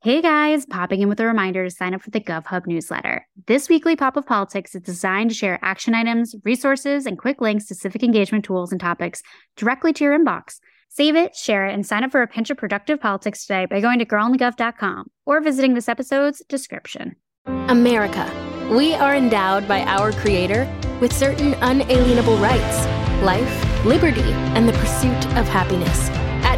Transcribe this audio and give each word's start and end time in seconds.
Hey 0.00 0.22
guys, 0.22 0.64
popping 0.64 1.00
in 1.00 1.08
with 1.08 1.18
a 1.18 1.26
reminder 1.26 1.64
to 1.64 1.70
sign 1.74 1.92
up 1.92 2.02
for 2.02 2.10
the 2.10 2.20
GovHub 2.20 2.68
newsletter. 2.68 3.26
This 3.48 3.68
weekly 3.68 3.96
pop 3.96 4.16
of 4.16 4.24
politics 4.24 4.76
is 4.76 4.82
designed 4.82 5.30
to 5.30 5.34
share 5.34 5.58
action 5.60 5.92
items, 5.92 6.36
resources, 6.44 7.04
and 7.04 7.18
quick 7.18 7.40
links 7.40 7.66
to 7.66 7.74
civic 7.74 8.04
engagement 8.04 8.44
tools 8.44 8.70
and 8.70 8.80
topics 8.80 9.22
directly 9.56 9.92
to 9.94 10.04
your 10.04 10.16
inbox. 10.16 10.60
Save 10.88 11.16
it, 11.16 11.34
share 11.34 11.66
it, 11.66 11.74
and 11.74 11.84
sign 11.84 12.04
up 12.04 12.12
for 12.12 12.22
a 12.22 12.28
pinch 12.28 12.48
of 12.48 12.56
productive 12.56 13.00
politics 13.00 13.44
today 13.44 13.66
by 13.66 13.80
going 13.80 13.98
to 13.98 14.06
girlonthegov.com 14.06 15.10
or 15.26 15.40
visiting 15.40 15.74
this 15.74 15.88
episode's 15.88 16.44
description. 16.48 17.16
America. 17.46 18.30
We 18.70 18.94
are 18.94 19.16
endowed 19.16 19.66
by 19.66 19.82
our 19.82 20.12
Creator 20.12 20.72
with 21.00 21.12
certain 21.12 21.54
unalienable 21.54 22.36
rights 22.36 22.86
life, 23.24 23.84
liberty, 23.84 24.22
and 24.22 24.68
the 24.68 24.74
pursuit 24.74 25.26
of 25.36 25.48
happiness. 25.48 26.17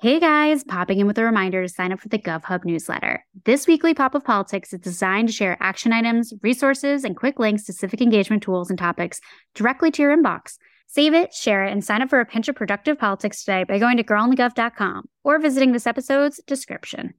Hey 0.00 0.18
guys, 0.18 0.64
popping 0.64 0.98
in 0.98 1.06
with 1.06 1.16
a 1.18 1.24
reminder 1.24 1.62
to 1.62 1.68
sign 1.68 1.92
up 1.92 2.00
for 2.00 2.08
the 2.08 2.18
GovHub 2.18 2.64
newsletter. 2.64 3.24
This 3.44 3.66
weekly 3.66 3.94
pop 3.94 4.14
of 4.14 4.24
politics 4.24 4.72
is 4.72 4.80
designed 4.80 5.28
to 5.28 5.34
share 5.34 5.56
action 5.60 5.92
items, 5.92 6.34
resources, 6.42 7.04
and 7.04 7.16
quick 7.16 7.38
links 7.38 7.64
to 7.64 7.72
civic 7.72 8.02
engagement 8.02 8.42
tools 8.42 8.68
and 8.68 8.78
topics 8.78 9.20
directly 9.54 9.90
to 9.92 10.02
your 10.02 10.14
inbox. 10.14 10.58
Save 10.88 11.14
it, 11.14 11.32
share 11.32 11.64
it, 11.64 11.72
and 11.72 11.82
sign 11.82 12.02
up 12.02 12.10
for 12.10 12.20
a 12.20 12.26
pinch 12.26 12.48
of 12.48 12.56
productive 12.56 12.98
politics 12.98 13.44
today 13.44 13.64
by 13.64 13.78
going 13.78 13.96
to 13.96 14.04
girlonthegov.com 14.04 15.04
or 15.22 15.38
visiting 15.38 15.72
this 15.72 15.86
episode's 15.86 16.40
description. 16.44 17.14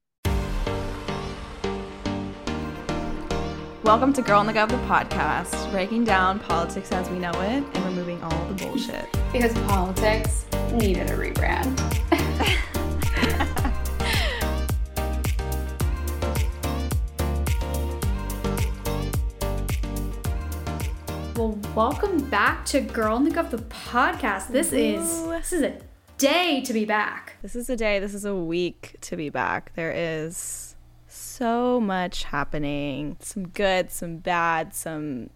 Welcome 3.82 4.12
to 4.12 4.22
Girl 4.22 4.40
on 4.40 4.46
the 4.46 4.52
Gov, 4.52 4.68
the 4.68 4.76
podcast, 4.86 5.70
breaking 5.72 6.04
down 6.04 6.38
politics 6.40 6.92
as 6.92 7.08
we 7.08 7.18
know 7.18 7.32
it 7.32 7.64
and 7.64 7.84
removing 7.84 8.22
all 8.22 8.46
the 8.46 8.64
bullshit. 8.64 9.06
Because 9.32 9.54
politics 9.60 10.44
needed 10.72 11.10
a 11.10 11.14
rebrand. 11.14 12.22
well, 21.36 21.58
welcome 21.74 22.30
back 22.30 22.64
to 22.64 22.80
Girl 22.80 23.14
on 23.14 23.24
the 23.24 23.30
Gov, 23.30 23.50
the 23.50 23.58
podcast. 23.58 24.48
This 24.48 24.72
is 24.72 25.22
this 25.24 25.52
is 25.52 25.60
a 25.60 25.78
day 26.16 26.62
to 26.62 26.72
be 26.72 26.86
back. 26.86 27.34
This 27.42 27.54
is 27.54 27.68
a 27.68 27.76
day, 27.76 27.98
this 27.98 28.14
is 28.14 28.24
a 28.24 28.34
week 28.34 28.96
to 29.02 29.16
be 29.16 29.28
back. 29.28 29.72
There 29.74 29.92
is 29.94 30.76
so 31.08 31.78
much 31.78 32.24
happening. 32.24 33.18
Some 33.20 33.48
good, 33.48 33.90
some 33.90 34.16
bad, 34.16 34.74
some 34.74 35.28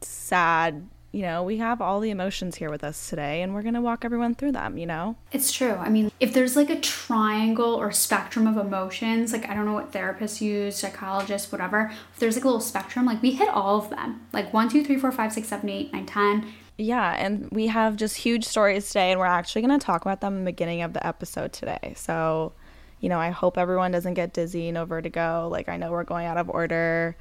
sad. 0.00 0.88
You 1.12 1.22
know, 1.22 1.42
we 1.42 1.56
have 1.56 1.80
all 1.80 1.98
the 1.98 2.10
emotions 2.10 2.54
here 2.54 2.70
with 2.70 2.84
us 2.84 3.10
today, 3.10 3.42
and 3.42 3.52
we're 3.52 3.62
going 3.62 3.74
to 3.74 3.80
walk 3.80 4.04
everyone 4.04 4.36
through 4.36 4.52
them, 4.52 4.78
you 4.78 4.86
know? 4.86 5.16
It's 5.32 5.50
true. 5.50 5.72
I 5.72 5.88
mean, 5.88 6.12
if 6.20 6.32
there's 6.32 6.54
like 6.54 6.70
a 6.70 6.78
triangle 6.78 7.74
or 7.74 7.90
spectrum 7.90 8.46
of 8.46 8.56
emotions, 8.56 9.32
like 9.32 9.48
I 9.48 9.54
don't 9.54 9.64
know 9.64 9.72
what 9.72 9.90
therapists 9.90 10.40
use, 10.40 10.76
psychologists, 10.76 11.50
whatever, 11.50 11.90
if 12.12 12.20
there's 12.20 12.36
like 12.36 12.44
a 12.44 12.46
little 12.46 12.60
spectrum, 12.60 13.06
like 13.06 13.20
we 13.22 13.32
hit 13.32 13.48
all 13.48 13.78
of 13.78 13.90
them. 13.90 14.24
Like 14.32 14.52
one, 14.52 14.68
two, 14.68 14.84
three, 14.84 14.96
four, 14.98 15.10
five, 15.10 15.32
six, 15.32 15.48
seven, 15.48 15.68
eight, 15.68 15.92
nine, 15.92 16.06
ten. 16.06 16.52
Yeah, 16.78 17.14
and 17.18 17.50
we 17.50 17.66
have 17.66 17.96
just 17.96 18.16
huge 18.16 18.44
stories 18.44 18.86
today, 18.86 19.10
and 19.10 19.18
we're 19.18 19.26
actually 19.26 19.62
going 19.62 19.78
to 19.78 19.84
talk 19.84 20.02
about 20.02 20.20
them 20.20 20.34
in 20.34 20.44
the 20.44 20.52
beginning 20.52 20.82
of 20.82 20.92
the 20.92 21.04
episode 21.04 21.52
today. 21.52 21.92
So, 21.96 22.52
you 23.00 23.08
know, 23.08 23.18
I 23.18 23.30
hope 23.30 23.58
everyone 23.58 23.90
doesn't 23.90 24.14
get 24.14 24.32
dizzy, 24.32 24.70
no 24.70 24.84
vertigo. 24.84 25.48
Like, 25.50 25.68
I 25.68 25.76
know 25.76 25.90
we're 25.90 26.04
going 26.04 26.26
out 26.26 26.36
of 26.36 26.48
order. 26.48 27.16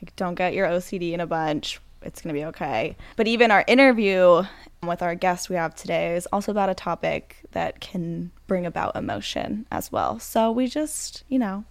Like, 0.00 0.14
don't 0.14 0.34
get 0.34 0.52
your 0.52 0.68
OCD 0.68 1.12
in 1.12 1.20
a 1.20 1.26
bunch. 1.26 1.80
It's 2.02 2.22
going 2.22 2.34
to 2.34 2.40
be 2.40 2.44
okay. 2.46 2.96
But 3.16 3.26
even 3.26 3.50
our 3.50 3.64
interview 3.66 4.44
with 4.82 5.02
our 5.02 5.14
guest 5.14 5.50
we 5.50 5.56
have 5.56 5.74
today 5.74 6.16
is 6.16 6.26
also 6.32 6.50
about 6.50 6.70
a 6.70 6.74
topic 6.74 7.36
that 7.52 7.80
can 7.80 8.30
bring 8.46 8.64
about 8.64 8.96
emotion 8.96 9.66
as 9.70 9.92
well. 9.92 10.18
So 10.18 10.50
we 10.50 10.66
just, 10.66 11.24
you 11.28 11.38
know, 11.38 11.64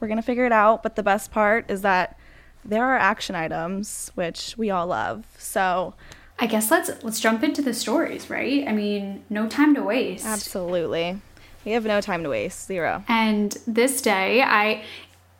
we're 0.00 0.08
going 0.08 0.18
to 0.18 0.22
figure 0.22 0.44
it 0.44 0.52
out. 0.52 0.82
But 0.82 0.96
the 0.96 1.02
best 1.02 1.30
part 1.30 1.70
is 1.70 1.82
that 1.82 2.18
there 2.64 2.84
are 2.84 2.96
action 2.96 3.34
items, 3.34 4.10
which 4.14 4.56
we 4.56 4.70
all 4.70 4.86
love. 4.86 5.24
So, 5.38 5.94
I 6.38 6.46
guess 6.46 6.70
let's 6.70 6.90
let's 7.02 7.20
jump 7.20 7.42
into 7.42 7.62
the 7.62 7.74
stories, 7.74 8.30
right? 8.30 8.66
I 8.66 8.72
mean, 8.72 9.24
no 9.30 9.48
time 9.48 9.74
to 9.74 9.82
waste. 9.82 10.24
Absolutely. 10.24 11.20
We 11.64 11.72
have 11.72 11.84
no 11.84 12.00
time 12.00 12.22
to 12.24 12.28
waste. 12.28 12.66
Zero. 12.66 13.04
And 13.08 13.56
this 13.66 14.02
day, 14.02 14.42
I 14.42 14.82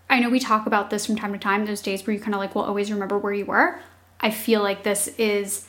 I 0.08 0.20
know 0.20 0.30
we 0.30 0.40
talk 0.40 0.66
about 0.66 0.90
this 0.90 1.06
from 1.06 1.16
time 1.16 1.32
to 1.32 1.38
time, 1.38 1.64
those 1.66 1.82
days 1.82 2.06
where 2.06 2.14
you 2.14 2.20
kind 2.20 2.34
of 2.34 2.40
like 2.40 2.54
will 2.54 2.62
always 2.62 2.90
remember 2.90 3.18
where 3.18 3.32
you 3.32 3.46
were. 3.46 3.80
I 4.22 4.30
feel 4.30 4.62
like 4.62 4.82
this 4.82 5.08
is 5.18 5.66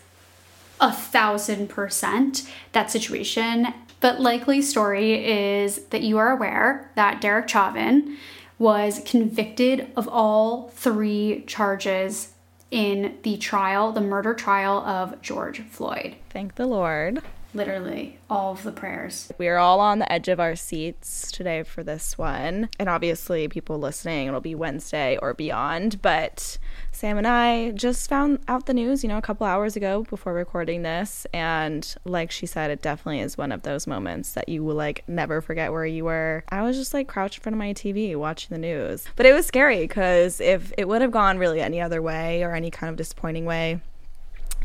a 0.80 0.91
thousand 0.91 1.69
percent 1.69 2.50
that 2.74 2.91
situation. 2.91 3.74
But 4.00 4.19
likely 4.19 4.62
story 4.62 5.25
is 5.25 5.86
that 5.86 6.02
you 6.02 6.18
are 6.18 6.31
aware 6.31 6.92
that 6.96 7.22
Derek 7.22 7.47
Chauvin 7.47 8.18
was 8.59 9.02
convicted 9.06 9.88
of 9.96 10.08
all 10.08 10.69
three 10.75 11.44
charges 11.47 12.34
in 12.69 13.18
the 13.24 13.38
trial, 13.38 13.92
the 13.92 14.02
murder 14.02 14.34
trial 14.34 14.80
of 14.80 15.22
George 15.22 15.62
Floyd. 15.62 16.16
Thank 16.30 16.56
the 16.56 16.66
Lord. 16.66 17.22
Literally, 17.56 18.18
all 18.30 18.53
of 18.53 18.64
the 18.64 18.72
prayers. 18.72 19.31
We 19.38 19.47
are 19.47 19.58
all 19.58 19.80
on 19.80 20.00
the 20.00 20.12
edge 20.12 20.28
of 20.28 20.40
our 20.40 20.56
seats 20.56 21.31
today 21.31 21.64
for 21.64 21.84
this 21.84 22.18
one. 22.18 22.69
And 22.80 22.90
obviously, 22.90 23.47
people 23.47 23.78
listening, 23.78 24.28
it'll 24.28 24.41
be 24.41 24.56
Wednesday 24.56 25.18
or 25.22 25.34
beyond. 25.34 26.02
But 26.02 26.58
Sam 26.92 27.18
and 27.18 27.28
I 27.28 27.72
just 27.72 28.09
found 28.09 28.40
out 28.47 28.66
the 28.66 28.74
news, 28.74 29.03
you 29.03 29.09
know, 29.09 29.18
a 29.18 29.22
couple 29.22 29.46
hours 29.46 29.75
ago 29.75 30.03
before 30.09 30.34
recording 30.34 30.81
this. 30.81 31.28
And 31.34 31.96
like 32.06 32.31
she 32.31 32.46
said, 32.46 32.72
it 32.72 32.81
definitely 32.81 33.19
is 33.19 33.38
one 33.38 33.52
of 33.52 33.62
those 33.62 33.86
moments 33.86 34.34
that 34.34 34.50
you 34.50 34.63
will 34.63 34.75
like 34.75 35.03
never 35.08 35.40
forget 35.40 35.72
where 35.72 35.86
you 35.86 36.06
were. 36.06 36.44
I 36.50 36.63
was 36.63 36.78
just 36.78 36.94
like 36.94 37.08
crouched 37.08 37.38
in 37.38 37.44
front 37.44 37.53
of 37.53 37.59
my 37.59 37.74
TV 37.74 38.16
watching 38.16 38.50
the 38.50 38.59
news. 38.59 39.06
But 39.16 39.28
it 39.28 39.34
was 39.34 39.46
scary 39.46 39.81
because 39.81 40.42
if 40.42 40.74
it 40.78 40.88
would 40.88 41.02
have 41.02 41.12
gone 41.12 41.38
really 41.38 41.62
any 41.62 41.81
other 41.81 42.02
way 42.02 42.44
or 42.44 42.56
any 42.56 42.72
kind 42.72 42.90
of 42.90 42.96
disappointing 42.96 43.46
way, 43.46 43.81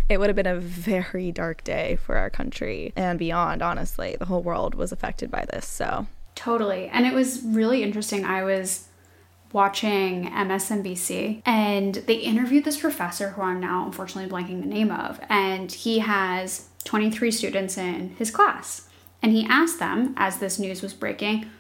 it 0.09 0.19
would 0.19 0.29
have 0.29 0.37
been 0.37 0.47
a 0.47 0.59
very 0.59 1.33
dark 1.33 1.65
day 1.65 1.97
for 1.97 2.17
our 2.17 2.31
country 2.31 2.93
and 2.97 3.19
beyond, 3.19 3.63
honestly. 3.63 4.17
The 4.19 4.25
whole 4.25 4.43
world 4.43 4.75
was 4.75 4.93
affected 4.93 5.31
by 5.31 5.45
this. 5.53 5.67
So, 5.67 6.07
Totally. 6.35 6.87
And 6.87 7.05
it 7.05 7.15
was 7.15 7.43
really 7.43 7.83
interesting. 7.83 8.25
I 8.25 8.45
was 8.45 8.87
watching 9.53 10.31
MSNBC 10.31 11.43
and 11.45 11.95
they 11.95 12.15
interviewed 12.15 12.65
this 12.65 12.79
professor 12.79 13.31
who 13.31 13.43
I'm 13.43 13.59
now 13.59 13.85
unfortunately 13.87 14.31
blanking 14.31 14.61
the 14.61 14.69
name 14.69 14.93
of. 14.93 15.21
And 15.29 15.73
he 15.73 15.99
has 15.99 16.69
23 16.85 17.31
students 17.31 17.77
in 17.77 18.11
his 18.19 18.31
class. 18.31 18.89
And 19.21 19.33
he 19.33 19.47
asked 19.47 19.81
them, 19.81 20.15
as 20.17 20.39
this 20.39 20.61
news 20.61 20.81
was 20.81 20.95
breaking, 20.95 21.51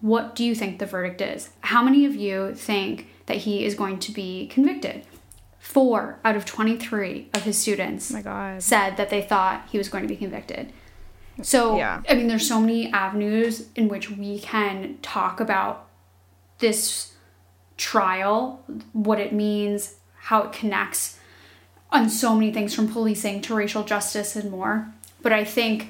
what 0.00 0.36
do 0.36 0.44
you 0.44 0.54
think 0.54 0.78
the 0.78 0.86
verdict 0.86 1.20
is? 1.20 1.50
How 1.62 1.82
many 1.82 2.06
of 2.06 2.14
you 2.14 2.54
think 2.54 3.08
that 3.26 3.38
he 3.38 3.64
is 3.64 3.74
going 3.74 3.98
to 3.98 4.12
be 4.12 4.46
convicted? 4.46 5.04
Four 5.60 6.18
out 6.24 6.36
of 6.36 6.44
23 6.44 7.28
of 7.34 7.42
his 7.42 7.56
students 7.56 8.12
oh 8.12 8.56
said 8.58 8.96
that 8.96 9.10
they 9.10 9.22
thought 9.22 9.68
he 9.70 9.78
was 9.78 9.88
going 9.88 10.02
to 10.02 10.08
be 10.08 10.16
convicted. 10.16 10.72
So, 11.42 11.76
Yeah. 11.76 12.02
I 12.08 12.14
mean, 12.14 12.26
there's 12.26 12.48
so 12.48 12.60
many 12.60 12.90
avenues 12.92 13.68
in 13.76 13.88
which 13.88 14.10
we 14.10 14.40
can 14.40 14.98
talk 15.02 15.38
about 15.38 15.86
this 16.58 17.12
trial, 17.76 18.64
what 18.92 19.20
it 19.20 19.32
means, 19.32 19.96
how 20.16 20.42
it 20.42 20.52
connects 20.52 21.18
on 21.92 22.08
so 22.08 22.34
many 22.34 22.52
things 22.52 22.74
from 22.74 22.88
policing 22.88 23.40
to 23.42 23.54
racial 23.54 23.84
justice 23.84 24.36
and 24.36 24.50
more. 24.50 24.92
But 25.22 25.32
I 25.32 25.44
think 25.44 25.88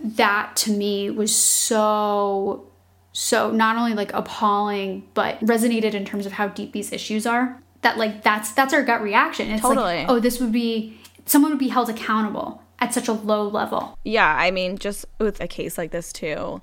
that 0.00 0.54
to 0.56 0.70
me 0.70 1.10
was 1.10 1.34
so 1.34 2.66
so 3.12 3.50
not 3.50 3.76
only 3.76 3.94
like 3.94 4.12
appalling 4.12 5.08
but 5.14 5.40
resonated 5.40 5.94
in 5.94 6.04
terms 6.04 6.26
of 6.26 6.32
how 6.32 6.48
deep 6.48 6.72
these 6.72 6.92
issues 6.92 7.26
are 7.26 7.62
that 7.84 7.96
like 7.96 8.22
that's 8.24 8.52
that's 8.52 8.74
our 8.74 8.82
gut 8.82 9.00
reaction 9.00 9.50
it's 9.50 9.62
Totally. 9.62 9.98
like 9.98 10.08
oh 10.08 10.18
this 10.18 10.40
would 10.40 10.52
be 10.52 10.98
someone 11.24 11.52
would 11.52 11.60
be 11.60 11.68
held 11.68 11.88
accountable 11.88 12.60
at 12.80 12.92
such 12.92 13.06
a 13.08 13.12
low 13.12 13.46
level 13.48 13.94
yeah, 14.04 14.36
I 14.36 14.50
mean, 14.50 14.76
just 14.76 15.06
with 15.18 15.40
a 15.40 15.48
case 15.48 15.78
like 15.78 15.90
this, 15.90 16.12
too. 16.12 16.60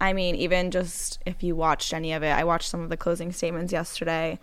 I 0.00 0.12
mean, 0.12 0.34
even 0.34 0.70
just 0.70 1.20
if 1.24 1.42
you 1.42 1.54
watched 1.54 1.94
any 1.94 2.12
of 2.12 2.22
it, 2.22 2.30
I 2.30 2.42
watched 2.42 2.68
some 2.68 2.80
of 2.80 2.90
the 2.90 2.96
closing 2.96 3.32
statements 3.32 3.72
yesterday. 3.72 4.38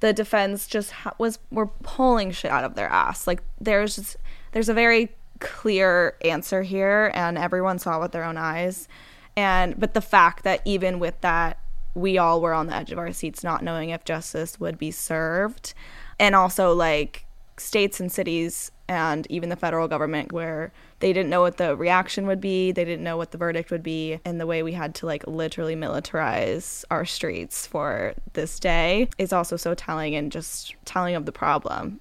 The 0.00 0.12
defense 0.12 0.66
just 0.66 0.90
ha- 0.90 1.14
was 1.18 1.38
were 1.50 1.66
pulling 1.66 2.32
shit 2.32 2.50
out 2.50 2.64
of 2.64 2.74
their 2.74 2.88
ass. 2.88 3.26
Like 3.26 3.42
there's 3.60 3.96
just 3.96 4.16
there's 4.52 4.68
a 4.68 4.74
very 4.74 5.10
clear 5.38 6.16
answer 6.24 6.62
here, 6.62 7.12
and 7.14 7.38
everyone 7.38 7.78
saw 7.78 8.00
with 8.00 8.12
their 8.12 8.24
own 8.24 8.36
eyes. 8.36 8.88
And 9.36 9.78
but 9.78 9.94
the 9.94 10.00
fact 10.00 10.44
that 10.44 10.60
even 10.64 10.98
with 10.98 11.20
that, 11.20 11.58
we 11.96 12.18
all 12.18 12.40
were 12.42 12.52
on 12.52 12.66
the 12.66 12.76
edge 12.76 12.92
of 12.92 12.98
our 12.98 13.12
seats, 13.12 13.42
not 13.42 13.64
knowing 13.64 13.90
if 13.90 14.04
justice 14.04 14.60
would 14.60 14.78
be 14.78 14.90
served, 14.90 15.72
and 16.20 16.34
also 16.34 16.74
like 16.74 17.24
states 17.58 18.00
and 18.00 18.12
cities 18.12 18.70
and 18.86 19.26
even 19.30 19.48
the 19.48 19.56
federal 19.56 19.88
government 19.88 20.30
where 20.30 20.72
they 21.00 21.10
didn't 21.12 21.30
know 21.30 21.40
what 21.40 21.56
the 21.56 21.74
reaction 21.74 22.26
would 22.26 22.40
be 22.40 22.70
they 22.70 22.84
didn't 22.84 23.02
know 23.02 23.16
what 23.16 23.30
the 23.30 23.38
verdict 23.38 23.70
would 23.70 23.82
be 23.82 24.20
and 24.26 24.38
the 24.38 24.46
way 24.46 24.62
we 24.62 24.72
had 24.72 24.94
to 24.94 25.06
like 25.06 25.26
literally 25.26 25.74
militarize 25.74 26.84
our 26.90 27.06
streets 27.06 27.66
for 27.66 28.12
this 28.34 28.60
day 28.60 29.08
is 29.16 29.32
also 29.32 29.56
so 29.56 29.72
telling 29.72 30.14
and 30.14 30.30
just 30.30 30.76
telling 30.84 31.14
of 31.14 31.24
the 31.24 31.32
problem 31.32 31.98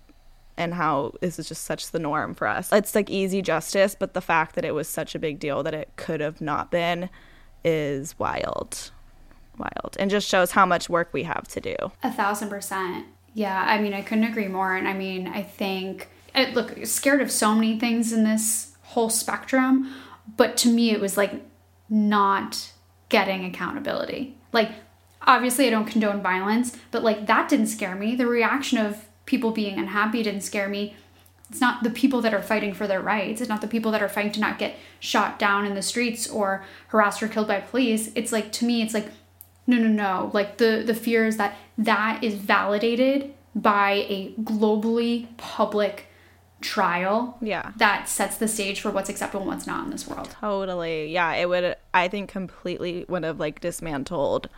and 0.58 0.74
how 0.74 1.14
this 1.22 1.40
is 1.40 1.48
just 1.48 1.64
such 1.64 1.92
the 1.92 2.00
norm 2.00 2.34
for 2.34 2.48
us. 2.48 2.72
It's 2.74 2.94
like 2.94 3.10
easy 3.10 3.42
justice 3.42 3.96
but 3.98 4.14
the 4.14 4.22
fact 4.22 4.56
that 4.56 4.66
it 4.66 4.74
was 4.74 4.90
such 4.90 5.16
a 5.16 5.20
big 5.20 5.40
deal 5.40 5.64
that 5.64 5.74
it 5.74 5.90
could 5.96 6.20
have 6.20 6.42
not 6.42 6.70
been 6.70 7.10
is 7.64 8.20
wild 8.20 8.92
wild 9.58 9.96
and 10.00 10.10
just 10.12 10.28
shows 10.28 10.52
how 10.52 10.66
much 10.66 10.90
work 10.90 11.10
we 11.14 11.24
have 11.24 11.48
to 11.50 11.62
do 11.62 11.76
A 12.04 12.12
thousand 12.12 12.50
percent. 12.50 13.06
Yeah, 13.34 13.66
I 13.68 13.80
mean, 13.80 13.94
I 13.94 14.02
couldn't 14.02 14.24
agree 14.24 14.48
more. 14.48 14.76
And 14.76 14.88
I 14.88 14.94
mean, 14.94 15.28
I 15.28 15.44
think, 15.44 16.08
I, 16.34 16.52
look, 16.52 16.86
scared 16.86 17.22
of 17.22 17.30
so 17.30 17.54
many 17.54 17.78
things 17.78 18.14
in 18.14 18.24
this 18.24 18.72
whole 18.82 19.10
spectrum, 19.10 19.94
but 20.38 20.56
to 20.58 20.70
me, 20.70 20.92
it 20.92 21.02
was 21.02 21.18
like 21.18 21.44
not 21.90 22.72
getting 23.10 23.44
accountability. 23.44 24.38
Like, 24.54 24.72
obviously, 25.22 25.68
I 25.68 25.70
don't 25.70 25.86
condone 25.86 26.22
violence, 26.22 26.78
but 26.92 27.04
like 27.04 27.28
that 27.28 27.50
didn't 27.50 27.68
scare 27.68 27.96
me. 27.96 28.16
The 28.16 28.26
reaction 28.26 28.78
of 28.78 29.06
people 29.26 29.52
being 29.52 29.78
unhappy 29.78 30.24
didn't 30.24 30.42
scare 30.42 30.70
me. 30.70 30.96
It's 31.50 31.62
not 31.62 31.84
the 31.84 31.90
people 31.90 32.22
that 32.22 32.34
are 32.34 32.42
fighting 32.42 32.74
for 32.74 32.88
their 32.88 33.02
rights. 33.02 33.42
It's 33.42 33.50
not 33.50 33.62
the 33.62 33.68
people 33.68 33.92
that 33.92 34.02
are 34.02 34.10
fighting 34.10 34.32
to 34.32 34.40
not 34.40 34.58
get 34.58 34.78
shot 35.00 35.38
down 35.38 35.66
in 35.66 35.76
the 35.76 35.82
streets 35.82 36.28
or 36.28 36.64
harassed 36.88 37.22
or 37.22 37.28
killed 37.28 37.48
by 37.48 37.60
police. 37.60 38.12
It's 38.16 38.32
like, 38.32 38.52
to 38.54 38.66
me, 38.66 38.82
it's 38.82 38.94
like, 38.94 39.10
no 39.68 39.78
no 39.78 39.88
no. 39.88 40.32
Like 40.34 40.58
the 40.58 40.84
the 40.86 40.96
fear 40.96 41.26
is 41.26 41.38
that 41.38 41.56
that 41.78 42.24
is 42.24 42.36
validated 42.36 43.34
by 43.56 44.06
a 44.10 44.34
globally 44.42 45.28
public 45.38 46.08
trial 46.62 47.38
yeah. 47.42 47.72
that 47.78 48.10
sets 48.10 48.38
the 48.38 48.48
stage 48.48 48.82
for 48.82 48.90
what's 48.90 49.10
acceptable 49.10 49.42
and 49.42 49.50
what's 49.50 49.68
not 49.68 49.86
in 49.86 49.92
this 49.92 50.08
world. 50.08 50.36
Totally. 50.40 51.12
Yeah, 51.12 51.34
it 51.34 51.48
would 51.48 51.76
I 51.94 52.08
think 52.08 52.30
completely 52.30 53.06
would 53.08 53.24
have 53.24 53.40
like 53.40 53.62
dismantled 53.62 54.50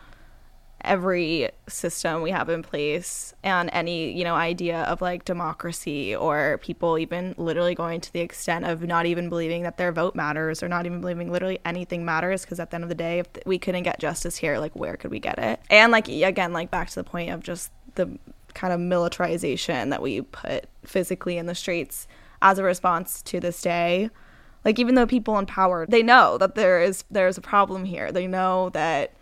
every 0.82 1.50
system 1.68 2.22
we 2.22 2.30
have 2.30 2.48
in 2.48 2.62
place 2.62 3.34
and 3.42 3.68
any, 3.72 4.12
you 4.12 4.22
know, 4.22 4.34
idea 4.34 4.82
of 4.82 5.00
like 5.00 5.24
democracy 5.24 6.14
or 6.14 6.58
people 6.58 6.98
even 6.98 7.34
literally 7.36 7.74
going 7.74 8.00
to 8.00 8.12
the 8.12 8.20
extent 8.20 8.64
of 8.64 8.82
not 8.82 9.04
even 9.04 9.28
believing 9.28 9.64
that 9.64 9.76
their 9.76 9.90
vote 9.90 10.14
matters 10.14 10.62
or 10.62 10.68
not 10.68 10.86
even 10.86 11.00
believing 11.00 11.32
literally 11.32 11.58
anything 11.64 12.04
matters 12.04 12.42
because 12.42 12.60
at 12.60 12.70
the 12.70 12.76
end 12.76 12.84
of 12.84 12.88
the 12.88 12.94
day 12.94 13.18
if 13.18 13.26
we 13.44 13.58
couldn't 13.58 13.82
get 13.82 13.98
justice 13.98 14.36
here, 14.36 14.58
like 14.58 14.74
where 14.76 14.96
could 14.96 15.10
we 15.10 15.18
get 15.18 15.38
it? 15.38 15.60
And 15.68 15.90
like 15.90 16.08
again, 16.08 16.52
like 16.52 16.70
back 16.70 16.88
to 16.90 16.94
the 16.94 17.04
point 17.04 17.30
of 17.30 17.42
just 17.42 17.72
the 17.96 18.18
kind 18.54 18.72
of 18.72 18.80
militarization 18.80 19.90
that 19.90 20.00
we 20.00 20.22
put 20.22 20.66
physically 20.84 21.38
in 21.38 21.46
the 21.46 21.54
streets 21.54 22.06
as 22.40 22.58
a 22.58 22.62
response 22.62 23.20
to 23.22 23.40
this 23.40 23.60
day 23.60 24.10
like 24.64 24.78
even 24.78 24.94
though 24.94 25.06
people 25.06 25.38
in 25.38 25.46
power 25.46 25.86
they 25.88 26.02
know 26.02 26.38
that 26.38 26.54
there 26.54 26.80
is 26.80 27.04
there's 27.10 27.38
a 27.38 27.40
problem 27.40 27.84
here 27.84 28.10
they 28.10 28.26
know 28.26 28.70
that 28.70 29.12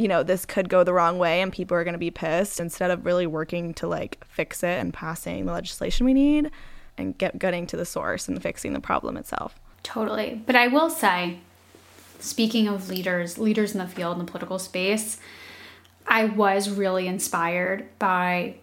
you 0.00 0.08
know 0.08 0.22
this 0.22 0.46
could 0.46 0.70
go 0.70 0.82
the 0.82 0.94
wrong 0.94 1.18
way 1.18 1.42
and 1.42 1.52
people 1.52 1.76
are 1.76 1.84
going 1.84 1.92
to 1.92 1.98
be 1.98 2.10
pissed 2.10 2.58
instead 2.58 2.90
of 2.90 3.04
really 3.04 3.26
working 3.26 3.74
to 3.74 3.86
like 3.86 4.24
fix 4.28 4.62
it 4.62 4.80
and 4.80 4.94
passing 4.94 5.44
the 5.44 5.52
legislation 5.52 6.06
we 6.06 6.14
need 6.14 6.50
and 6.96 7.18
get 7.18 7.38
getting 7.38 7.66
to 7.66 7.76
the 7.76 7.84
source 7.84 8.26
and 8.26 8.42
fixing 8.42 8.72
the 8.72 8.80
problem 8.80 9.18
itself. 9.18 9.60
Totally. 9.82 10.42
But 10.46 10.56
i 10.56 10.68
will 10.68 10.88
say 10.88 11.38
speaking 12.18 12.66
of 12.66 12.88
leaders 12.88 13.36
leaders 13.36 13.72
in 13.72 13.78
the 13.78 13.86
field 13.86 14.18
in 14.18 14.24
the 14.24 14.30
political 14.30 14.58
space 14.58 15.18
i 16.06 16.24
was 16.24 16.70
really 16.70 17.06
inspired 17.06 17.86
by 17.98 18.54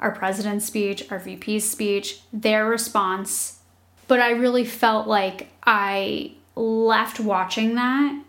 our 0.00 0.10
president's 0.10 0.66
speech 0.66 1.10
our 1.10 1.20
vp's 1.20 1.68
speech 1.68 2.20
their 2.32 2.68
response 2.68 3.60
but 4.08 4.18
i 4.18 4.30
really 4.30 4.64
felt 4.64 5.06
like 5.06 5.48
i 5.64 6.32
left 6.56 7.20
watching 7.20 7.76
that 7.76 8.20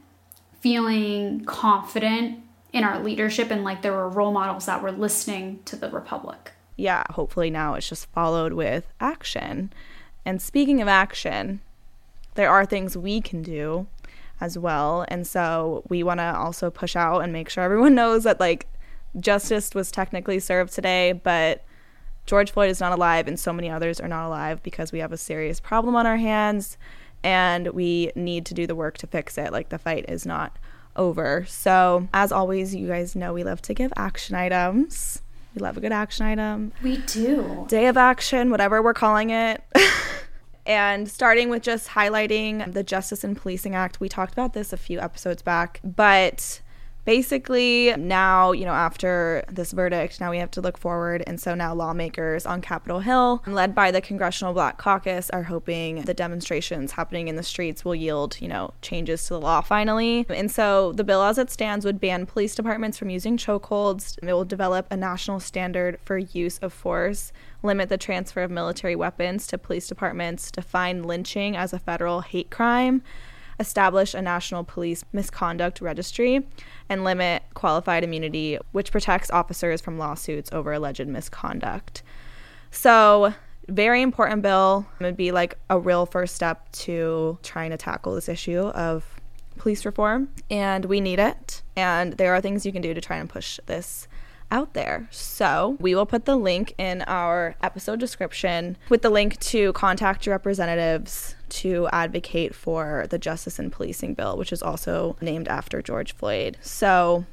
feeling 0.61 1.43
confident 1.45 2.43
in 2.73 2.83
our 2.83 3.01
leadership 3.03 3.49
and 3.49 3.63
like 3.63 3.81
there 3.81 3.93
were 3.93 4.09
role 4.09 4.31
models 4.31 4.65
that 4.65 4.81
were 4.81 4.91
listening 4.91 5.59
to 5.65 5.75
the 5.75 5.89
republic. 5.89 6.51
Yeah 6.75 7.03
hopefully 7.11 7.49
now 7.49 7.73
it's 7.75 7.89
just 7.89 8.09
followed 8.11 8.53
with 8.53 8.87
action. 8.99 9.71
And 10.25 10.41
speaking 10.41 10.81
of 10.81 10.87
action 10.87 11.61
there 12.35 12.49
are 12.49 12.65
things 12.65 12.95
we 12.95 13.19
can 13.19 13.41
do 13.41 13.87
as 14.39 14.59
well. 14.59 15.05
And 15.07 15.25
so 15.25 15.83
we 15.89 16.03
want 16.03 16.19
to 16.19 16.35
also 16.37 16.69
push 16.69 16.95
out 16.95 17.21
and 17.21 17.33
make 17.33 17.49
sure 17.49 17.63
everyone 17.63 17.95
knows 18.01 18.23
that 18.23 18.39
like 18.39 18.67
justice 19.19 19.73
was 19.73 19.91
technically 19.91 20.39
served 20.39 20.73
today 20.73 21.11
but 21.11 21.63
George 22.27 22.51
Floyd 22.51 22.69
is 22.69 22.81
not 22.81 22.91
alive 22.91 23.27
and 23.27 23.39
so 23.39 23.53
many 23.53 23.69
others 23.69 24.01
are 24.01 24.07
not 24.07 24.27
alive 24.27 24.61
because 24.61 24.91
we 24.91 24.99
have 24.99 25.13
a 25.13 25.17
serious 25.17 25.61
problem 25.61 25.95
on 25.95 26.05
our 26.05 26.17
hands 26.17 26.77
and 27.23 27.69
we 27.69 28.11
need 28.15 28.45
to 28.45 28.53
do 28.53 28.67
the 28.67 28.75
work 28.75 28.97
to 28.99 29.07
fix 29.07 29.37
it. 29.37 29.51
Like 29.51 29.69
the 29.69 29.79
fight 29.79 30.05
is 30.07 30.25
not 30.25 30.57
over. 30.97 31.45
So, 31.47 32.07
as 32.13 32.31
always, 32.31 32.75
you 32.75 32.87
guys 32.87 33.15
know 33.15 33.33
we 33.33 33.43
love 33.43 33.61
to 33.63 33.73
give 33.73 33.93
action 33.95 34.35
items. 34.35 35.21
We 35.55 35.61
love 35.61 35.77
a 35.77 35.79
good 35.79 35.91
action 35.91 36.25
item. 36.25 36.71
we 36.83 36.97
do 36.97 37.65
Day 37.67 37.87
of 37.87 37.97
action, 37.97 38.51
whatever 38.51 38.81
we're 38.81 38.93
calling 38.93 39.29
it. 39.29 39.63
and 40.67 41.09
starting 41.09 41.49
with 41.49 41.63
just 41.63 41.87
highlighting 41.87 42.73
the 42.73 42.83
Justice 42.83 43.23
and 43.23 43.35
Policing 43.37 43.73
Act. 43.73 43.99
We 43.99 44.09
talked 44.09 44.33
about 44.33 44.53
this 44.53 44.73
a 44.73 44.77
few 44.77 44.99
episodes 44.99 45.41
back, 45.41 45.79
but 45.83 46.61
basically 47.07 47.95
now 47.97 48.51
you 48.51 48.65
know 48.65 48.73
after 48.73 49.41
this 49.49 49.71
verdict 49.71 50.19
now 50.19 50.29
we 50.29 50.37
have 50.37 50.51
to 50.51 50.61
look 50.61 50.77
forward. 50.77 51.23
And 51.25 51.39
so 51.39 51.55
now 51.55 51.73
lawmakers 51.73 52.45
on 52.45 52.61
capitol 52.61 52.99
hill 52.99 53.41
led 53.47 53.73
by 53.73 53.91
the 53.91 54.01
congressional 54.01 54.53
black 54.53 54.77
caucus 54.77 55.29
are 55.29 55.43
hoping 55.43 56.01
the 56.01 56.13
demonstrations 56.13 56.91
happening 56.91 57.29
in 57.29 57.37
the 57.37 57.43
streets 57.43 57.85
will 57.85 57.95
yield 57.95 58.35
you 58.41 58.49
know 58.49 58.73
changes 58.81 59.23
to 59.23 59.35
the 59.35 59.39
law 59.39 59.61
finally. 59.61 60.25
And 60.29 60.51
so 60.51 60.91
the 60.91 61.05
bill 61.05 61.23
as 61.23 61.37
it 61.37 61.49
stands 61.49 61.85
would 61.85 62.01
ban 62.01 62.25
police 62.25 62.53
departments 62.55 62.97
from 62.97 63.09
using 63.09 63.37
chokeholds. 63.37 64.17
It 64.21 64.33
will 64.33 64.43
develop 64.43 64.85
a 64.91 64.97
national 64.97 65.39
standard 65.39 65.99
for 66.03 66.17
use 66.17 66.57
of 66.57 66.73
force 66.73 67.31
limit 67.63 67.87
the 67.87 67.97
transfer 67.97 68.43
of 68.43 68.51
military 68.51 68.97
weapons 68.97 69.47
to 69.47 69.57
police 69.57 69.87
departments 69.87 70.51
define 70.51 71.03
lynching 71.03 71.55
as 71.55 71.71
a 71.71 71.79
federal 71.79 72.19
hate 72.19 72.51
crime 72.51 73.01
establish 73.59 74.13
a 74.13 74.21
national 74.21 74.63
police 74.63 75.03
misconduct 75.11 75.81
registry, 75.81 76.45
and 76.89 77.03
limit 77.03 77.43
qualified 77.53 78.03
immunity, 78.03 78.57
which 78.71 78.91
protects 78.91 79.31
officers 79.31 79.81
from 79.81 79.97
lawsuits 79.97 80.49
over 80.51 80.73
alleged 80.73 81.07
misconduct. 81.07 82.03
So, 82.71 83.33
very 83.67 84.01
important 84.01 84.41
bill. 84.41 84.85
It 84.99 85.03
would 85.03 85.17
be 85.17 85.31
like 85.31 85.57
a 85.69 85.79
real 85.79 86.05
first 86.05 86.35
step 86.35 86.71
to 86.71 87.37
trying 87.43 87.71
to 87.71 87.77
tackle 87.77 88.15
this 88.15 88.29
issue 88.29 88.59
of 88.59 89.05
police 89.57 89.85
reform, 89.85 90.29
and 90.49 90.85
we 90.85 91.01
need 91.01 91.19
it. 91.19 91.63
And 91.75 92.13
there 92.13 92.33
are 92.33 92.41
things 92.41 92.65
you 92.65 92.71
can 92.71 92.81
do 92.81 92.93
to 92.93 93.01
try 93.01 93.17
and 93.17 93.29
push 93.29 93.59
this 93.65 94.07
out 94.49 94.73
there. 94.73 95.07
So, 95.11 95.77
we 95.79 95.95
will 95.95 96.05
put 96.05 96.25
the 96.25 96.37
link 96.37 96.73
in 96.77 97.01
our 97.03 97.55
episode 97.61 97.99
description 97.99 98.77
with 98.89 99.01
the 99.01 99.09
link 99.09 99.39
to 99.39 99.73
contact 99.73 100.25
your 100.25 100.33
representatives 100.33 101.35
to 101.49 101.87
advocate 101.91 102.53
for 102.53 103.05
the 103.09 103.17
Justice 103.17 103.59
and 103.59 103.71
Policing 103.71 104.13
Bill, 104.13 104.37
which 104.37 104.51
is 104.51 104.61
also 104.61 105.15
named 105.21 105.47
after 105.47 105.81
George 105.81 106.13
Floyd. 106.13 106.57
So, 106.61 107.25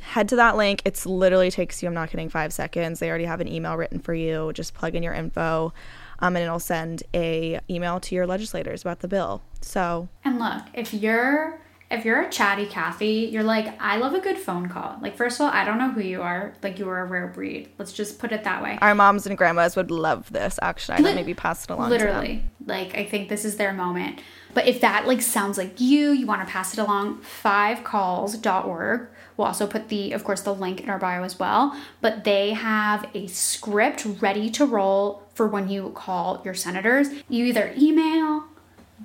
head 0.00 0.28
to 0.28 0.36
that 0.36 0.56
link. 0.56 0.82
It's 0.84 1.06
literally 1.06 1.50
takes 1.50 1.82
you, 1.82 1.88
I'm 1.88 1.94
not 1.94 2.10
kidding, 2.10 2.28
five 2.28 2.52
seconds. 2.52 2.98
They 2.98 3.08
already 3.08 3.24
have 3.24 3.40
an 3.40 3.48
email 3.48 3.76
written 3.76 4.00
for 4.00 4.14
you. 4.14 4.52
Just 4.52 4.74
plug 4.74 4.94
in 4.94 5.02
your 5.02 5.14
info. 5.14 5.72
Um, 6.18 6.34
and 6.34 6.44
it'll 6.44 6.58
send 6.58 7.02
a 7.14 7.60
email 7.68 8.00
to 8.00 8.14
your 8.14 8.26
legislators 8.26 8.82
about 8.82 9.00
the 9.00 9.08
bill. 9.08 9.42
So 9.60 10.08
And 10.24 10.38
look, 10.38 10.62
if 10.74 10.94
you're 10.94 11.60
if 11.90 12.04
you're 12.04 12.22
a 12.22 12.30
chatty 12.30 12.66
Kathy, 12.66 13.28
you're 13.32 13.44
like, 13.44 13.80
I 13.80 13.96
love 13.98 14.14
a 14.14 14.20
good 14.20 14.38
phone 14.38 14.68
call. 14.68 14.98
Like, 15.00 15.16
first 15.16 15.38
of 15.40 15.46
all, 15.46 15.52
I 15.52 15.64
don't 15.64 15.78
know 15.78 15.90
who 15.90 16.00
you 16.00 16.20
are. 16.20 16.52
Like, 16.62 16.78
you 16.78 16.88
are 16.88 17.00
a 17.00 17.04
rare 17.04 17.28
breed. 17.28 17.68
Let's 17.78 17.92
just 17.92 18.18
put 18.18 18.32
it 18.32 18.42
that 18.44 18.62
way. 18.62 18.78
our 18.82 18.94
moms 18.94 19.26
and 19.26 19.38
grandmas 19.38 19.76
would 19.76 19.90
love 19.90 20.32
this 20.32 20.58
action 20.62 20.94
item. 20.94 21.04
Lit- 21.04 21.14
Maybe 21.14 21.34
pass 21.34 21.64
it 21.64 21.70
along. 21.70 21.90
To 21.90 21.98
them. 21.98 22.06
Literally. 22.06 22.42
Like, 22.66 22.96
I 22.96 23.04
think 23.04 23.28
this 23.28 23.44
is 23.44 23.56
their 23.56 23.72
moment. 23.72 24.20
But 24.52 24.66
if 24.66 24.80
that 24.80 25.06
like 25.06 25.20
sounds 25.22 25.58
like 25.58 25.80
you, 25.80 26.10
you 26.12 26.26
want 26.26 26.40
to 26.40 26.50
pass 26.50 26.72
it 26.72 26.80
along, 26.80 27.20
fivecalls.org. 27.20 29.08
We'll 29.36 29.46
also 29.46 29.66
put 29.66 29.88
the, 29.88 30.12
of 30.12 30.24
course, 30.24 30.40
the 30.40 30.54
link 30.54 30.80
in 30.80 30.88
our 30.88 30.98
bio 30.98 31.22
as 31.22 31.38
well. 31.38 31.78
But 32.00 32.24
they 32.24 32.54
have 32.54 33.06
a 33.14 33.26
script 33.26 34.06
ready 34.20 34.48
to 34.50 34.64
roll 34.64 35.22
for 35.34 35.46
when 35.46 35.68
you 35.68 35.90
call 35.94 36.40
your 36.42 36.54
senators. 36.54 37.08
You 37.28 37.44
either 37.44 37.74
email, 37.76 38.44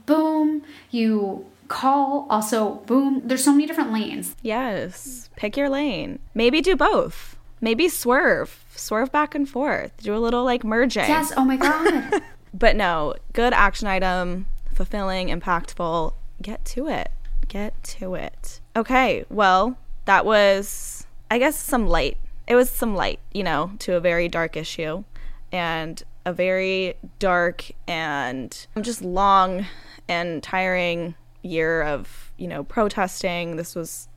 boom, 0.05 0.63
you 0.89 1.50
call, 1.71 2.27
also 2.29 2.75
boom. 2.85 3.21
There's 3.25 3.43
so 3.43 3.51
many 3.51 3.65
different 3.65 3.91
lanes. 3.93 4.35
Yes. 4.41 5.29
Pick 5.35 5.57
your 5.57 5.69
lane. 5.69 6.19
Maybe 6.33 6.61
do 6.61 6.75
both. 6.75 7.37
Maybe 7.61 7.87
swerve. 7.89 8.63
Swerve 8.75 9.11
back 9.11 9.33
and 9.33 9.47
forth. 9.47 9.91
Do 10.03 10.15
a 10.15 10.19
little 10.19 10.43
like 10.43 10.63
merging. 10.63 11.07
Yes, 11.07 11.31
oh 11.35 11.45
my 11.45 11.57
God. 11.57 12.21
But 12.53 12.75
no, 12.75 13.15
good 13.31 13.53
action 13.53 13.87
item, 13.87 14.45
fulfilling, 14.73 15.29
impactful. 15.29 16.13
Get 16.41 16.65
to 16.65 16.89
it. 16.89 17.09
Get 17.47 17.81
to 17.83 18.15
it. 18.15 18.59
Okay, 18.75 19.23
well, 19.29 19.77
that 20.03 20.25
was, 20.25 21.07
I 21.29 21.39
guess, 21.39 21.57
some 21.57 21.87
light. 21.87 22.17
It 22.47 22.55
was 22.55 22.69
some 22.69 22.93
light, 22.93 23.21
you 23.31 23.43
know, 23.43 23.71
to 23.79 23.95
a 23.95 24.01
very 24.01 24.27
dark 24.27 24.57
issue. 24.57 25.05
And 25.53 26.03
a 26.25 26.33
very 26.33 26.95
dark 27.19 27.71
and 27.87 28.67
just 28.81 29.01
long 29.01 29.65
and 30.07 30.43
tiring 30.43 31.15
year 31.43 31.81
of, 31.83 32.31
you 32.37 32.47
know, 32.47 32.63
protesting. 32.63 33.55
This 33.55 33.75
was 33.75 34.07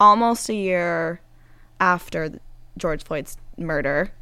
almost 0.00 0.48
a 0.48 0.54
year 0.54 1.20
after 1.80 2.40
George 2.76 3.04
Floyd's 3.04 3.36
murder 3.56 4.12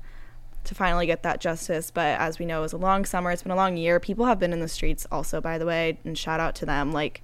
to 0.65 0.75
finally 0.75 1.07
get 1.07 1.23
that 1.23 1.41
justice. 1.41 1.91
But 1.91 2.19
as 2.19 2.39
we 2.39 2.47
know, 2.47 2.61
it 2.61 2.63
was 2.63 2.73
a 2.73 2.79
long 2.79 3.05
summer. 3.05 3.31
It's 3.31 3.43
been 3.43 3.53
a 3.53 3.57
long 3.57 3.77
year. 3.77 3.99
People 4.01 4.27
have 4.27 4.39
been 4.39 4.53
in 4.53 4.61
the 4.61 4.69
streets 4.69 5.07
also, 5.11 5.41
by 5.41 5.59
the 5.59 5.67
way, 5.67 5.99
and 6.05 6.17
shout 6.17 6.41
out 6.41 6.55
to 6.57 6.67
them 6.67 6.93
like 6.93 7.23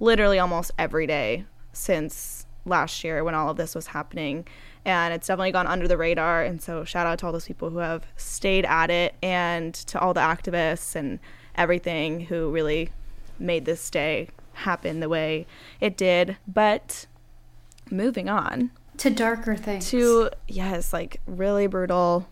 literally 0.00 0.38
almost 0.38 0.72
every 0.78 1.06
day 1.06 1.44
since 1.72 2.46
last 2.64 3.02
year 3.02 3.24
when 3.24 3.34
all 3.34 3.50
of 3.50 3.56
this 3.56 3.74
was 3.74 3.88
happening. 3.88 4.46
And 4.84 5.14
it's 5.14 5.28
definitely 5.28 5.52
gone 5.52 5.66
under 5.66 5.86
the 5.86 5.96
radar. 5.96 6.42
And 6.42 6.60
so, 6.60 6.84
shout 6.84 7.06
out 7.06 7.20
to 7.20 7.26
all 7.26 7.32
those 7.32 7.46
people 7.46 7.70
who 7.70 7.78
have 7.78 8.04
stayed 8.16 8.64
at 8.64 8.90
it 8.90 9.14
and 9.22 9.74
to 9.74 10.00
all 10.00 10.12
the 10.12 10.20
activists 10.20 10.96
and 10.96 11.20
everything 11.54 12.20
who 12.20 12.50
really 12.50 12.90
made 13.38 13.64
this 13.64 13.90
day 13.90 14.28
happen 14.54 15.00
the 15.00 15.08
way 15.08 15.46
it 15.80 15.96
did. 15.96 16.36
But 16.46 17.06
moving 17.90 18.28
on 18.28 18.70
to 18.98 19.10
darker 19.10 19.56
things. 19.56 19.90
To, 19.90 20.30
yes, 20.48 20.92
like 20.92 21.20
really 21.26 21.66
brutal, 21.66 22.28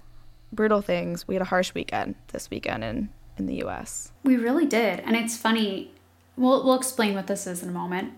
brutal 0.52 0.82
things. 0.82 1.26
We 1.26 1.34
had 1.34 1.42
a 1.42 1.46
harsh 1.46 1.74
weekend 1.74 2.14
this 2.28 2.50
weekend 2.50 2.84
in, 2.84 3.08
in 3.38 3.46
the 3.46 3.64
US. 3.64 4.12
We 4.22 4.36
really 4.36 4.66
did. 4.66 5.00
And 5.00 5.16
it's 5.16 5.36
funny. 5.36 5.92
We'll, 6.36 6.64
we'll 6.64 6.76
explain 6.76 7.14
what 7.14 7.26
this 7.26 7.46
is 7.46 7.62
in 7.62 7.68
a 7.68 7.72
moment. 7.72 8.12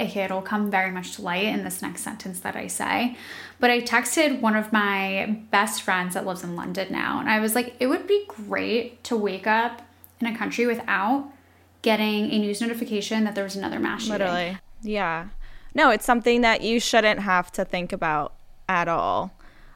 Okay, 0.00 0.22
it'll 0.22 0.42
come 0.42 0.70
very 0.70 0.92
much 0.92 1.16
to 1.16 1.22
light 1.22 1.44
in 1.44 1.64
this 1.64 1.82
next 1.82 2.02
sentence 2.02 2.38
that 2.40 2.54
I 2.54 2.68
say. 2.68 3.16
But 3.58 3.70
I 3.70 3.80
texted 3.80 4.40
one 4.40 4.54
of 4.54 4.72
my 4.72 5.40
best 5.50 5.82
friends 5.82 6.14
that 6.14 6.24
lives 6.24 6.44
in 6.44 6.54
London 6.54 6.92
now, 6.92 7.18
and 7.18 7.28
I 7.28 7.40
was 7.40 7.56
like, 7.56 7.74
it 7.80 7.88
would 7.88 8.06
be 8.06 8.24
great 8.28 9.02
to 9.04 9.16
wake 9.16 9.48
up 9.48 9.82
in 10.20 10.28
a 10.28 10.38
country 10.38 10.66
without 10.66 11.32
getting 11.82 12.30
a 12.30 12.38
news 12.38 12.60
notification 12.60 13.24
that 13.24 13.34
there 13.34 13.44
was 13.44 13.56
another 13.56 13.78
mass 13.78 14.02
shooting. 14.02 14.18
Literally. 14.18 14.58
Yeah. 14.82 15.28
No, 15.74 15.90
it's 15.90 16.04
something 16.04 16.40
that 16.40 16.62
you 16.62 16.80
shouldn't 16.80 17.20
have 17.20 17.52
to 17.52 17.64
think 17.64 17.92
about 17.92 18.34
at 18.68 18.88
all. 18.88 19.32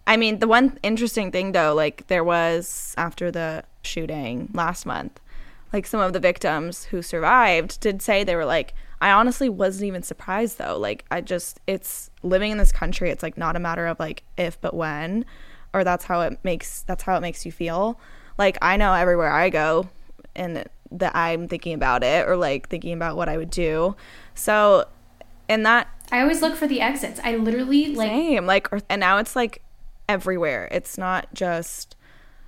I 0.06 0.16
mean, 0.16 0.40
the 0.40 0.48
one 0.48 0.78
interesting 0.82 1.30
thing 1.30 1.52
though, 1.52 1.74
like 1.74 2.06
there 2.08 2.24
was 2.24 2.94
after 2.98 3.30
the 3.30 3.64
shooting 3.82 4.50
last 4.52 4.84
month, 4.84 5.20
like 5.72 5.86
some 5.86 6.00
of 6.00 6.12
the 6.12 6.20
victims 6.20 6.84
who 6.84 7.02
survived 7.02 7.80
did 7.80 8.02
say 8.02 8.24
they 8.24 8.36
were 8.36 8.44
like, 8.44 8.74
I 9.00 9.10
honestly 9.12 9.48
wasn't 9.48 9.86
even 9.86 10.02
surprised 10.02 10.58
though. 10.58 10.76
Like 10.76 11.04
I 11.10 11.20
just 11.20 11.60
it's 11.66 12.10
living 12.22 12.52
in 12.52 12.58
this 12.58 12.72
country, 12.72 13.10
it's 13.10 13.22
like 13.22 13.38
not 13.38 13.56
a 13.56 13.60
matter 13.60 13.86
of 13.86 13.98
like 14.00 14.22
if 14.36 14.60
but 14.60 14.74
when 14.74 15.24
or 15.72 15.84
that's 15.84 16.04
how 16.04 16.20
it 16.22 16.38
makes 16.42 16.82
that's 16.82 17.04
how 17.04 17.16
it 17.16 17.20
makes 17.20 17.46
you 17.46 17.52
feel. 17.52 17.98
Like 18.38 18.58
I 18.60 18.76
know 18.76 18.92
everywhere 18.92 19.30
I 19.30 19.50
go 19.50 19.88
and 20.34 20.66
that 20.98 21.14
I'm 21.16 21.48
thinking 21.48 21.74
about 21.74 22.02
it 22.02 22.28
or 22.28 22.36
like 22.36 22.68
thinking 22.68 22.92
about 22.92 23.16
what 23.16 23.28
I 23.28 23.36
would 23.36 23.50
do. 23.50 23.96
So 24.34 24.86
and 25.48 25.66
that 25.66 25.88
I 26.10 26.20
always 26.20 26.42
look 26.42 26.56
for 26.56 26.66
the 26.66 26.80
exits. 26.80 27.20
I 27.22 27.36
literally 27.36 27.94
like 27.94 28.10
same 28.10 28.46
like 28.46 28.68
and 28.88 29.00
now 29.00 29.18
it's 29.18 29.36
like 29.36 29.62
everywhere. 30.08 30.68
It's 30.70 30.98
not 30.98 31.32
just 31.34 31.96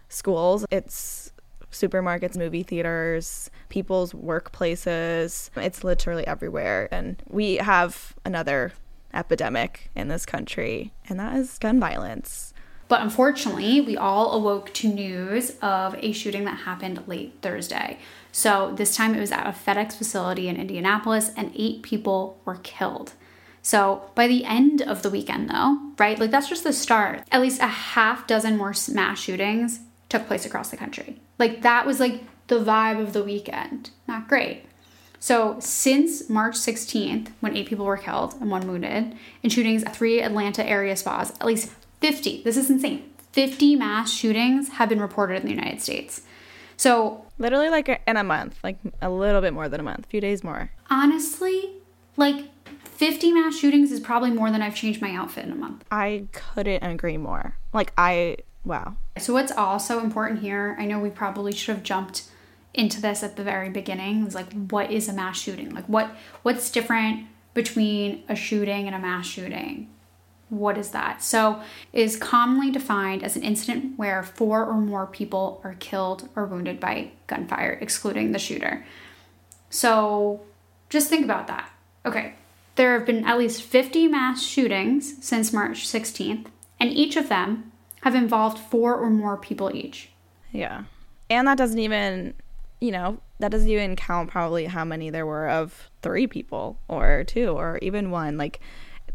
schools. 0.09 0.65
It's 0.71 1.33
supermarkets, 1.71 2.37
movie 2.37 2.63
theaters, 2.63 3.51
people's 3.69 4.13
workplaces. 4.13 5.51
It's 5.57 5.85
literally 5.85 6.27
everywhere. 6.27 6.89
And 6.93 7.23
we 7.29 7.57
have 7.57 8.15
another 8.25 8.73
epidemic 9.13 9.91
in 9.95 10.09
this 10.09 10.27
country, 10.27 10.93
and 11.09 11.19
that 11.21 11.37
is 11.37 11.59
gun 11.59 11.81
violence. 11.81 12.53
But 12.87 13.01
unfortunately, 13.01 13.81
we 13.81 13.97
all 13.97 14.33
awoke 14.33 14.73
to 14.75 14.89
news 14.89 15.53
of 15.63 15.97
a 15.99 16.13
shooting 16.13 16.45
that 16.45 16.59
happened 16.61 17.03
late 17.07 17.35
Thursday. 17.41 17.99
So 18.37 18.73
this 18.75 18.97
time 18.97 19.15
it 19.15 19.21
was 19.21 19.31
at 19.31 19.47
a 19.47 19.51
FedEx 19.51 19.93
facility 19.95 20.49
in 20.49 20.57
Indianapolis, 20.57 21.31
and 21.37 21.53
eight 21.55 21.83
people 21.83 22.41
were 22.45 22.59
killed. 22.65 23.13
So 23.63 24.11
by 24.17 24.27
the 24.27 24.45
end 24.45 24.83
of 24.83 25.03
the 25.03 25.09
weekend, 25.09 25.49
though, 25.49 25.93
right, 26.01 26.19
like 26.19 26.33
that's 26.33 26.49
just 26.49 26.65
the 26.65 26.73
start, 26.73 27.23
at 27.31 27.41
least 27.41 27.63
a 27.63 27.69
half 27.69 28.27
dozen 28.27 28.57
more 28.57 28.75
mass 28.91 29.21
shootings 29.21 29.83
took 30.09 30.27
place 30.27 30.45
across 30.45 30.71
the 30.71 30.77
country. 30.77 31.21
Like 31.39 31.63
that 31.63 31.87
was 31.87 32.01
like 32.01 32.25
the 32.49 32.59
vibe 32.59 33.01
of 33.01 33.13
the 33.13 33.23
weekend. 33.23 33.91
Not 34.09 34.27
great. 34.27 34.65
So, 35.21 35.57
since 35.61 36.29
March 36.29 36.57
16th, 36.57 37.31
when 37.39 37.57
eight 37.57 37.69
people 37.69 37.87
were 37.87 37.97
killed 37.97 38.35
and 38.41 38.51
one 38.51 38.67
wounded 38.67 39.17
in 39.45 39.51
shootings 39.51 39.85
at 39.85 39.95
three 39.95 40.21
Atlanta 40.21 40.69
area 40.69 40.97
spas, 40.97 41.31
at 41.31 41.47
least 41.47 41.71
50, 42.01 42.43
this 42.43 42.57
is 42.57 42.69
insane, 42.69 43.09
50 43.31 43.77
mass 43.77 44.13
shootings 44.13 44.71
have 44.71 44.89
been 44.89 45.01
reported 45.01 45.37
in 45.37 45.45
the 45.45 45.55
United 45.55 45.81
States. 45.81 46.23
So, 46.77 47.25
literally 47.39 47.71
like 47.71 48.03
in 48.07 48.17
a 48.17 48.25
month, 48.25 48.59
like 48.63 48.79
a 49.01 49.11
little 49.11 49.41
bit 49.41 49.53
more 49.53 49.69
than 49.69 49.81
a 49.81 49.83
month, 49.83 50.07
a 50.07 50.09
few 50.09 50.21
days 50.21 50.43
more. 50.43 50.71
Honestly, 50.91 51.71
like 52.17 52.47
50 52.85 53.33
mass 53.33 53.57
shootings 53.57 53.91
is 53.93 54.01
probably 54.01 54.31
more 54.31 54.51
than 54.51 54.63
I've 54.63 54.75
changed 54.75 55.01
my 55.01 55.13
outfit 55.15 55.45
in 55.45 55.53
a 55.53 55.57
month. 55.57 55.85
I 55.91 56.27
couldn't 56.33 56.83
agree 56.83 57.17
more. 57.17 57.57
Like, 57.73 57.93
I, 57.99 58.39
wow. 58.65 58.97
So, 59.19 59.33
what's 59.33 59.53
also 59.53 60.01
important 60.01 60.41
here, 60.41 60.77
I 60.79 60.87
know 60.87 60.99
we 60.99 61.11
probably 61.11 61.53
should 61.53 61.75
have 61.75 61.85
jumped 61.85 62.25
into 62.73 63.01
this 63.01 63.23
at 63.23 63.37
the 63.37 63.45
very 63.45 63.71
beginning. 63.71 64.25
Was 64.25 64.35
like, 64.35 64.53
what 64.71 64.91
is 64.91 65.09
a 65.09 65.13
mass 65.13 65.41
shooting? 65.41 65.71
Like, 65.75 65.87
what 65.87 66.11
what's 66.43 66.71
different 66.71 67.27
between 67.55 68.25
a 68.29 68.35
shooting 68.35 68.87
and 68.87 68.95
a 68.95 68.99
mass 68.99 69.27
shooting? 69.27 69.89
What 70.55 70.79
is 70.79 70.91
that? 70.91 71.23
So, 71.23 71.61
is 71.93 72.17
commonly 72.17 72.71
defined 72.71 73.23
as 73.23 73.37
an 73.37 73.43
incident 73.43 73.99
where 73.99 74.23
four 74.23 74.65
or 74.65 74.75
more 74.75 75.07
people 75.07 75.61
are 75.65 75.75
killed 75.75 76.29
or 76.37 76.47
wounded 76.47 76.79
by 76.79 77.11
gunfire, 77.27 77.79
excluding 77.81 78.33
the 78.33 78.39
shooter. 78.39 78.87
So, 79.71 80.41
just 80.89 81.09
think 81.09 81.25
about 81.25 81.49
that. 81.49 81.71
Okay, 82.07 82.35
there 82.77 82.97
have 82.97 83.07
been 83.07 83.25
at 83.25 83.39
least 83.39 83.63
50 83.63 84.09
mass 84.09 84.43
shootings 84.43 85.25
since 85.25 85.53
March 85.53 85.87
16th, 85.87 86.47
and 86.79 86.91
each 86.91 87.17
of 87.17 87.29
them 87.29 87.73
have 88.03 88.15
involved 88.15 88.59
four 88.59 88.95
or 88.95 89.11
more 89.11 89.37
people 89.37 89.75
each. 89.75 90.11
Yeah. 90.53 90.85
And 91.31 91.49
that 91.49 91.59
doesn't 91.59 91.79
even, 91.79 92.35
you 92.81 92.93
know, 92.93 93.19
that 93.41 93.51
doesn't 93.51 93.69
even 93.69 93.97
count 93.97 94.31
probably 94.31 94.67
how 94.67 94.85
many 94.85 95.11
there 95.11 95.27
were 95.27 95.49
of 95.49 95.91
three 96.03 96.27
people 96.27 96.79
or 96.87 97.25
two 97.25 97.49
or 97.49 97.79
even 97.81 98.11
one. 98.11 98.37
Like, 98.37 98.61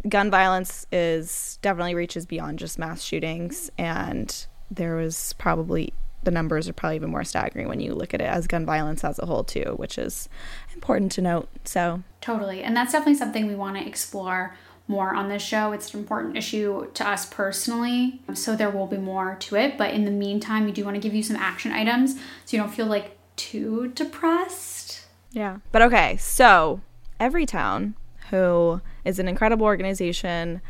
gun 0.08 0.32
violence 0.32 0.86
is 0.92 1.60
definitely 1.62 1.96
reaches 1.96 2.26
beyond 2.26 2.60
just 2.60 2.80
mass 2.80 3.02
shootings. 3.02 3.72
And 3.78 4.46
there 4.72 4.96
was 4.96 5.34
probably, 5.34 5.94
the 6.24 6.32
numbers 6.32 6.70
are 6.70 6.74
probably 6.74 6.96
even 6.98 7.10
more 7.10 7.24
staggering 7.24 7.68
when 7.68 7.80
you 7.80 7.94
look 7.94 8.14
at 8.14 8.22
it 8.22 8.26
as 8.26 8.48
gun 8.48 8.66
violence 8.66 9.04
as 9.04 9.20
a 9.20 9.26
whole, 9.26 9.44
too, 9.44 9.74
which 9.78 9.98
is 9.98 10.30
important 10.74 11.12
to 11.14 11.22
note. 11.22 11.50
So, 11.66 12.04
totally. 12.22 12.64
And 12.64 12.76
that's 12.76 12.92
definitely 12.92 13.16
something 13.16 13.48
we 13.48 13.56
want 13.56 13.78
to 13.78 13.86
explore 13.86 14.56
more 14.88 15.14
on 15.14 15.30
this 15.30 15.44
show. 15.44 15.72
It's 15.72 15.94
an 15.94 16.00
important 16.00 16.36
issue 16.36 16.90
to 16.94 17.08
us 17.08 17.26
personally, 17.28 18.22
so 18.34 18.56
there 18.56 18.72
will 18.72 18.88
be 18.88 18.98
more 18.98 19.36
to 19.42 19.56
it. 19.56 19.78
But 19.78 19.94
in 19.94 20.06
the 20.06 20.12
meantime, 20.12 20.66
we 20.66 20.72
do 20.72 20.84
want 20.84 20.96
to 20.96 21.02
give 21.02 21.14
you 21.14 21.22
some 21.22 21.36
action 21.36 21.72
items 21.72 22.16
so 22.16 22.58
you 22.58 22.58
don't 22.58 22.74
feel 22.74 22.88
like 22.88 23.16
too 23.36 23.90
depressed. 23.90 25.06
Yeah. 25.32 25.60
But 25.72 25.84
okay, 25.84 26.18
so 26.18 26.82
Everytown 27.20 27.94
who 28.32 28.82
is 29.06 29.20
an 29.20 29.28
incredible 29.28 29.66
organization 29.66 30.62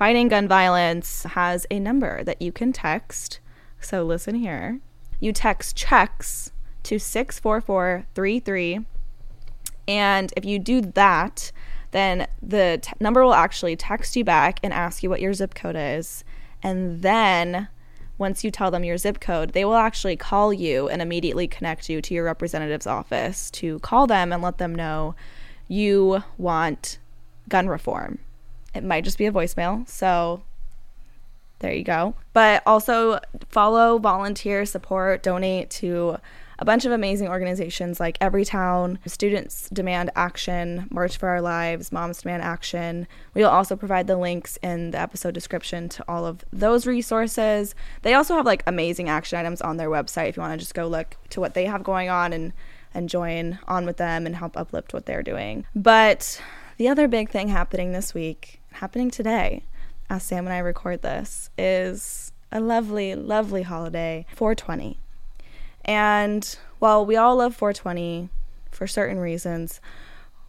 fighting 0.00 0.28
gun 0.28 0.48
violence, 0.48 1.24
has 1.24 1.66
a 1.70 1.78
number 1.78 2.24
that 2.24 2.40
you 2.40 2.50
can 2.50 2.72
text. 2.72 3.38
So 3.80 4.02
listen 4.02 4.34
here. 4.34 4.80
You 5.20 5.32
text 5.32 5.76
checks 5.76 6.52
to 6.84 6.98
64433. 6.98 8.80
And 9.86 10.32
if 10.36 10.44
you 10.46 10.58
do 10.58 10.80
that, 10.80 11.52
then 11.90 12.26
the 12.40 12.78
t- 12.80 12.92
number 12.98 13.22
will 13.22 13.34
actually 13.34 13.76
text 13.76 14.16
you 14.16 14.24
back 14.24 14.58
and 14.62 14.72
ask 14.72 15.02
you 15.02 15.10
what 15.10 15.20
your 15.20 15.34
zip 15.34 15.54
code 15.54 15.76
is. 15.76 16.24
And 16.62 17.02
then 17.02 17.68
once 18.16 18.44
you 18.44 18.50
tell 18.50 18.70
them 18.70 18.84
your 18.84 18.96
zip 18.96 19.20
code, 19.20 19.52
they 19.52 19.64
will 19.64 19.74
actually 19.74 20.16
call 20.16 20.52
you 20.52 20.88
and 20.88 21.02
immediately 21.02 21.48
connect 21.48 21.88
you 21.88 22.00
to 22.02 22.14
your 22.14 22.24
representative's 22.24 22.86
office 22.86 23.50
to 23.50 23.78
call 23.80 24.06
them 24.06 24.32
and 24.32 24.42
let 24.42 24.58
them 24.58 24.74
know 24.74 25.14
you 25.68 26.22
want 26.38 26.98
gun 27.50 27.68
reform. 27.68 28.18
It 28.74 28.84
might 28.84 29.04
just 29.04 29.18
be 29.18 29.26
a 29.26 29.32
voicemail. 29.32 29.86
So 29.88 30.42
there 31.58 31.74
you 31.74 31.84
go. 31.84 32.14
But 32.32 32.62
also 32.66 33.20
follow, 33.50 33.98
volunteer, 33.98 34.64
support, 34.64 35.22
donate 35.22 35.68
to 35.70 36.16
a 36.58 36.64
bunch 36.64 36.84
of 36.84 36.92
amazing 36.92 37.28
organizations 37.28 37.98
like 37.98 38.18
Everytown, 38.18 38.98
Students 39.08 39.68
Demand 39.70 40.10
Action, 40.14 40.86
March 40.90 41.16
for 41.16 41.28
Our 41.28 41.40
Lives, 41.40 41.90
Moms 41.90 42.22
Demand 42.22 42.42
Action. 42.42 43.06
We'll 43.34 43.48
also 43.48 43.76
provide 43.76 44.06
the 44.06 44.18
links 44.18 44.58
in 44.62 44.90
the 44.90 45.00
episode 45.00 45.32
description 45.32 45.88
to 45.90 46.04
all 46.06 46.26
of 46.26 46.44
those 46.52 46.86
resources. 46.86 47.74
They 48.02 48.12
also 48.12 48.34
have 48.34 48.44
like 48.44 48.62
amazing 48.66 49.08
action 49.08 49.38
items 49.38 49.62
on 49.62 49.78
their 49.78 49.88
website 49.88 50.28
if 50.28 50.36
you 50.36 50.42
want 50.42 50.52
to 50.52 50.58
just 50.58 50.74
go 50.74 50.86
look 50.86 51.16
to 51.30 51.40
what 51.40 51.54
they 51.54 51.64
have 51.64 51.82
going 51.82 52.10
on 52.10 52.32
and 52.32 52.52
and 52.92 53.08
join 53.08 53.58
on 53.68 53.86
with 53.86 53.98
them 53.98 54.26
and 54.26 54.34
help 54.34 54.56
uplift 54.56 54.92
what 54.92 55.06
they're 55.06 55.22
doing. 55.22 55.64
But 55.76 56.42
the 56.80 56.88
other 56.88 57.06
big 57.06 57.28
thing 57.28 57.48
happening 57.48 57.92
this 57.92 58.14
week, 58.14 58.58
happening 58.72 59.10
today, 59.10 59.62
as 60.08 60.22
Sam 60.22 60.46
and 60.46 60.54
I 60.54 60.60
record 60.60 61.02
this, 61.02 61.50
is 61.58 62.32
a 62.50 62.58
lovely, 62.58 63.14
lovely 63.14 63.60
holiday, 63.60 64.24
420. 64.34 64.98
And 65.84 66.56
while 66.78 67.04
we 67.04 67.16
all 67.16 67.36
love 67.36 67.54
420 67.54 68.30
for 68.70 68.86
certain 68.86 69.18
reasons, 69.18 69.82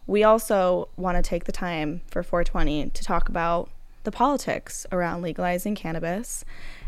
we 0.06 0.24
also 0.24 0.88
want 0.96 1.18
to 1.18 1.22
take 1.22 1.44
the 1.44 1.52
time 1.52 2.00
for 2.06 2.22
420 2.22 2.88
to 2.88 3.04
talk 3.04 3.28
about 3.28 3.68
the 4.04 4.10
politics 4.10 4.86
around 4.90 5.20
legalizing 5.20 5.74
cannabis 5.74 6.46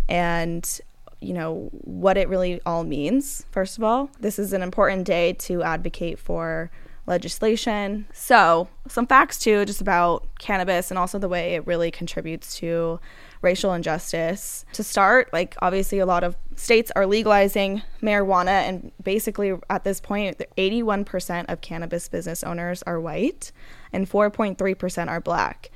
and 0.08 0.80
you 1.20 1.34
know 1.34 1.68
what 1.72 2.16
it 2.16 2.30
really 2.30 2.62
all 2.64 2.82
means 2.82 3.46
first 3.50 3.78
of 3.78 3.84
all 3.84 4.10
this 4.20 4.38
is 4.38 4.52
an 4.52 4.62
important 4.62 5.06
day 5.06 5.32
to 5.32 5.62
advocate 5.62 6.18
for 6.18 6.70
legislation 7.06 8.06
so 8.12 8.66
some 8.88 9.06
facts 9.06 9.38
too 9.38 9.64
just 9.64 9.80
about 9.80 10.26
cannabis 10.38 10.90
and 10.90 10.98
also 10.98 11.18
the 11.18 11.28
way 11.28 11.54
it 11.54 11.66
really 11.66 11.90
contributes 11.90 12.56
to 12.56 12.98
racial 13.44 13.74
injustice. 13.74 14.64
To 14.72 14.82
start, 14.82 15.32
like 15.32 15.54
obviously 15.60 16.00
a 16.00 16.06
lot 16.06 16.24
of 16.24 16.34
states 16.56 16.90
are 16.96 17.06
legalizing 17.06 17.82
marijuana 18.02 18.66
and 18.66 18.90
basically 19.02 19.52
at 19.70 19.84
this 19.84 20.00
point 20.00 20.42
81% 20.56 21.44
of 21.48 21.60
cannabis 21.60 22.08
business 22.08 22.42
owners 22.42 22.82
are 22.84 23.00
white 23.00 23.52
and 23.92 24.10
4.3% 24.10 25.08
are 25.08 25.20
black. 25.20 25.70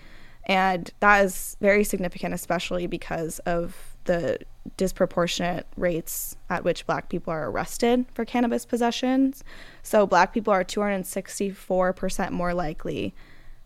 And 0.46 0.90
that 1.00 1.24
is 1.24 1.56
very 1.60 1.84
significant 1.84 2.34
especially 2.34 2.86
because 2.86 3.38
of 3.40 3.94
the 4.04 4.38
disproportionate 4.76 5.66
rates 5.76 6.36
at 6.50 6.64
which 6.64 6.86
black 6.86 7.08
people 7.08 7.32
are 7.32 7.50
arrested 7.50 8.06
for 8.14 8.24
cannabis 8.24 8.64
possessions. 8.64 9.42
So 9.82 10.06
black 10.06 10.32
people 10.32 10.52
are 10.52 10.64
264% 10.64 12.30
more 12.30 12.54
likely 12.54 13.14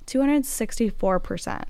264% 0.07 1.65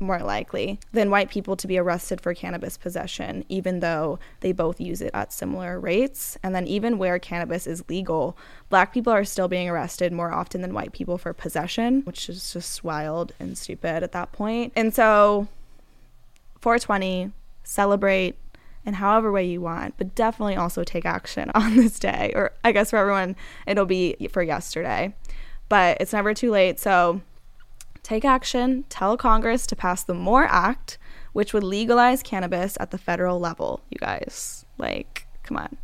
more 0.00 0.18
likely 0.18 0.80
than 0.92 1.10
white 1.10 1.30
people 1.30 1.56
to 1.56 1.68
be 1.68 1.78
arrested 1.78 2.20
for 2.20 2.34
cannabis 2.34 2.76
possession, 2.76 3.44
even 3.48 3.80
though 3.80 4.18
they 4.40 4.50
both 4.50 4.80
use 4.80 5.00
it 5.00 5.10
at 5.14 5.32
similar 5.32 5.78
rates. 5.78 6.36
And 6.42 6.54
then, 6.54 6.66
even 6.66 6.98
where 6.98 7.18
cannabis 7.18 7.66
is 7.66 7.88
legal, 7.88 8.36
black 8.68 8.92
people 8.92 9.12
are 9.12 9.24
still 9.24 9.48
being 9.48 9.68
arrested 9.68 10.12
more 10.12 10.32
often 10.32 10.60
than 10.60 10.74
white 10.74 10.92
people 10.92 11.18
for 11.18 11.32
possession, 11.32 12.02
which 12.02 12.28
is 12.28 12.52
just 12.52 12.82
wild 12.82 13.32
and 13.38 13.56
stupid 13.56 14.02
at 14.02 14.12
that 14.12 14.32
point. 14.32 14.72
And 14.74 14.92
so, 14.92 15.46
420, 16.60 17.32
celebrate 17.62 18.36
in 18.84 18.94
however 18.94 19.30
way 19.30 19.44
you 19.44 19.60
want, 19.60 19.94
but 19.96 20.14
definitely 20.14 20.56
also 20.56 20.84
take 20.84 21.04
action 21.04 21.50
on 21.54 21.76
this 21.76 21.98
day. 21.98 22.32
Or 22.34 22.52
I 22.64 22.72
guess 22.72 22.90
for 22.90 22.96
everyone, 22.96 23.36
it'll 23.66 23.86
be 23.86 24.16
for 24.30 24.42
yesterday. 24.42 25.14
But 25.68 25.98
it's 26.00 26.12
never 26.12 26.34
too 26.34 26.50
late. 26.50 26.78
So, 26.78 27.22
take 28.02 28.24
action, 28.24 28.84
tell 28.88 29.16
Congress 29.16 29.66
to 29.68 29.76
pass 29.76 30.04
the 30.04 30.14
MORE 30.14 30.44
Act, 30.44 30.98
which 31.32 31.54
would 31.54 31.64
legalize 31.64 32.22
cannabis 32.22 32.76
at 32.80 32.90
the 32.90 32.98
federal 32.98 33.38
level, 33.38 33.80
you 33.90 33.98
guys. 33.98 34.66
Like, 34.76 35.26
come 35.44 35.56
on. 35.56 35.78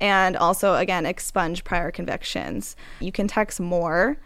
And 0.00 0.36
also, 0.36 0.74
again, 0.74 1.06
expunge 1.06 1.64
prior 1.64 1.90
convictions. 1.90 2.74
You 3.00 3.12
can 3.12 3.28
text 3.28 3.60
MORE 3.60 4.18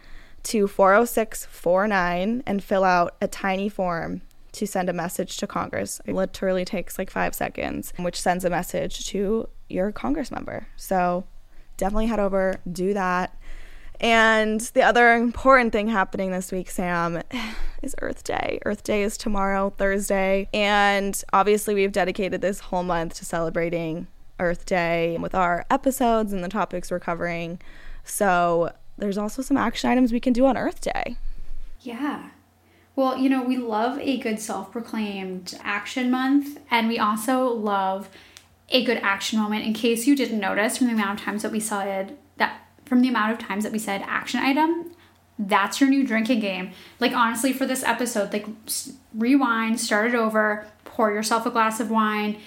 to 0.43 0.67
40649 0.67 2.43
and 2.45 2.63
fill 2.63 2.83
out 2.83 3.15
a 3.21 3.27
tiny 3.27 3.67
form 3.67 4.21
to 4.55 4.67
send 4.67 4.89
a 4.89 4.93
message 4.93 5.37
to 5.37 5.47
Congress. 5.47 6.01
It 6.05 6.13
literally 6.13 6.65
takes 6.65 6.97
like 6.97 7.09
five 7.09 7.35
seconds, 7.35 7.93
which 7.97 8.19
sends 8.19 8.45
a 8.45 8.49
message 8.49 9.07
to 9.07 9.47
your 9.69 9.91
Congress 9.91 10.31
member. 10.31 10.67
So 10.75 11.25
definitely 11.77 12.07
head 12.07 12.19
over, 12.19 12.55
do 12.71 12.93
that. 12.93 13.37
And 13.99 14.59
the 14.59 14.81
other 14.81 15.13
important 15.13 15.71
thing 15.71 15.87
happening 15.87 16.31
this 16.31 16.51
week, 16.51 16.69
Sam, 16.69 17.21
is 17.81 17.95
Earth 18.01 18.23
Day. 18.23 18.59
Earth 18.65 18.83
Day 18.83 19.03
is 19.03 19.17
tomorrow, 19.17 19.73
Thursday. 19.77 20.49
And 20.53 21.21
obviously, 21.31 21.73
we've 21.73 21.91
dedicated 21.91 22.41
this 22.41 22.59
whole 22.59 22.83
month 22.83 23.15
to 23.15 23.25
celebrating 23.25 24.07
Earth 24.39 24.65
Day 24.65 25.17
with 25.19 25.33
our 25.33 25.65
episodes 25.69 26.33
and 26.33 26.43
the 26.43 26.49
topics 26.49 26.91
we're 26.91 26.99
covering. 26.99 27.59
So, 28.03 28.71
there's 28.97 29.17
also 29.17 29.41
some 29.41 29.57
action 29.57 29.89
items 29.89 30.11
we 30.11 30.19
can 30.19 30.33
do 30.33 30.45
on 30.45 30.57
Earth 30.57 30.81
Day. 30.81 31.17
Yeah. 31.81 32.29
Well, 32.95 33.17
you 33.17 33.29
know, 33.29 33.43
we 33.43 33.57
love 33.57 33.99
a 33.99 34.17
good 34.17 34.39
self 34.39 34.71
proclaimed 34.71 35.57
action 35.61 36.09
month, 36.09 36.59
and 36.71 36.87
we 36.87 36.97
also 36.97 37.47
love 37.47 38.09
a 38.69 38.83
good 38.83 38.97
action 38.97 39.39
moment. 39.39 39.65
In 39.65 39.73
case 39.73 40.07
you 40.07 40.15
didn't 40.15 40.39
notice 40.39 40.77
from 40.77 40.87
the 40.87 40.93
amount 40.93 41.19
of 41.19 41.25
times 41.25 41.43
that 41.43 41.51
we 41.51 41.59
said 41.59 42.17
that 42.37 42.61
from 42.85 43.01
the 43.01 43.09
amount 43.09 43.33
of 43.33 43.39
times 43.39 43.63
that 43.63 43.73
we 43.73 43.79
said 43.79 44.01
action 44.05 44.39
item, 44.39 44.91
that's 45.37 45.81
your 45.81 45.89
new 45.89 46.05
drinking 46.05 46.39
game. 46.39 46.71
Like 46.99 47.11
honestly, 47.13 47.51
for 47.51 47.65
this 47.65 47.83
episode, 47.83 48.31
like 48.31 48.45
rewind, 49.13 49.79
start 49.79 50.07
it 50.07 50.15
over, 50.15 50.65
pour 50.85 51.11
yourself 51.11 51.45
a 51.45 51.51
glass 51.51 51.79
of 51.79 51.91
wine, 51.91 52.37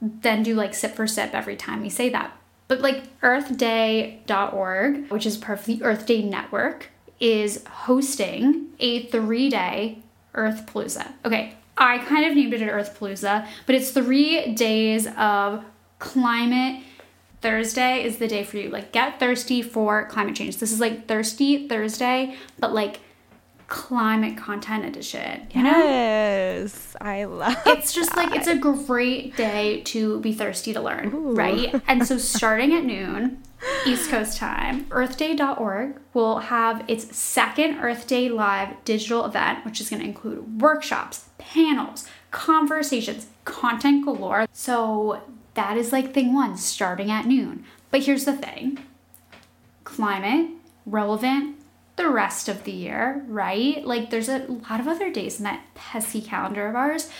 then 0.00 0.42
do 0.42 0.54
like 0.54 0.74
sip 0.74 0.94
for 0.94 1.06
sip 1.06 1.34
every 1.34 1.56
time 1.56 1.82
we 1.82 1.90
say 1.90 2.08
that. 2.08 2.34
But 2.66 2.80
like 2.80 3.20
earthday.org, 3.20 5.10
which 5.10 5.26
is 5.26 5.36
part 5.36 5.60
of 5.60 5.66
the 5.66 5.82
Earth 5.82 6.06
Day 6.06 6.22
Network, 6.22 6.90
is 7.20 7.64
hosting 7.66 8.68
a 8.78 9.06
three 9.06 9.48
day 9.48 9.98
Earth 10.34 10.66
Palooza. 10.66 11.12
Okay, 11.24 11.54
I 11.76 11.98
kind 11.98 12.26
of 12.26 12.34
named 12.34 12.52
it 12.54 12.62
an 12.62 12.68
Earth 12.68 12.98
Palooza, 12.98 13.46
but 13.66 13.74
it's 13.74 13.90
three 13.90 14.54
days 14.54 15.06
of 15.16 15.64
climate 15.98 16.82
Thursday 17.40 18.04
is 18.04 18.18
the 18.18 18.26
day 18.26 18.42
for 18.42 18.56
you. 18.56 18.68
Like, 18.68 18.92
get 18.92 19.20
thirsty 19.20 19.62
for 19.62 20.06
climate 20.06 20.34
change. 20.34 20.58
This 20.58 20.72
is 20.72 20.80
like 20.80 21.06
Thirsty 21.06 21.68
Thursday, 21.68 22.36
but 22.58 22.72
like 22.74 23.00
climate 23.68 24.36
content 24.36 24.84
edition. 24.84 25.46
You 25.52 25.62
know? 25.62 25.70
Yes, 25.70 26.96
I 27.00 27.24
love. 27.24 27.56
It. 27.66 27.78
It's 27.78 27.92
just 27.92 28.14
that. 28.14 28.30
like 28.30 28.38
it's 28.38 28.48
a 28.48 28.56
great 28.56 29.36
day 29.36 29.82
to 29.82 30.20
be 30.20 30.32
thirsty 30.32 30.72
to 30.72 30.80
learn, 30.80 31.14
Ooh. 31.14 31.34
right? 31.34 31.80
And 31.86 32.06
so, 32.06 32.18
starting 32.18 32.74
at 32.74 32.84
noon, 32.84 33.42
East 33.86 34.10
Coast 34.10 34.36
time, 34.36 34.84
EarthDay.org 34.86 36.00
will 36.14 36.38
have 36.38 36.84
its 36.88 37.16
second 37.16 37.78
Earth 37.78 38.06
Day 38.06 38.28
live 38.28 38.82
digital 38.84 39.24
event, 39.24 39.64
which 39.64 39.80
is 39.80 39.90
going 39.90 40.02
to 40.02 40.08
include 40.08 40.60
workshops, 40.60 41.28
panels, 41.38 42.08
conversations, 42.30 43.26
content 43.44 44.04
galore. 44.04 44.46
So 44.52 45.22
that 45.54 45.76
is 45.76 45.92
like 45.92 46.12
thing 46.12 46.34
one, 46.34 46.56
starting 46.56 47.10
at 47.10 47.26
noon. 47.26 47.64
But 47.90 48.04
here's 48.04 48.24
the 48.24 48.36
thing 48.36 48.78
climate, 49.84 50.50
relevant, 50.84 51.56
the 51.96 52.08
rest 52.08 52.48
of 52.48 52.64
the 52.64 52.72
year, 52.72 53.24
right? 53.26 53.84
Like 53.84 54.10
there's 54.10 54.28
a 54.28 54.38
lot 54.38 54.80
of 54.80 54.88
other 54.88 55.10
days 55.10 55.38
in 55.38 55.44
that 55.44 55.62
pesky 55.74 56.20
calendar 56.20 56.68
of 56.68 56.76
ours. 56.76 57.10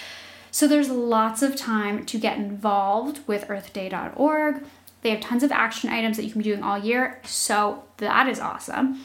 So 0.51 0.67
there's 0.67 0.89
lots 0.89 1.43
of 1.43 1.57
time 1.57 2.07
to 2.07 2.19
get 2.19 2.39
involved 2.39 3.21
with 3.27 3.49
earthday.org. 3.49 4.65
They 5.03 5.11
have 5.11 5.21
tons 5.21 5.43
of 5.43 5.53
action 5.53 5.91
items 5.91 6.17
that 6.17 6.25
you 6.25 6.33
can 6.33 6.41
be 6.41 6.51
doing 6.51 6.63
all 6.63 6.79
year. 6.79 7.21
So 7.25 7.85
that 7.99 8.29
is 8.29 8.41
awesome. 8.41 9.01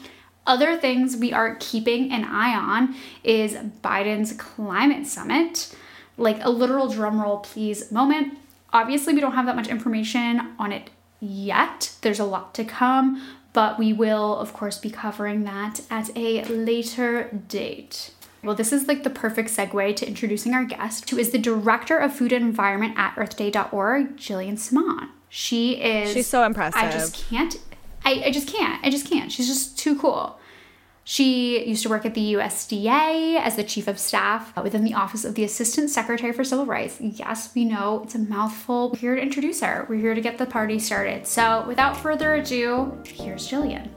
Other 0.46 0.76
things 0.76 1.16
we 1.16 1.32
are 1.32 1.56
keeping 1.58 2.12
an 2.12 2.24
eye 2.24 2.54
on 2.54 2.94
is 3.22 3.54
Biden's 3.82 4.32
climate 4.32 5.06
summit. 5.06 5.74
Like 6.16 6.38
a 6.44 6.50
literal 6.50 6.88
drumroll, 6.88 7.42
please 7.42 7.90
moment. 7.90 8.38
Obviously, 8.72 9.14
we 9.14 9.20
don't 9.20 9.32
have 9.32 9.46
that 9.46 9.56
much 9.56 9.68
information 9.68 10.54
on 10.58 10.72
it 10.72 10.90
yet. 11.20 11.96
There's 12.02 12.18
a 12.18 12.24
lot 12.24 12.54
to 12.54 12.64
come, 12.64 13.22
but 13.52 13.78
we 13.78 13.92
will, 13.92 14.36
of 14.36 14.52
course, 14.52 14.78
be 14.78 14.90
covering 14.90 15.44
that 15.44 15.80
at 15.90 16.10
a 16.16 16.44
later 16.44 17.30
date. 17.48 18.10
Well, 18.42 18.54
this 18.54 18.72
is 18.72 18.86
like 18.86 19.04
the 19.04 19.10
perfect 19.10 19.48
segue 19.48 19.96
to 19.96 20.06
introducing 20.06 20.52
our 20.52 20.64
guest, 20.64 21.08
who 21.08 21.16
is 21.16 21.30
the 21.30 21.38
Director 21.38 21.96
of 21.96 22.14
Food 22.14 22.32
and 22.32 22.44
Environment 22.44 22.94
at 22.98 23.14
earthday.org, 23.14 24.16
Jillian 24.16 24.58
Simon. 24.58 25.08
She 25.36 25.72
is. 25.72 26.12
She's 26.12 26.28
so 26.28 26.44
impressive. 26.44 26.80
I 26.80 26.92
just 26.92 27.28
can't. 27.28 27.58
I, 28.04 28.22
I 28.26 28.30
just 28.30 28.46
can't. 28.46 28.86
I 28.86 28.88
just 28.88 29.10
can't. 29.10 29.32
She's 29.32 29.48
just 29.48 29.76
too 29.76 29.98
cool. 29.98 30.38
She 31.02 31.66
used 31.66 31.82
to 31.82 31.88
work 31.88 32.06
at 32.06 32.14
the 32.14 32.34
USDA 32.34 33.40
as 33.40 33.56
the 33.56 33.64
chief 33.64 33.88
of 33.88 33.98
staff 33.98 34.56
uh, 34.56 34.62
within 34.62 34.84
the 34.84 34.94
Office 34.94 35.24
of 35.24 35.34
the 35.34 35.42
Assistant 35.42 35.90
Secretary 35.90 36.32
for 36.32 36.44
Civil 36.44 36.66
Rights. 36.66 36.98
Yes, 37.00 37.52
we 37.52 37.64
know 37.64 38.02
it's 38.04 38.14
a 38.14 38.20
mouthful. 38.20 38.90
We're 38.90 38.98
here 38.98 39.16
to 39.16 39.22
introduce 39.22 39.60
her. 39.60 39.86
We're 39.88 39.98
here 39.98 40.14
to 40.14 40.20
get 40.20 40.38
the 40.38 40.46
party 40.46 40.78
started. 40.78 41.26
So, 41.26 41.64
without 41.66 41.96
further 41.96 42.34
ado, 42.34 42.96
here's 43.04 43.48
Jillian. 43.48 43.90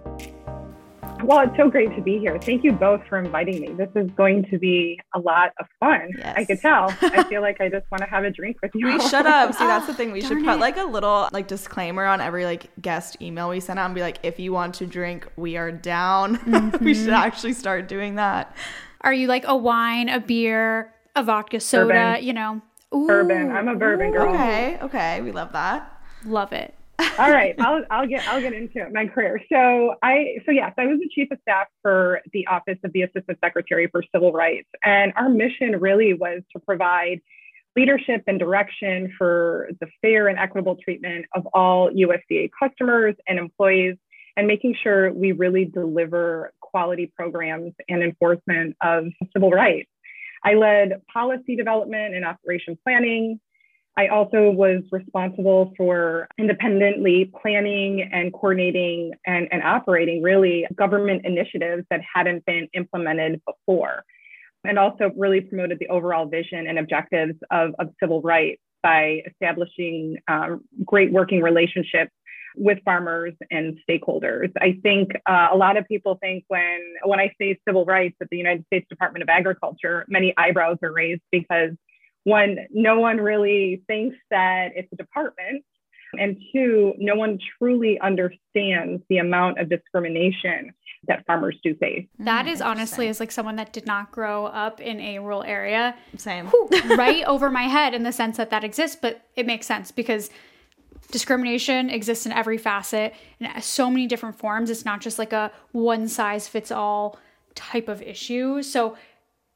Well, 1.23 1.41
it's 1.41 1.57
so 1.57 1.69
great 1.69 1.95
to 1.95 2.01
be 2.01 2.19
here. 2.19 2.37
Thank 2.39 2.63
you 2.63 2.71
both 2.71 3.01
for 3.07 3.17
inviting 3.17 3.59
me. 3.59 3.73
This 3.73 3.89
is 3.95 4.09
going 4.11 4.45
to 4.51 4.57
be 4.57 4.99
a 5.15 5.19
lot 5.19 5.51
of 5.59 5.65
fun. 5.79 6.09
Yes. 6.17 6.33
I 6.37 6.45
could 6.45 6.61
tell. 6.61 6.95
I 7.01 7.23
feel 7.29 7.41
like 7.41 7.59
I 7.59 7.69
just 7.69 7.89
want 7.91 8.03
to 8.03 8.09
have 8.09 8.23
a 8.23 8.29
drink 8.29 8.57
with 8.61 8.71
you. 8.75 8.85
We 8.85 8.99
shut 9.09 9.25
up. 9.25 9.53
See, 9.53 9.65
that's 9.65 9.87
the 9.87 9.93
thing. 9.93 10.11
We 10.11 10.21
should 10.27 10.43
put 10.43 10.55
it. 10.55 10.59
like 10.59 10.77
a 10.77 10.83
little 10.83 11.27
like 11.33 11.47
disclaimer 11.47 12.05
on 12.05 12.21
every 12.21 12.45
like 12.45 12.69
guest 12.81 13.17
email 13.21 13.49
we 13.49 13.59
send 13.59 13.79
out 13.79 13.85
and 13.85 13.95
be 13.95 14.01
like, 14.01 14.19
if 14.23 14.39
you 14.39 14.53
want 14.53 14.75
to 14.75 14.85
drink, 14.85 15.27
we 15.35 15.57
are 15.57 15.71
down. 15.71 16.37
Mm-hmm. 16.37 16.83
we 16.85 16.93
should 16.93 17.05
mm-hmm. 17.05 17.13
actually 17.13 17.53
start 17.53 17.87
doing 17.87 18.15
that. 18.15 18.55
Are 19.01 19.13
you 19.13 19.27
like 19.27 19.45
a 19.47 19.55
wine, 19.55 20.09
a 20.09 20.19
beer, 20.19 20.93
a 21.15 21.23
vodka 21.23 21.59
soda? 21.59 21.93
Bourbon. 21.93 22.23
You 22.23 22.33
know, 22.33 22.61
Ooh. 22.95 23.07
bourbon. 23.07 23.51
I'm 23.51 23.67
a 23.67 23.75
bourbon 23.75 24.11
girl. 24.11 24.33
Okay, 24.33 24.77
okay, 24.81 25.21
we 25.21 25.31
love 25.31 25.51
that. 25.53 25.91
Love 26.25 26.53
it. 26.53 26.73
All 26.99 27.31
right, 27.31 27.55
I'll 27.59 27.83
I'll 27.91 28.07
get 28.07 28.27
I'll 28.27 28.41
get 28.41 28.53
into 28.53 28.79
it. 28.79 28.91
My 28.91 29.05
career. 29.07 29.41
So 29.51 29.95
I 30.01 30.37
so 30.45 30.51
yes, 30.51 30.73
I 30.77 30.85
was 30.87 30.99
the 30.99 31.09
chief 31.09 31.29
of 31.31 31.37
staff 31.41 31.67
for 31.81 32.21
the 32.33 32.47
Office 32.47 32.77
of 32.83 32.91
the 32.93 33.03
Assistant 33.03 33.37
Secretary 33.43 33.87
for 33.91 34.03
Civil 34.13 34.31
Rights, 34.31 34.69
and 34.83 35.13
our 35.15 35.29
mission 35.29 35.79
really 35.79 36.13
was 36.13 36.41
to 36.53 36.59
provide 36.59 37.21
leadership 37.75 38.23
and 38.25 38.39
direction 38.39 39.13
for 39.17 39.69
the 39.79 39.87
fair 40.01 40.27
and 40.27 40.39
equitable 40.39 40.75
treatment 40.83 41.25
of 41.35 41.47
all 41.53 41.91
USDA 41.91 42.49
customers 42.59 43.15
and 43.27 43.37
employees, 43.37 43.95
and 44.35 44.47
making 44.47 44.75
sure 44.81 45.13
we 45.13 45.31
really 45.31 45.65
deliver 45.65 46.51
quality 46.61 47.11
programs 47.15 47.73
and 47.87 48.01
enforcement 48.01 48.75
of 48.81 49.05
civil 49.33 49.51
rights. 49.51 49.89
I 50.43 50.53
led 50.53 51.01
policy 51.11 51.55
development 51.55 52.15
and 52.15 52.25
operation 52.25 52.77
planning. 52.83 53.39
I 53.97 54.07
also 54.07 54.51
was 54.51 54.83
responsible 54.91 55.73
for 55.75 56.27
independently 56.37 57.31
planning 57.41 58.07
and 58.13 58.31
coordinating 58.31 59.13
and, 59.25 59.47
and 59.51 59.63
operating 59.63 60.21
really 60.21 60.67
government 60.75 61.25
initiatives 61.25 61.83
that 61.89 62.01
hadn't 62.13 62.45
been 62.45 62.67
implemented 62.73 63.41
before 63.45 64.05
and 64.63 64.77
also 64.77 65.11
really 65.15 65.41
promoted 65.41 65.79
the 65.79 65.87
overall 65.87 66.27
vision 66.27 66.67
and 66.67 66.77
objectives 66.77 67.33
of, 67.49 67.73
of 67.79 67.89
civil 67.99 68.21
rights 68.21 68.61
by 68.83 69.21
establishing 69.25 70.17
um, 70.27 70.61
great 70.85 71.11
working 71.11 71.41
relationships 71.41 72.11
with 72.55 72.79
farmers 72.83 73.33
and 73.51 73.77
stakeholders. 73.87 74.51
I 74.59 74.77
think 74.81 75.11
uh, 75.27 75.49
a 75.51 75.57
lot 75.57 75.77
of 75.77 75.85
people 75.87 76.17
think 76.21 76.43
when 76.47 76.79
when 77.03 77.19
I 77.19 77.31
say 77.39 77.59
civil 77.67 77.85
rights 77.85 78.15
at 78.21 78.29
the 78.29 78.37
United 78.37 78.65
States 78.65 78.87
Department 78.89 79.23
of 79.23 79.29
Agriculture, 79.29 80.05
many 80.07 80.33
eyebrows 80.37 80.77
are 80.83 80.91
raised 80.91 81.21
because 81.31 81.71
one, 82.27 82.57
no 82.71 82.99
one 82.99 83.17
really 83.17 83.83
thinks 83.87 84.17
that 84.31 84.71
it's 84.75 84.91
a 84.91 84.97
department, 84.97 85.63
and 86.19 86.35
two, 86.51 86.93
no 86.97 87.15
one 87.15 87.39
truly 87.57 87.97
understands 88.01 89.01
the 89.09 89.19
amount 89.19 89.61
of 89.61 89.69
discrimination 89.69 90.73
that 91.07 91.25
farmers 91.25 91.57
do 91.63 91.73
face. 91.75 92.05
That 92.19 92.45
mm, 92.45 92.65
honestly, 92.65 93.07
as 93.07 93.21
like 93.21 93.31
someone 93.31 93.55
that 93.55 93.71
did 93.71 93.85
not 93.85 94.11
grow 94.11 94.47
up 94.47 94.81
in 94.81 94.99
a 94.99 95.19
rural 95.19 95.43
area, 95.43 95.95
same, 96.17 96.47
whew, 96.47 96.67
right 96.97 97.23
over 97.23 97.49
my 97.49 97.63
head 97.63 97.93
in 97.93 98.03
the 98.03 98.11
sense 98.11 98.35
that 98.35 98.49
that 98.49 98.65
exists, 98.65 98.97
but 99.01 99.21
it 99.37 99.45
makes 99.45 99.65
sense 99.65 99.93
because 99.93 100.29
discrimination 101.11 101.89
exists 101.89 102.25
in 102.25 102.33
every 102.33 102.57
facet 102.57 103.13
in 103.39 103.49
so 103.61 103.89
many 103.89 104.05
different 104.05 104.37
forms. 104.37 104.69
It's 104.69 104.83
not 104.83 104.99
just 104.99 105.17
like 105.17 105.31
a 105.31 105.49
one 105.71 106.09
size 106.09 106.49
fits 106.49 106.71
all 106.71 107.17
type 107.55 107.87
of 107.87 108.01
issue. 108.01 108.61
So 108.63 108.97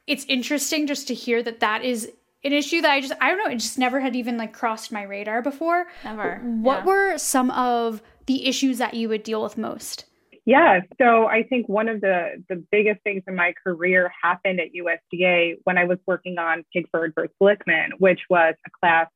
it's 0.07 0.23
interesting 0.29 0.87
just 0.87 1.09
to 1.09 1.13
hear 1.13 1.43
that 1.43 1.59
that 1.59 1.83
is 1.83 2.11
an 2.43 2.53
issue 2.53 2.81
that 2.81 2.91
I 2.91 3.01
just 3.01 3.13
I 3.21 3.29
don't 3.29 3.37
know, 3.37 3.51
it 3.51 3.57
just 3.57 3.77
never 3.77 3.99
had 3.99 4.15
even 4.15 4.37
like 4.37 4.53
crossed 4.53 4.91
my 4.91 5.03
radar 5.03 5.41
before. 5.41 5.87
Never. 6.03 6.39
What 6.43 6.79
yeah. 6.79 6.85
were 6.85 7.17
some 7.17 7.51
of 7.51 8.01
the 8.25 8.47
issues 8.47 8.77
that 8.79 8.93
you 8.93 9.09
would 9.09 9.23
deal 9.23 9.43
with 9.43 9.57
most? 9.57 10.05
Yeah, 10.45 10.79
so 10.99 11.27
I 11.27 11.43
think 11.43 11.69
one 11.69 11.87
of 11.87 12.01
the 12.01 12.43
the 12.49 12.63
biggest 12.71 13.01
things 13.03 13.23
in 13.27 13.35
my 13.35 13.53
career 13.63 14.11
happened 14.23 14.59
at 14.59 14.69
USDA 14.73 15.57
when 15.65 15.77
I 15.77 15.85
was 15.85 15.99
working 16.07 16.39
on 16.39 16.63
Pigford 16.75 17.13
versus 17.13 17.35
Glickman, 17.41 17.89
which 17.99 18.21
was 18.29 18.55
a 18.65 18.69
class 18.79 19.07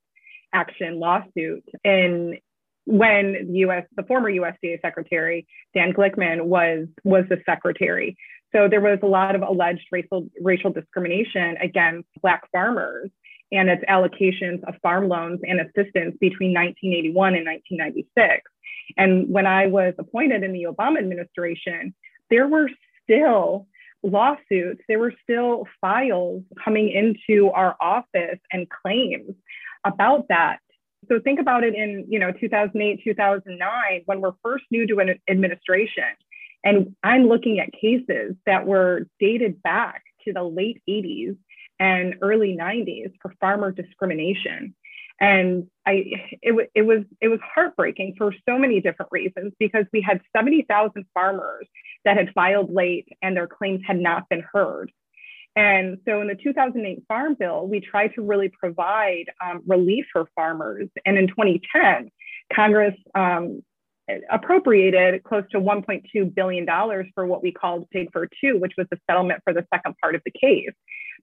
action 0.53 0.99
lawsuit 0.99 1.63
in 1.83 2.37
when 2.85 3.47
the 3.51 3.59
US 3.59 3.85
the 3.95 4.03
former 4.03 4.31
USDA 4.31 4.79
secretary 4.81 5.47
Dan 5.73 5.93
Glickman 5.93 6.45
was 6.45 6.87
was 7.03 7.25
the 7.29 7.41
secretary. 7.45 8.15
So 8.55 8.69
there 8.69 8.79
was 8.79 8.99
a 9.03 9.07
lot 9.07 9.35
of 9.35 9.41
alleged 9.41 9.85
racial 9.91 10.29
racial 10.41 10.71
discrimination 10.71 11.57
against 11.61 12.07
black 12.21 12.49
farmers 12.53 13.09
and 13.51 13.69
its 13.69 13.83
allocations 13.89 14.63
of 14.63 14.75
farm 14.81 15.09
loans 15.09 15.41
and 15.45 15.59
assistance 15.59 16.15
between 16.21 16.53
1981 16.53 17.35
and 17.35 17.45
1996. 17.45 18.43
And 18.95 19.29
when 19.29 19.45
I 19.45 19.67
was 19.67 19.93
appointed 19.99 20.43
in 20.43 20.53
the 20.53 20.67
Obama 20.69 20.99
administration, 20.99 21.93
there 22.29 22.47
were 22.47 22.69
still 23.03 23.67
lawsuits, 24.03 24.81
there 24.87 24.99
were 24.99 25.13
still 25.23 25.67
files 25.81 26.41
coming 26.63 26.89
into 26.89 27.49
our 27.49 27.75
office 27.81 28.39
and 28.53 28.67
claims 28.69 29.35
about 29.83 30.29
that. 30.29 30.59
So 31.09 31.19
think 31.19 31.41
about 31.41 31.63
it 31.65 31.75
in, 31.75 32.05
you 32.07 32.19
know, 32.19 32.31
2008, 32.31 33.01
2009, 33.03 34.01
when 34.05 34.21
we're 34.21 34.31
first 34.41 34.63
new 34.71 34.87
to 34.87 34.99
an 34.99 35.19
administration. 35.29 36.05
And 36.65 36.95
I'm 37.03 37.27
looking 37.27 37.59
at 37.59 37.71
cases 37.71 38.35
that 38.45 38.65
were 38.65 39.07
dated 39.19 39.63
back 39.63 40.03
to 40.25 40.33
the 40.33 40.43
late 40.43 40.81
80s 40.89 41.37
and 41.79 42.15
early 42.21 42.57
90s 42.59 43.13
for 43.21 43.33
farmer 43.39 43.71
discrimination 43.71 44.75
and 45.19 45.67
I 45.85 46.03
it, 46.41 46.69
it 46.73 46.81
was 46.81 47.03
it 47.21 47.29
was 47.29 47.39
heartbreaking 47.41 48.15
for 48.17 48.33
so 48.47 48.57
many 48.57 48.81
different 48.81 49.11
reasons 49.11 49.53
because 49.59 49.85
we 49.93 50.01
had 50.01 50.21
70,000 50.35 51.05
farmers 51.13 51.67
that 52.03 52.17
had 52.17 52.33
filed 52.33 52.73
late 52.73 53.07
and 53.21 53.35
their 53.35 53.47
claims 53.47 53.81
had 53.85 53.97
not 53.97 54.27
been 54.29 54.43
heard. 54.53 54.91
And 55.55 55.99
so 56.05 56.19
in 56.19 56.27
the 56.27 56.35
2008 56.35 57.03
Farm 57.07 57.35
Bill, 57.39 57.65
we 57.65 57.79
tried 57.79 58.13
to 58.15 58.21
really 58.21 58.49
provide 58.49 59.25
um, 59.41 59.61
relief 59.65 60.05
for 60.11 60.27
farmers. 60.35 60.89
And 61.05 61.17
in 61.17 61.27
2010, 61.27 62.11
Congress 62.53 62.95
um, 63.15 63.63
appropriated 64.29 65.23
close 65.23 65.43
to 65.51 65.59
$1.2 65.59 66.35
billion 66.35 66.65
for 67.15 67.25
what 67.25 67.41
we 67.41 67.51
called 67.51 67.87
Pigford 67.89 68.29
2, 68.41 68.57
which 68.59 68.73
was 68.77 68.87
the 68.91 68.99
settlement 69.09 69.41
for 69.43 69.53
the 69.53 69.65
second 69.73 69.95
part 70.01 70.15
of 70.15 70.21
the 70.25 70.31
case. 70.31 70.73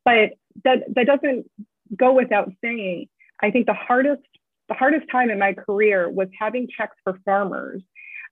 But 0.04 0.30
that, 0.64 0.84
that 0.94 1.06
doesn't 1.06 1.46
go 1.96 2.12
without 2.12 2.50
saying 2.62 3.08
I 3.42 3.50
think 3.50 3.66
the 3.66 3.74
hardest 3.74 4.22
the 4.68 4.74
hardest 4.74 5.10
time 5.10 5.28
in 5.28 5.38
my 5.38 5.52
career 5.52 6.08
was 6.08 6.28
having 6.38 6.68
checks 6.68 6.96
for 7.04 7.18
farmers 7.24 7.82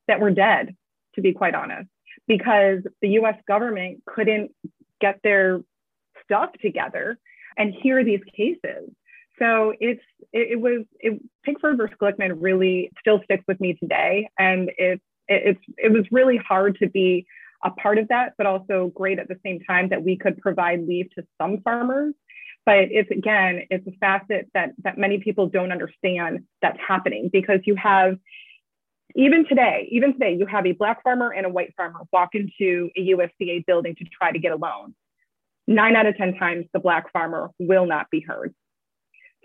that 0.07 0.21
were 0.21 0.31
dead, 0.31 0.75
to 1.17 1.21
be 1.21 1.33
quite 1.33 1.55
honest, 1.55 1.91
because 2.27 2.79
the 3.03 3.11
US 3.21 3.35
government 3.47 4.03
couldn't 4.07 4.53
get 5.01 5.19
their 5.23 5.61
stuff 6.25 6.51
together 6.63 7.19
and 7.59 7.75
hear 7.75 8.05
these 8.05 8.21
cases. 8.35 8.91
So 9.41 9.73
it's 9.81 10.03
it, 10.33 10.53
it 10.53 10.61
was 10.61 10.85
it, 11.01 11.21
Pigford 11.47 11.77
versus 11.77 11.97
Glickman 12.01 12.37
really 12.41 12.91
still 13.01 13.21
sticks 13.25 13.45
with 13.49 13.61
me 13.61 13.75
today, 13.75 14.29
and 14.39 14.71
it's 14.77 15.03
it, 15.29 15.57
it's 15.57 15.61
it 15.79 15.93
was 15.93 16.05
really 16.11 16.37
hard 16.37 16.79
to 16.81 16.89
be 16.89 17.27
a 17.65 17.71
part 17.71 17.99
of 17.99 18.09
that, 18.09 18.35
but 18.39 18.47
also 18.47 18.93
great 18.95 19.19
at 19.19 19.29
the 19.29 19.39
same 19.45 19.61
time 19.61 19.89
that 19.91 20.03
we 20.03 20.17
could 20.17 20.39
provide 20.39 20.87
leave 20.87 21.11
to 21.15 21.25
some 21.41 21.61
farmers. 21.63 22.15
But 22.67 22.79
it's 22.91 23.11
again 23.11 23.63
it's 23.71 23.87
a 23.87 23.93
facet 23.93 24.49
that 24.53 24.73
that 24.85 24.99
many 24.99 25.19
people 25.19 25.49
don't 25.49 25.73
understand 25.73 26.41
that's 26.61 26.79
happening 26.87 27.31
because 27.33 27.61
you 27.65 27.75
have 27.77 28.19
even 29.17 29.47
today 29.49 29.89
even 29.91 30.13
today 30.13 30.37
you 30.39 30.45
have 30.47 30.67
a 30.67 30.73
black 30.73 31.03
farmer 31.03 31.33
and 31.33 31.47
a 31.47 31.49
white 31.49 31.73
farmer 31.77 32.01
walk 32.13 32.35
into 32.35 32.91
a 32.97 33.09
usda 33.09 33.65
building 33.67 33.95
to 33.97 34.05
try 34.05 34.31
to 34.31 34.39
get 34.39 34.53
a 34.53 34.57
loan. 34.57 34.95
Nine 35.67 35.97
out 35.97 36.05
of 36.05 36.17
ten 36.19 36.35
times 36.35 36.67
the 36.75 36.79
black 36.79 37.11
farmer 37.11 37.51
will 37.59 37.87
not 37.87 38.11
be 38.11 38.21
heard 38.21 38.55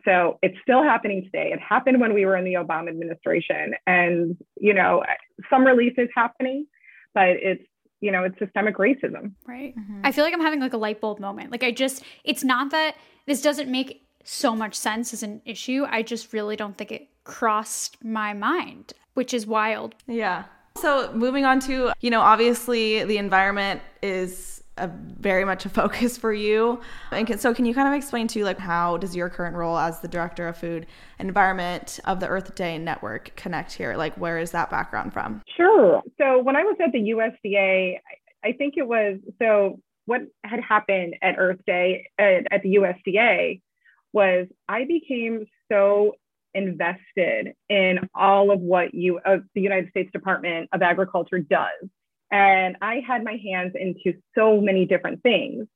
so 0.05 0.39
it's 0.41 0.57
still 0.61 0.83
happening 0.83 1.23
today 1.23 1.51
it 1.51 1.59
happened 1.59 1.99
when 1.99 2.13
we 2.13 2.25
were 2.25 2.37
in 2.37 2.45
the 2.45 2.53
obama 2.53 2.89
administration 2.89 3.73
and 3.87 4.37
you 4.59 4.73
know 4.73 5.03
some 5.49 5.65
relief 5.65 5.93
is 5.97 6.09
happening 6.15 6.65
but 7.13 7.29
it's 7.29 7.63
you 8.05 8.11
know, 8.11 8.23
it's 8.23 8.37
systemic 8.37 8.77
racism. 8.77 9.31
Right. 9.47 9.75
Mm-hmm. 9.75 10.01
I 10.03 10.11
feel 10.11 10.23
like 10.23 10.33
I'm 10.33 10.41
having 10.41 10.59
like 10.59 10.73
a 10.73 10.77
light 10.77 11.01
bulb 11.01 11.19
moment. 11.19 11.51
Like 11.51 11.63
I 11.63 11.71
just, 11.71 12.03
it's 12.23 12.43
not 12.43 12.69
that 12.69 12.95
this 13.25 13.41
doesn't 13.41 13.69
make 13.69 14.05
so 14.23 14.55
much 14.55 14.75
sense 14.75 15.11
as 15.11 15.23
an 15.23 15.41
issue. 15.43 15.85
I 15.89 16.03
just 16.03 16.31
really 16.31 16.55
don't 16.55 16.77
think 16.77 16.91
it 16.91 17.07
crossed 17.23 18.03
my 18.03 18.33
mind, 18.33 18.93
which 19.15 19.33
is 19.33 19.47
wild. 19.47 19.95
Yeah. 20.07 20.43
So 20.77 21.11
moving 21.13 21.45
on 21.45 21.59
to, 21.61 21.93
you 22.01 22.09
know, 22.11 22.21
obviously 22.21 23.03
the 23.05 23.17
environment 23.17 23.81
is 24.03 24.54
a 24.77 24.87
very 24.87 25.45
much 25.45 25.65
a 25.65 25.69
focus 25.81 26.17
for 26.17 26.33
you. 26.33 26.79
And 27.11 27.27
can, 27.27 27.37
so 27.37 27.53
can 27.53 27.65
you 27.65 27.73
kind 27.73 27.87
of 27.87 27.93
explain 27.93 28.27
to 28.29 28.43
like 28.43 28.59
how 28.59 28.97
does 28.97 29.15
your 29.15 29.29
current 29.29 29.55
role 29.55 29.77
as 29.77 29.99
the 29.99 30.07
director 30.07 30.47
of 30.47 30.57
food 30.57 30.85
environment 31.19 31.99
of 32.05 32.19
the 32.19 32.27
Earth 32.27 32.55
Day 32.55 32.77
network 32.77 33.35
connect 33.35 33.73
here? 33.73 33.95
Like 33.95 34.15
where 34.15 34.37
is 34.37 34.51
that 34.51 34.69
background 34.69 35.13
from? 35.13 35.41
Sure. 35.55 36.01
So 36.17 36.41
when 36.41 36.55
I 36.55 36.63
was 36.63 36.77
at 36.83 36.91
the 36.91 36.99
USDA, 36.99 37.99
I 38.43 38.51
think 38.53 38.75
it 38.77 38.87
was 38.87 39.17
so 39.41 39.79
what 40.05 40.21
had 40.43 40.59
happened 40.59 41.15
at 41.21 41.35
Earth 41.37 41.59
Day 41.65 42.07
at, 42.19 42.45
at 42.51 42.61
the 42.61 42.75
USDA 42.75 43.61
was 44.13 44.47
I 44.69 44.85
became 44.85 45.45
so 45.71 46.15
invested 46.53 47.53
in 47.69 47.99
all 48.15 48.51
of 48.51 48.61
what 48.61 48.93
you 48.93 49.19
uh, 49.25 49.37
the 49.55 49.61
United 49.61 49.89
States 49.89 50.11
Department 50.11 50.69
of 50.71 50.81
Agriculture 50.81 51.39
does 51.39 51.89
and 52.31 52.77
I 52.81 53.01
had 53.07 53.23
my 53.23 53.37
hands 53.43 53.73
into 53.75 54.17
so 54.35 54.59
many 54.59 54.85
different 54.85 55.21
things. 55.23 55.67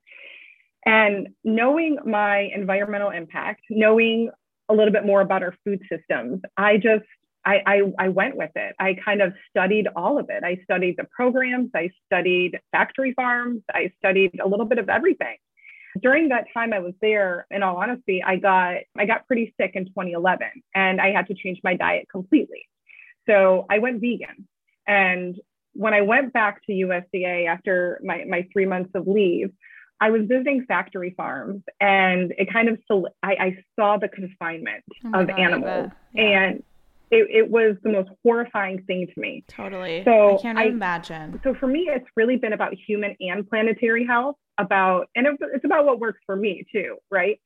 And 0.85 1.29
knowing 1.43 1.97
my 2.05 2.49
environmental 2.53 3.11
impact, 3.11 3.61
knowing 3.69 4.29
a 4.69 4.73
little 4.73 4.93
bit 4.93 5.05
more 5.05 5.21
about 5.21 5.43
our 5.43 5.55
food 5.63 5.81
systems, 5.91 6.41
I 6.57 6.77
just 6.77 7.05
I, 7.45 7.61
I, 7.65 7.81
I, 7.97 8.09
went 8.09 8.35
with 8.35 8.51
it. 8.55 8.75
I 8.79 8.97
kind 9.03 9.21
of 9.21 9.33
studied 9.49 9.87
all 9.95 10.19
of 10.19 10.29
it. 10.29 10.43
I 10.43 10.59
studied 10.63 10.95
the 10.97 11.05
programs, 11.05 11.71
I 11.73 11.89
studied 12.05 12.59
factory 12.71 13.13
farms, 13.13 13.61
I 13.73 13.93
studied 13.97 14.39
a 14.43 14.47
little 14.47 14.65
bit 14.65 14.77
of 14.77 14.89
everything. 14.89 15.37
During 16.01 16.29
that 16.29 16.45
time 16.53 16.73
I 16.73 16.79
was 16.79 16.93
there, 17.01 17.47
in 17.49 17.63
all 17.63 17.77
honesty, 17.77 18.21
I 18.21 18.35
got 18.35 18.75
I 18.97 19.05
got 19.05 19.25
pretty 19.25 19.53
sick 19.59 19.71
in 19.73 19.85
2011 19.85 20.47
and 20.75 20.99
I 20.99 21.11
had 21.11 21.27
to 21.27 21.33
change 21.33 21.59
my 21.63 21.75
diet 21.75 22.07
completely. 22.11 22.67
So 23.27 23.65
I 23.69 23.79
went 23.79 24.01
vegan. 24.01 24.47
And 24.85 25.39
when 25.79 25.93
I 25.93 26.01
went 26.01 26.33
back 26.33 26.61
to 26.65 26.73
USDA 26.73 27.47
after 27.47 28.01
my, 28.03 28.25
my 28.27 28.45
three 28.51 28.65
months 28.65 28.91
of 28.95 29.07
leave, 29.07 29.49
I 30.01 30.09
was 30.09 30.23
visiting 30.27 30.65
factory 30.67 31.13
farms 31.15 31.63
and 31.79 32.33
it 32.37 32.51
kind 32.51 32.67
of, 32.67 32.77
I, 33.23 33.31
I 33.31 33.63
saw 33.77 33.95
the 33.97 34.09
confinement 34.09 34.83
oh 35.05 35.21
of 35.21 35.27
God, 35.29 35.39
animals. 35.39 35.91
Yeah. 36.13 36.23
And 36.23 36.63
it, 37.11 37.27
it, 37.31 37.49
was 37.49 37.77
the 37.81 37.93
most 37.93 38.09
horrifying 38.23 38.83
thing 38.83 39.07
to 39.07 39.19
me. 39.21 39.45
Totally. 39.47 40.03
So 40.03 40.37
I 40.37 40.41
can't 40.41 40.57
I, 40.57 40.65
imagine. 40.65 41.39
So 41.45 41.55
for 41.55 41.67
me, 41.67 41.89
it's 41.89 42.05
really 42.17 42.35
been 42.35 42.51
about 42.51 42.73
human 42.73 43.15
and 43.21 43.49
planetary 43.49 44.05
health. 44.05 44.35
About 44.57 45.07
and 45.15 45.25
it, 45.25 45.37
it's 45.53 45.63
about 45.63 45.85
what 45.85 45.99
works 45.99 46.19
for 46.25 46.35
me 46.35 46.65
too, 46.73 46.97
right? 47.09 47.39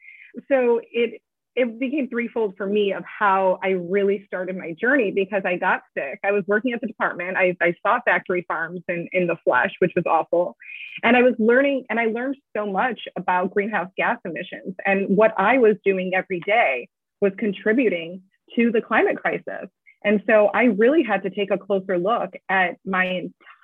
So 0.49 0.81
it 0.91 1.21
it 1.55 1.79
became 1.79 2.09
threefold 2.09 2.55
for 2.57 2.65
me 2.65 2.93
of 2.93 3.03
how 3.05 3.59
I 3.63 3.69
really 3.69 4.23
started 4.25 4.57
my 4.57 4.73
journey 4.79 5.11
because 5.11 5.43
I 5.45 5.57
got 5.57 5.83
sick. 5.95 6.19
I 6.23 6.31
was 6.31 6.43
working 6.47 6.73
at 6.73 6.81
the 6.81 6.87
department. 6.87 7.37
I, 7.37 7.55
I 7.61 7.75
saw 7.85 7.99
factory 8.03 8.43
farms 8.47 8.81
in, 8.87 9.07
in 9.11 9.27
the 9.27 9.35
flesh, 9.43 9.71
which 9.79 9.91
was 9.95 10.05
awful. 10.07 10.57
And 11.03 11.15
I 11.15 11.21
was 11.21 11.35
learning, 11.37 11.85
and 11.89 11.99
I 11.99 12.05
learned 12.05 12.37
so 12.55 12.65
much 12.65 12.99
about 13.17 13.53
greenhouse 13.53 13.89
gas 13.97 14.17
emissions. 14.25 14.75
And 14.85 15.15
what 15.15 15.33
I 15.37 15.59
was 15.59 15.75
doing 15.85 16.11
every 16.15 16.39
day 16.39 16.87
was 17.21 17.33
contributing 17.37 18.21
to 18.55 18.71
the 18.71 18.81
climate 18.81 19.17
crisis. 19.17 19.69
And 20.03 20.23
so 20.27 20.47
I 20.53 20.63
really 20.63 21.03
had 21.03 21.23
to 21.23 21.29
take 21.29 21.51
a 21.51 21.57
closer 21.57 21.97
look 21.97 22.31
at 22.49 22.77
my 22.85 23.05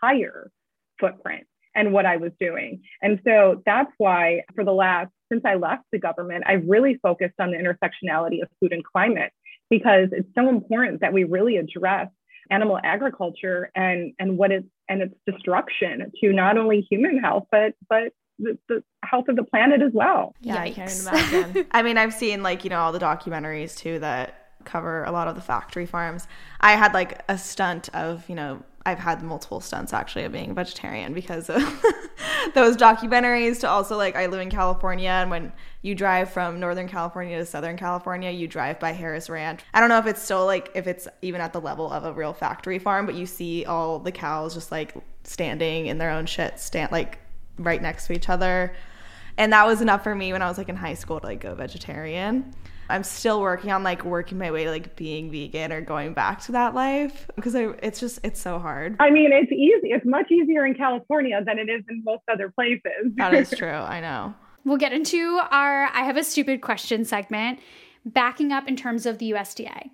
entire 0.02 0.52
footprint 1.00 1.48
and 1.80 1.94
what 1.94 2.06
I 2.06 2.18
was 2.18 2.32
doing. 2.40 2.82
And 3.02 3.22
so 3.24 3.64
that's 3.66 3.92
why, 3.98 4.42
for 4.54 4.66
the 4.66 4.74
last 4.74 5.12
since 5.32 5.44
I 5.46 5.56
left 5.56 5.84
the 5.94 6.00
government, 6.00 6.44
I've 6.46 6.68
really 6.68 7.00
focused 7.02 7.36
on 7.40 7.52
the 7.52 7.58
intersectionality 7.58 8.42
of 8.42 8.50
food 8.60 8.74
and 8.74 8.84
climate 8.84 9.32
because 9.70 10.10
it's 10.12 10.28
so 10.36 10.50
important 10.50 11.00
that 11.00 11.14
we 11.14 11.24
really 11.24 11.56
address 11.56 12.10
animal 12.52 12.80
agriculture 12.84 13.72
and 13.76 14.14
and 14.20 14.38
what 14.38 14.52
it's 14.52 14.68
and 14.90 15.04
its 15.04 15.16
destruction 15.26 16.12
to 16.20 16.34
not 16.34 16.58
only 16.58 16.86
human 16.90 17.20
health 17.20 17.46
but 17.52 17.76
but 17.88 18.12
the, 18.40 18.58
the 18.68 18.84
health 19.04 19.28
of 19.28 19.36
the 19.36 19.44
planet 19.44 19.82
as 19.82 19.92
well. 19.94 20.34
Yeah, 20.42 20.66
Yikes. 20.66 21.08
I 21.08 21.22
can't 21.22 21.44
imagine. 21.44 21.68
I 21.72 21.84
mean, 21.84 21.98
I've 21.98 22.14
seen 22.14 22.42
like 22.42 22.64
you 22.64 22.70
know 22.70 22.80
all 22.80 22.92
the 22.92 23.00
documentaries 23.00 23.78
too 23.78 24.00
that 24.00 24.52
cover 24.66 25.04
a 25.04 25.12
lot 25.12 25.28
of 25.28 25.36
the 25.36 25.42
factory 25.42 25.86
farms. 25.86 26.28
I 26.60 26.74
had 26.74 26.94
like 26.94 27.22
a 27.30 27.38
stunt 27.38 27.90
of 27.94 28.28
you 28.28 28.36
know 28.36 28.64
I've 28.86 29.00
had 29.00 29.22
multiple 29.22 29.60
stunts 29.60 29.94
actually 29.94 30.24
of 30.24 30.32
being 30.32 30.52
a 30.52 30.54
vegetarian 30.54 31.14
because 31.14 31.50
of 31.50 31.62
those 32.54 32.78
documentaries. 32.78 33.60
To 33.62 33.70
also 33.70 33.98
like, 33.98 34.16
I 34.16 34.28
live 34.28 34.42
in 34.42 34.50
California, 34.50 35.10
and 35.10 35.30
when 35.30 35.52
you 35.82 35.96
drive 35.96 36.32
from 36.32 36.60
Northern 36.60 36.88
California 36.88 37.38
to 37.38 37.46
Southern 37.46 37.78
California, 37.78 38.32
you 38.32 38.48
drive 38.48 38.80
by 38.80 38.92
Harris 38.92 39.30
Ranch. 39.30 39.62
I 39.74 39.80
don't 39.80 39.90
know 39.90 39.98
if 39.98 40.08
it's 40.08 40.22
still 40.22 40.46
like 40.46 40.72
if 40.76 40.88
it's 40.88 41.08
even 41.22 41.42
at 41.42 41.54
the 41.54 41.62
level 41.62 41.92
of 41.92 42.06
a 42.06 42.14
real 42.14 42.34
factory 42.34 42.80
farm, 42.80 43.06
but 43.06 43.16
you 43.16 43.26
see 43.26 43.66
all 43.66 44.00
the 44.00 44.12
cows 44.12 44.54
just 44.54 44.72
like 44.72 44.94
standing 45.24 45.88
in 45.88 45.98
their 45.98 46.12
own 46.12 46.26
shit, 46.26 46.60
stand 46.60 46.92
like 46.92 47.20
right 47.58 47.82
next 47.82 48.08
to 48.08 48.14
each 48.14 48.30
other. 48.30 48.74
And 49.38 49.54
that 49.54 49.66
was 49.66 49.82
enough 49.82 50.04
for 50.04 50.14
me 50.14 50.34
when 50.34 50.42
I 50.42 50.48
was 50.50 50.58
like 50.58 50.70
in 50.70 50.76
high 50.76 50.96
school 50.96 51.20
to 51.20 51.26
like 51.26 51.42
go 51.42 51.56
vegetarian. 51.56 52.54
I'm 52.90 53.04
still 53.04 53.40
working 53.40 53.72
on 53.72 53.84
like 53.84 54.04
working 54.04 54.38
my 54.38 54.52
way 54.52 54.64
to 54.64 54.72
like 54.72 54.96
being 54.96 55.32
vegan 55.32 55.72
or 55.72 55.82
going 55.82 56.14
back 56.14 56.42
to 56.44 56.52
that 56.54 56.74
life 56.74 57.30
because 57.36 57.56
I, 57.56 57.68
it's 57.84 58.00
just 58.00 58.20
it's 58.24 58.40
so 58.40 58.60
hard. 58.60 58.96
I 59.00 59.12
mean, 59.12 59.32
it's 59.32 59.52
easy. 59.52 59.94
It's 59.94 60.06
much 60.06 60.32
easier 60.32 60.66
in 60.66 60.74
California 60.74 61.42
than 61.46 61.60
it 61.60 61.70
is 61.70 61.84
in 61.90 62.04
most 62.04 62.24
other 62.32 62.50
places. 62.50 63.14
that 63.16 63.34
is 63.34 63.52
true. 63.52 63.70
I 63.70 64.02
know. 64.02 64.34
We'll 64.66 64.78
get 64.78 64.92
into 64.92 65.40
our 65.52 65.86
I 65.86 66.04
have 66.04 66.18
a 66.18 66.24
stupid 66.24 66.62
question 66.62 67.06
segment. 67.06 67.60
Backing 68.06 68.52
up 68.52 68.68
in 68.68 68.76
terms 68.76 69.06
of 69.06 69.18
the 69.18 69.32
USDA. 69.32 69.90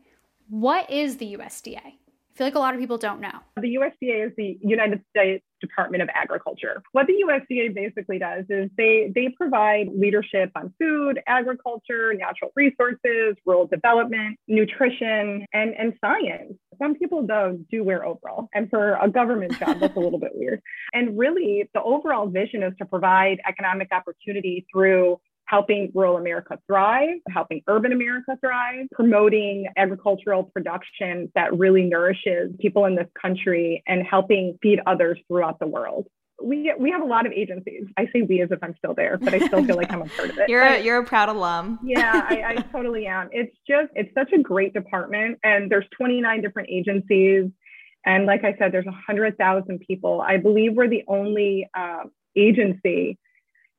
What 0.49 0.89
is 0.89 1.17
the 1.17 1.37
USDA? 1.37 1.77
I 1.77 1.93
feel 2.33 2.47
like 2.47 2.55
a 2.55 2.59
lot 2.59 2.73
of 2.73 2.79
people 2.79 2.97
don't 2.97 3.21
know. 3.21 3.39
The 3.55 3.75
USDA 3.75 4.27
is 4.27 4.31
the 4.35 4.57
United 4.61 5.01
States 5.11 5.45
Department 5.65 6.03
of 6.03 6.09
Agriculture. 6.13 6.81
What 6.91 7.07
the 7.07 7.23
USDA 7.27 7.73
basically 7.73 8.19
does 8.19 8.45
is 8.49 8.69
they 8.77 9.11
they 9.13 9.29
provide 9.29 9.87
leadership 9.95 10.51
on 10.55 10.73
food, 10.79 11.19
agriculture, 11.27 12.13
natural 12.13 12.51
resources, 12.55 13.35
rural 13.45 13.67
development, 13.67 14.37
nutrition, 14.47 15.45
and, 15.53 15.73
and 15.77 15.93
science. 16.01 16.53
Some 16.81 16.95
people 16.95 17.25
though 17.25 17.57
do 17.71 17.83
wear 17.83 18.05
overalls, 18.05 18.49
and 18.53 18.69
for 18.69 18.97
a 19.01 19.09
government 19.09 19.57
job, 19.59 19.79
that's 19.79 19.95
a 19.95 19.99
little 19.99 20.19
bit 20.19 20.31
weird. 20.33 20.61
And 20.93 21.17
really, 21.17 21.69
the 21.73 21.81
overall 21.81 22.27
vision 22.27 22.63
is 22.63 22.73
to 22.79 22.85
provide 22.85 23.39
economic 23.47 23.89
opportunity 23.91 24.65
through 24.71 25.19
helping 25.47 25.91
rural 25.93 26.17
America 26.17 26.57
thrive, 26.67 27.17
helping 27.29 27.61
urban 27.67 27.91
America 27.91 28.37
thrive, 28.41 28.87
promoting 28.91 29.67
agricultural 29.77 30.43
production 30.43 31.31
that 31.35 31.57
really 31.57 31.83
nourishes 31.83 32.51
people 32.59 32.85
in 32.85 32.95
this 32.95 33.07
country 33.19 33.83
and 33.87 34.05
helping 34.05 34.57
feed 34.61 34.79
others 34.85 35.19
throughout 35.27 35.59
the 35.59 35.67
world. 35.67 36.07
We, 36.43 36.73
we 36.77 36.91
have 36.91 37.01
a 37.01 37.05
lot 37.05 37.25
of 37.25 37.31
agencies. 37.31 37.85
I 37.97 38.07
say 38.11 38.23
we 38.23 38.41
as 38.41 38.51
if 38.51 38.59
I'm 38.61 38.75
still 38.77 38.93
there, 38.93 39.17
but 39.17 39.33
I 39.33 39.39
still 39.39 39.63
feel 39.63 39.77
like 39.77 39.91
I'm 39.93 40.01
a 40.01 40.05
part 40.05 40.31
of 40.31 40.37
it. 40.37 40.45
You're 40.49 40.63
a, 40.63 40.83
you're 40.83 40.97
a 40.97 41.05
proud 41.05 41.29
alum. 41.29 41.79
yeah, 41.81 42.25
I, 42.29 42.43
I 42.47 42.55
totally 42.73 43.07
am. 43.07 43.29
It's 43.31 43.55
just 43.65 43.89
it's 43.95 44.13
such 44.13 44.33
a 44.33 44.39
great 44.39 44.73
department, 44.73 45.39
and 45.43 45.71
there's 45.71 45.85
29 45.95 46.41
different 46.41 46.69
agencies, 46.69 47.45
and 48.05 48.25
like 48.25 48.43
I 48.43 48.53
said, 48.59 48.73
there's 48.73 48.85
100,000 48.85 49.79
people. 49.79 50.21
I 50.21 50.35
believe 50.35 50.73
we're 50.73 50.89
the 50.89 51.03
only 51.07 51.69
uh, 51.73 52.03
agency 52.35 53.17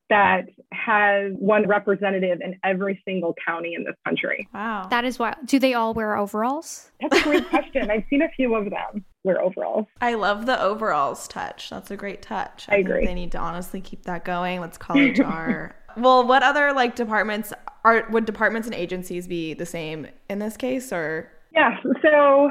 that 0.08 0.46
has 0.72 1.32
one 1.38 1.66
representative 1.66 2.40
in 2.40 2.58
every 2.64 3.00
single 3.04 3.34
county 3.44 3.74
in 3.74 3.84
this 3.84 3.96
country. 4.04 4.48
Wow. 4.54 4.86
That 4.90 5.04
is 5.04 5.18
wild. 5.18 5.36
Do 5.44 5.58
they 5.58 5.74
all 5.74 5.94
wear 5.94 6.16
overalls? 6.16 6.90
That's 7.00 7.18
a 7.18 7.22
great 7.22 7.48
question. 7.50 7.90
I've 7.90 8.04
seen 8.08 8.22
a 8.22 8.28
few 8.30 8.54
of 8.54 8.70
them 8.70 9.04
wear 9.24 9.40
overalls. 9.40 9.86
I 10.00 10.14
love 10.14 10.46
the 10.46 10.60
overalls 10.60 11.26
touch. 11.28 11.70
That's 11.70 11.90
a 11.90 11.96
great 11.96 12.22
touch. 12.22 12.66
I, 12.68 12.76
I 12.76 12.78
agree. 12.78 13.06
They 13.06 13.14
need 13.14 13.32
to 13.32 13.38
honestly 13.38 13.80
keep 13.80 14.04
that 14.04 14.24
going. 14.24 14.60
Let's 14.60 14.78
call 14.78 14.96
HR. 14.96 15.74
well, 15.96 16.26
what 16.26 16.42
other 16.42 16.72
like 16.72 16.94
departments 16.94 17.52
are 17.84 18.06
would 18.10 18.24
departments 18.24 18.68
and 18.68 18.74
agencies 18.74 19.26
be 19.26 19.54
the 19.54 19.66
same 19.66 20.06
in 20.28 20.38
this 20.38 20.56
case 20.56 20.92
or 20.92 21.30
Yeah. 21.52 21.76
So 22.02 22.50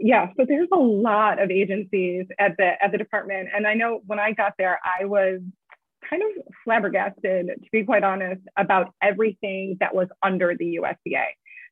yeah, 0.00 0.28
so 0.36 0.44
there's 0.46 0.68
a 0.72 0.78
lot 0.78 1.42
of 1.42 1.50
agencies 1.50 2.26
at 2.38 2.56
the 2.56 2.72
at 2.82 2.92
the 2.92 2.98
department. 2.98 3.48
And 3.54 3.66
I 3.66 3.74
know 3.74 4.00
when 4.06 4.20
I 4.20 4.32
got 4.32 4.54
there, 4.56 4.78
I 4.84 5.04
was 5.04 5.40
kind 6.08 6.22
of 6.22 6.44
flabbergasted, 6.64 7.46
to 7.48 7.70
be 7.72 7.84
quite 7.84 8.04
honest, 8.04 8.42
about 8.56 8.92
everything 9.02 9.76
that 9.80 9.94
was 9.94 10.08
under 10.22 10.54
the 10.58 10.80
USDA. 10.80 11.24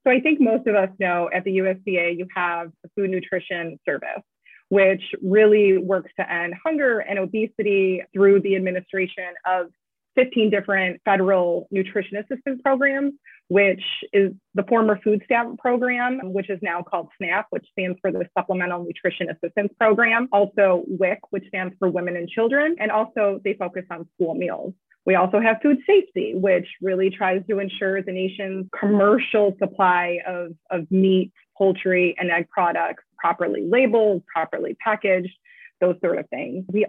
So 0.05 0.11
I 0.12 0.20
think 0.20 0.40
most 0.40 0.66
of 0.66 0.75
us 0.75 0.90
know 1.01 1.29
at 1.35 1.44
the 1.44 1.59
USDA, 1.59 2.16
you 2.16 2.27
have 2.35 2.70
the 2.83 2.90
Food 2.96 3.11
Nutrition 3.11 3.79
Service, 3.85 4.22
which 4.68 5.03
really 5.22 5.79
works 5.79 6.12
to 6.18 6.33
end 6.33 6.55
hunger 6.64 7.01
and 7.01 7.18
obesity 7.18 8.03
through 8.12 8.40
the 8.42 8.57
administration 8.57 9.35
of 9.44 9.68
15 10.16 10.50
different 10.50 11.00
federal 11.05 11.68
nutrition 11.70 12.16
assistance 12.16 12.61
programs, 12.62 13.12
which 13.48 13.83
is 14.12 14.33
the 14.55 14.64
former 14.64 14.98
food 15.05 15.22
stamp 15.24 15.59
program, 15.59 16.20
which 16.33 16.50
is 16.50 16.59
now 16.62 16.83
called 16.83 17.09
SNAP, 17.18 17.46
which 17.50 17.66
stands 17.72 17.98
for 18.00 18.11
the 18.11 18.26
Supplemental 18.37 18.85
Nutrition 18.85 19.31
Assistance 19.31 19.72
Program. 19.79 20.29
Also 20.33 20.85
WIC, 20.88 21.20
which 21.31 21.46
stands 21.48 21.74
for 21.79 21.88
Women 21.88 22.16
and 22.16 22.29
Children. 22.29 22.76
And 22.81 22.90
also 22.90 23.40
they 23.44 23.55
focus 23.55 23.85
on 23.90 24.09
school 24.14 24.35
meals. 24.35 24.74
We 25.05 25.14
also 25.14 25.40
have 25.40 25.59
food 25.62 25.79
safety, 25.87 26.35
which 26.35 26.66
really 26.83 27.11
tries 27.11 27.42
to 27.48 27.61
ensure 27.61 28.02
the 28.02 28.11
nation's 28.11 28.66
commercial 28.79 29.55
supply 29.61 30.18
of, 30.26 30.52
of 30.70 30.90
meat, 30.90 31.31
poultry, 31.57 32.16
and 32.18 32.31
egg 32.31 32.48
products 32.50 33.05
properly 33.16 33.62
labeled, 33.64 34.24
properly 34.26 34.76
packaged, 34.83 35.33
those 35.81 35.97
sort 36.03 36.19
of 36.19 36.29
things. 36.29 36.65
We, 36.73 36.87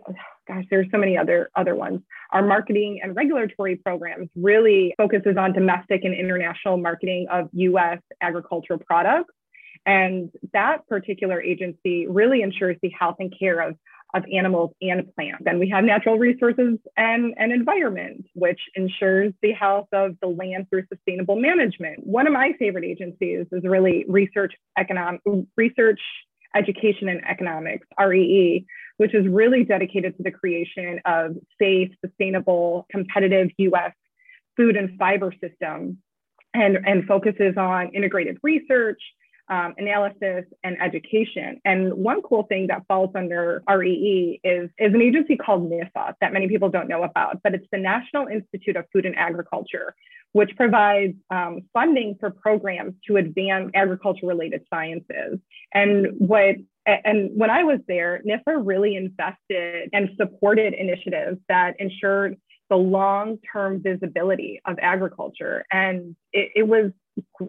gosh, 0.47 0.65
there's 0.69 0.87
so 0.91 0.97
many 0.97 1.17
other 1.17 1.49
other 1.55 1.75
ones. 1.75 2.01
Our 2.31 2.45
marketing 2.45 2.99
and 3.03 3.15
regulatory 3.15 3.75
programs 3.75 4.29
really 4.35 4.93
focuses 4.97 5.37
on 5.37 5.53
domestic 5.53 6.03
and 6.03 6.13
international 6.13 6.77
marketing 6.77 7.27
of 7.31 7.49
U.S. 7.53 7.99
agricultural 8.21 8.79
products. 8.79 9.33
And 9.85 10.29
that 10.53 10.87
particular 10.87 11.41
agency 11.41 12.07
really 12.07 12.41
ensures 12.41 12.77
the 12.81 12.89
health 12.89 13.17
and 13.19 13.33
care 13.37 13.61
of, 13.61 13.75
of 14.13 14.23
animals 14.33 14.71
and 14.81 15.13
plants. 15.15 15.43
And 15.45 15.59
we 15.59 15.69
have 15.69 15.85
natural 15.85 16.17
resources 16.17 16.77
and, 16.97 17.33
and 17.37 17.53
environment, 17.53 18.25
which 18.33 18.59
ensures 18.75 19.33
the 19.41 19.53
health 19.53 19.87
of 19.93 20.15
the 20.21 20.27
land 20.27 20.67
through 20.69 20.83
sustainable 20.93 21.37
management. 21.37 22.05
One 22.05 22.27
of 22.27 22.33
my 22.33 22.51
favorite 22.59 22.83
agencies 22.83 23.45
is 23.51 23.63
really 23.63 24.03
research 24.09 24.53
economic 24.77 25.21
research 25.55 26.01
Education 26.57 27.09
and 27.09 27.21
Economics, 27.25 27.87
REE, 27.99 28.65
which 28.97 29.13
is 29.13 29.27
really 29.27 29.63
dedicated 29.63 30.17
to 30.17 30.23
the 30.23 30.31
creation 30.31 30.99
of 31.05 31.35
safe, 31.59 31.91
sustainable, 32.03 32.87
competitive 32.91 33.49
US 33.57 33.93
food 34.55 34.75
and 34.75 34.97
fiber 34.97 35.31
system 35.39 35.99
and, 36.53 36.77
and 36.85 37.05
focuses 37.05 37.55
on 37.57 37.89
integrated 37.93 38.37
research, 38.41 39.01
um, 39.49 39.73
analysis, 39.77 40.45
and 40.63 40.75
education. 40.81 41.61
And 41.63 41.93
one 41.93 42.21
cool 42.21 42.43
thing 42.43 42.67
that 42.67 42.83
falls 42.87 43.11
under 43.15 43.63
REE 43.69 44.41
is, 44.43 44.69
is 44.77 44.93
an 44.93 45.01
agency 45.01 45.37
called 45.37 45.71
NIFA 45.71 46.13
that 46.19 46.33
many 46.33 46.47
people 46.49 46.69
don't 46.69 46.89
know 46.89 47.03
about, 47.03 47.41
but 47.43 47.53
it's 47.53 47.67
the 47.71 47.77
National 47.77 48.27
Institute 48.27 48.75
of 48.75 48.85
Food 48.91 49.05
and 49.05 49.15
Agriculture, 49.15 49.95
which 50.37 50.55
provides 50.55 51.15
um, 51.31 51.61
funding 51.73 52.15
for 52.19 52.29
programs 52.29 52.93
to 53.07 53.17
advance 53.17 53.71
agriculture 53.73 54.27
related 54.27 54.61
sciences. 54.71 55.39
And 55.73 56.09
what 56.19 56.57
and 56.85 57.31
when 57.33 57.49
I 57.49 57.63
was 57.63 57.79
there, 57.87 58.21
NIFA 58.23 58.61
really 58.63 58.95
invested 58.95 59.89
and 59.93 60.09
supported 60.15 60.75
initiatives 60.75 61.39
that 61.49 61.73
ensured 61.79 62.37
the 62.69 62.75
long 62.75 63.39
term 63.51 63.81
visibility 63.81 64.61
of 64.65 64.77
agriculture. 64.79 65.65
And 65.71 66.15
it, 66.31 66.51
it 66.55 66.67
was 66.67 66.91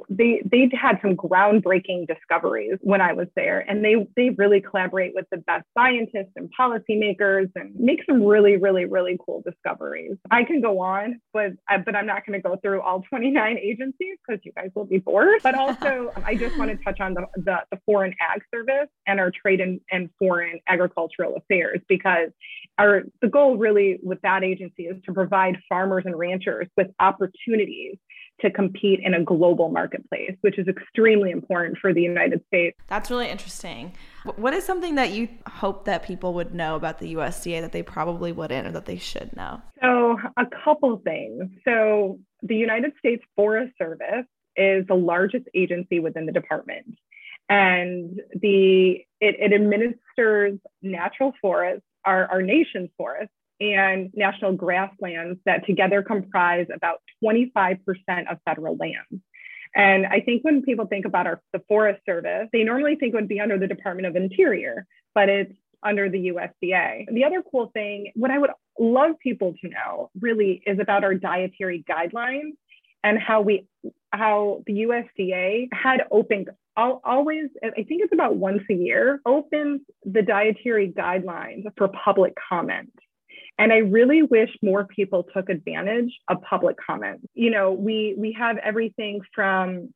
they 0.09 0.42
they 0.50 0.70
had 0.72 0.98
some 1.02 1.16
groundbreaking 1.16 2.07
discoveries 2.07 2.78
when 2.81 3.00
I 3.00 3.12
was 3.12 3.28
there, 3.37 3.61
and 3.68 3.85
they 3.85 4.07
they 4.16 4.31
really 4.31 4.61
collaborate 4.61 5.14
with 5.14 5.26
the 5.31 5.38
best 5.38 5.64
scientists 5.76 6.33
and 6.37 6.50
policymakers 6.59 7.50
and 7.54 7.74
make 7.74 8.00
some 8.07 8.22
really 8.22 8.57
really 8.57 8.85
really 8.85 9.18
cool 9.24 9.42
discoveries. 9.44 10.16
I 10.31 10.44
can 10.44 10.61
go 10.61 10.81
on, 10.81 11.20
but 11.33 11.52
I, 11.68 11.78
but 11.78 11.94
I'm 11.94 12.07
not 12.07 12.26
going 12.26 12.40
to 12.40 12.46
go 12.46 12.57
through 12.62 12.81
all 12.83 13.02
29 13.09 13.59
agencies 13.59 14.16
because 14.26 14.40
you 14.44 14.52
guys 14.52 14.70
will 14.74 14.85
be 14.85 14.98
bored. 14.98 15.40
But 15.42 15.54
also, 15.54 16.12
I 16.24 16.35
just 16.35 16.59
want 16.59 16.70
to 16.70 16.76
touch 16.85 17.00
on 17.00 17.14
the, 17.14 17.26
the, 17.37 17.59
the 17.70 17.78
Foreign 17.87 18.14
Ag 18.20 18.42
Service 18.54 18.88
and 19.07 19.20
our 19.20 19.31
Trade 19.31 19.61
and, 19.61 19.81
and 19.90 20.11
Foreign 20.18 20.61
Agricultural 20.68 21.37
Affairs 21.37 21.81
because 21.88 22.31
our 22.78 23.02
the 23.22 23.28
goal 23.28 23.57
really 23.57 23.98
with 24.02 24.20
that 24.22 24.44
agency 24.44 24.85
is 24.85 24.96
to 25.04 25.12
provide 25.12 25.59
farmers 25.68 26.04
and 26.07 26.18
ranchers 26.18 26.68
with 26.76 26.88
opportunities 27.00 27.96
to 28.40 28.51
compete 28.51 29.01
in 29.03 29.14
a 29.14 29.22
global 29.22 29.68
marketplace, 29.68 30.37
which 30.42 30.59
is 30.59 30.68
extremely 30.68 31.31
important 31.31 31.79
for 31.79 31.92
the 31.92 32.01
United 32.01 32.40
States. 32.46 32.77
That's 32.87 33.11
really 33.11 33.29
interesting. 33.29 33.92
What 34.37 34.55
is 34.55 34.64
something 34.64 34.94
that 34.96 35.11
you 35.11 35.29
hope 35.46 35.85
that 35.87 36.05
people 36.05 36.35
would 36.35 36.55
know 36.55 36.77
about 36.77 36.98
the 36.98 37.14
USDA 37.14 37.61
that 37.61 37.72
they 37.72 37.83
probably 37.83 38.33
wouldn't 38.33 38.66
or 38.66 38.72
that 38.72 38.87
they 38.87 38.98
should 38.98 39.35
know? 39.37 39.61
So, 39.83 40.16
a 40.37 40.44
couple 40.64 41.01
things. 41.05 41.51
So, 41.64 42.18
the 42.42 42.55
United 42.55 42.92
States 42.98 43.24
Forest 43.35 43.72
Service 43.79 44.27
is 44.57 44.87
the 44.87 44.94
largest 44.94 45.46
agency 45.55 45.98
within 46.01 46.27
the 46.27 46.33
department. 46.33 46.98
And 47.48 48.20
the 48.35 48.98
it, 49.20 49.37
it 49.38 49.53
administers 49.53 50.59
natural 50.83 51.33
forests, 51.40 51.85
our, 52.05 52.27
our 52.27 52.42
nation's 52.42 52.90
forests, 52.96 53.33
and 53.60 54.10
national 54.14 54.52
grasslands 54.52 55.38
that 55.44 55.66
together 55.66 56.02
comprise 56.02 56.66
about 56.74 57.00
25% 57.24 57.78
of 58.30 58.38
federal 58.44 58.76
lands. 58.76 59.22
And 59.74 60.06
I 60.06 60.20
think 60.20 60.44
when 60.44 60.62
people 60.62 60.86
think 60.86 61.04
about 61.04 61.26
our, 61.26 61.40
the 61.52 61.60
Forest 61.68 62.00
Service, 62.06 62.48
they 62.52 62.64
normally 62.64 62.96
think 62.96 63.14
it 63.14 63.16
would 63.16 63.28
be 63.28 63.40
under 63.40 63.58
the 63.58 63.66
Department 63.66 64.06
of 64.06 64.16
Interior, 64.16 64.86
but 65.14 65.28
it's 65.28 65.52
under 65.82 66.08
the 66.08 66.28
USDA. 66.28 67.06
The 67.12 67.24
other 67.24 67.42
cool 67.50 67.70
thing, 67.72 68.12
what 68.14 68.30
I 68.30 68.38
would 68.38 68.50
love 68.78 69.18
people 69.22 69.54
to 69.60 69.68
know 69.68 70.10
really 70.20 70.62
is 70.66 70.78
about 70.80 71.04
our 71.04 71.14
dietary 71.14 71.84
guidelines 71.88 72.52
and 73.04 73.18
how 73.18 73.42
we 73.42 73.66
how 74.12 74.62
the 74.66 74.72
USDA 74.72 75.68
had 75.72 76.04
opened 76.10 76.48
always 76.76 77.46
I 77.62 77.82
think 77.82 78.02
it's 78.02 78.12
about 78.12 78.36
once 78.36 78.62
a 78.70 78.74
year 78.74 79.20
opens 79.26 79.80
the 80.04 80.22
dietary 80.22 80.92
guidelines 80.92 81.64
for 81.76 81.88
public 81.88 82.34
comment. 82.48 82.92
And 83.58 83.72
I 83.72 83.78
really 83.78 84.22
wish 84.22 84.50
more 84.62 84.86
people 84.86 85.26
took 85.34 85.48
advantage 85.48 86.16
of 86.28 86.40
public 86.42 86.76
comment. 86.84 87.28
You 87.34 87.50
know, 87.50 87.72
we 87.72 88.14
we 88.16 88.32
have 88.38 88.56
everything 88.58 89.20
from 89.34 89.92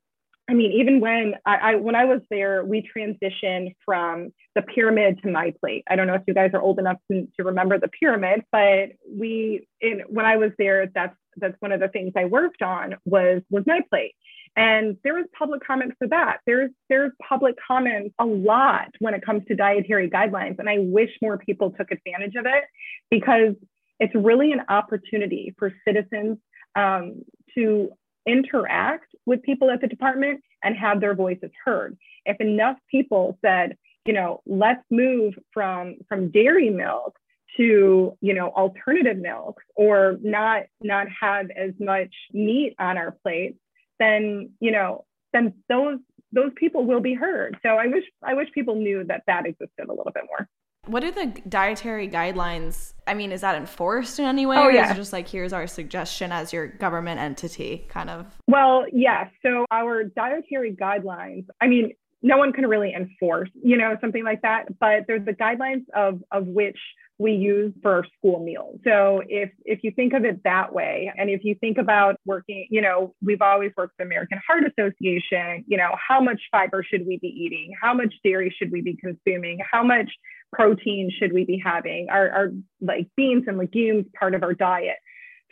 I 0.51 0.55
mean, 0.55 0.73
even 0.73 1.01
when 1.01 1.37
I, 1.47 1.57
I, 1.57 1.75
when 1.77 1.95
I 1.95 2.05
was 2.05 2.21
there, 2.29 2.65
we 2.65 2.87
transitioned 2.95 3.75
from 3.85 4.33
the 4.57 4.63
pyramid 4.63 5.21
to 5.23 5.29
MyPlate. 5.29 5.85
I 5.89 5.95
don't 5.97 6.09
know 6.09 6.15
if 6.15 6.23
you 6.27 6.35
guys 6.35 6.51
are 6.53 6.61
old 6.61 6.81
enough 6.81 6.99
to, 7.11 7.29
to 7.37 7.45
remember 7.45 7.79
the 7.79 7.89
pyramid, 7.89 8.43
but 8.51 8.91
we 9.09 9.69
in 9.81 10.03
when 10.09 10.27
I 10.27 10.37
was 10.37 10.51
there, 10.59 10.89
that's 10.95 11.17
that's 11.37 11.57
one 11.61 11.73
of 11.73 11.81
the 11.81 11.89
things 11.89 12.13
I 12.17 12.25
worked 12.27 12.61
on 12.61 12.97
was 13.05 13.43
was 13.51 13.65
MyPlate. 13.65 14.15
And 14.55 14.99
there 15.03 15.19
is 15.19 15.27
public 15.37 15.67
comment 15.67 15.95
for 15.99 16.07
that. 16.09 16.39
There's 16.47 16.71
there's 16.89 17.13
public 17.27 17.55
comment 17.67 18.13
a 18.19 18.27
lot 18.27 18.89
when 18.99 19.15
it 19.15 19.25
comes 19.25 19.45
to 19.49 19.55
dietary 19.55 20.11
guidelines. 20.11 20.59
And 20.59 20.69
I 20.69 20.79
wish 20.79 21.11
more 21.23 21.39
people 21.39 21.71
took 21.71 21.91
advantage 21.91 22.35
of 22.37 22.45
it 22.47 22.65
because 23.11 23.55
it's 23.99 24.15
really 24.15 24.53
an 24.53 24.63
opportunity 24.69 25.55
for 25.59 25.73
citizens 25.87 26.39
um, 26.77 27.23
to 27.55 27.91
interact 28.27 29.07
with 29.27 29.43
people 29.43 29.71
at 29.71 29.81
the 29.81 29.87
department 29.87 30.43
and 30.63 30.77
have 30.77 31.01
their 31.01 31.15
voices 31.15 31.51
heard. 31.65 31.97
If 32.27 32.41
enough 32.41 32.77
people 32.91 33.39
said, 33.45 33.77
you 34.05 34.13
know, 34.13 34.43
let's 34.47 34.85
move 34.91 35.35
from 35.55 35.97
from 36.09 36.31
dairy 36.31 36.69
milk 36.69 37.17
to 37.57 38.17
you 38.21 38.35
know 38.35 38.49
alternative 38.49 39.19
milks 39.19 39.63
or 39.77 40.19
not 40.23 40.65
not 40.83 41.07
have 41.21 41.47
as 41.51 41.73
much 41.79 42.13
meat 42.33 42.75
on 42.79 42.99
our 42.99 43.17
plates 43.23 43.59
then 44.03 44.51
you 44.61 44.73
know 44.73 45.05
then 45.33 45.55
those 45.69 45.99
those 46.33 46.51
people 46.57 46.85
will 46.85 47.01
be 47.01 47.15
heard 47.15 47.57
so 47.63 47.71
i 47.71 47.87
wish 47.87 48.05
i 48.23 48.35
wish 48.35 48.49
people 48.53 48.75
knew 48.75 49.05
that 49.05 49.23
that 49.27 49.47
existed 49.47 49.89
a 49.89 49.93
little 49.93 50.13
bit 50.13 50.25
more 50.29 50.49
what 50.87 51.05
are 51.05 51.13
the 51.13 51.27
dietary 51.49 52.09
guidelines? 52.09 52.95
I 53.07 53.15
mean, 53.15 53.31
is 53.31 53.43
that 53.43 53.55
enforced 53.55 54.19
in 54.19 54.25
any 54.25 54.47
way? 54.47 54.57
Oh, 54.57 54.69
yeah. 54.69 54.81
Or 54.81 54.85
is 54.87 54.91
it 54.91 54.95
just 54.97 55.13
like, 55.13 55.29
here's 55.29 55.53
our 55.53 55.69
suggestion 55.69 56.33
as 56.33 56.53
your 56.53 56.67
government 56.67 57.21
entity 57.21 57.87
kind 57.89 58.11
of? 58.11 58.27
Well, 58.49 58.87
yeah. 58.93 59.29
So 59.45 59.65
our 59.71 60.03
dietary 60.03 60.75
guidelines, 60.75 61.47
I 61.61 61.69
mean, 61.69 61.93
no 62.23 62.37
one 62.37 62.53
can 62.53 62.67
really 62.67 62.93
enforce, 62.95 63.51
you 63.63 63.77
know, 63.77 63.97
something 64.01 64.25
like 64.25 64.43
that, 64.43 64.77
but 64.81 65.05
there's 65.07 65.25
the 65.25 65.33
guidelines 65.33 65.85
of, 65.95 66.21
of 66.33 66.49
which 66.49 66.79
we 67.23 67.33
use 67.33 67.73
for 67.83 68.05
school 68.19 68.45
meals. 68.45 68.81
So 68.85 69.23
if 69.29 69.51
if 69.65 69.81
you 69.83 69.93
think 69.93 70.13
of 70.13 70.25
it 70.25 70.43
that 70.45 70.73
way, 70.73 71.13
and 71.17 71.31
if 71.31 71.45
you 71.45 71.55
think 71.55 71.79
about 71.79 72.17
working, 72.27 72.67
you 72.71 72.81
know, 72.81 73.15
we've 73.23 73.41
always 73.41 73.71
worked 73.77 73.95
with 73.99 74.07
American 74.07 74.41
Heart 74.47 74.65
Association, 74.77 75.65
you 75.67 75.77
know, 75.77 75.91
how 76.09 76.21
much 76.21 76.41
fiber 76.51 76.85
should 76.89 77.07
we 77.07 77.19
be 77.19 77.29
eating? 77.29 77.73
How 77.81 77.95
much 77.95 78.13
dairy 78.25 78.55
should 78.59 78.73
we 78.73 78.81
be 78.81 78.97
consuming? 78.97 79.59
How 79.71 79.83
much 79.83 80.11
protein 80.53 81.11
should 81.19 81.33
we 81.33 81.45
be 81.45 81.63
having? 81.65 82.09
Are, 82.11 82.29
are 82.31 82.53
like 82.81 83.09
beans 83.17 83.45
and 83.47 83.57
legumes 83.57 84.07
part 84.19 84.35
of 84.35 84.43
our 84.43 84.55
diet? 84.55 84.97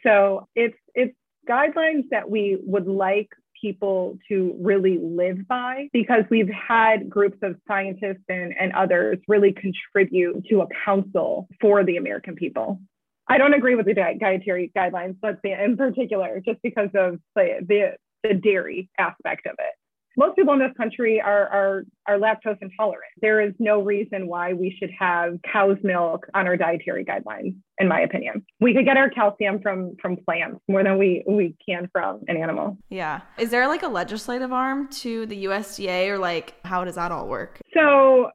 So 0.02 0.48
it's 0.54 0.76
it's 0.94 1.14
guidelines 1.48 2.04
that 2.10 2.28
we 2.28 2.58
would 2.62 2.86
like 2.86 3.28
people 3.60 4.18
to 4.28 4.56
really 4.60 4.98
live 4.98 5.46
by 5.48 5.88
because 5.92 6.24
we've 6.30 6.48
had 6.48 7.08
groups 7.08 7.38
of 7.42 7.56
scientists 7.68 8.24
and, 8.28 8.54
and 8.58 8.72
others 8.72 9.18
really 9.28 9.52
contribute 9.52 10.44
to 10.48 10.62
a 10.62 10.66
council 10.84 11.48
for 11.60 11.84
the 11.84 11.96
American 11.96 12.34
people. 12.34 12.80
I 13.28 13.38
don't 13.38 13.54
agree 13.54 13.76
with 13.76 13.86
the 13.86 13.94
dietary 13.94 14.72
guidelines, 14.76 15.16
say 15.22 15.56
in 15.62 15.76
particular, 15.76 16.42
just 16.44 16.60
because 16.62 16.90
of 16.94 17.18
the, 17.36 17.60
the, 17.66 17.92
the 18.22 18.34
dairy 18.34 18.90
aspect 18.98 19.46
of 19.46 19.54
it 19.58 19.74
most 20.20 20.36
people 20.36 20.52
in 20.52 20.58
this 20.58 20.72
country 20.76 21.18
are, 21.18 21.48
are, 21.48 21.84
are 22.06 22.18
lactose 22.18 22.58
intolerant. 22.60 23.10
There 23.22 23.40
is 23.40 23.54
no 23.58 23.80
reason 23.80 24.26
why 24.26 24.52
we 24.52 24.76
should 24.78 24.90
have 24.98 25.38
cow's 25.50 25.78
milk 25.82 26.26
on 26.34 26.46
our 26.46 26.58
dietary 26.58 27.06
guidelines, 27.06 27.56
in 27.78 27.88
my 27.88 28.00
opinion. 28.00 28.44
We 28.60 28.74
could 28.74 28.84
get 28.84 28.98
our 28.98 29.08
calcium 29.08 29.62
from 29.62 29.96
from 30.02 30.18
plants 30.18 30.60
more 30.68 30.84
than 30.84 30.98
we, 30.98 31.24
we 31.26 31.56
can 31.66 31.88
from 31.90 32.20
an 32.28 32.36
animal. 32.36 32.76
Yeah. 32.90 33.22
Is 33.38 33.48
there 33.50 33.66
like 33.66 33.82
a 33.82 33.88
legislative 33.88 34.52
arm 34.52 34.88
to 34.88 35.24
the 35.24 35.46
USDA 35.46 36.08
or 36.08 36.18
like 36.18 36.54
how 36.66 36.84
does 36.84 36.96
that 36.96 37.10
all 37.10 37.26
work? 37.26 37.58
So 37.72 38.30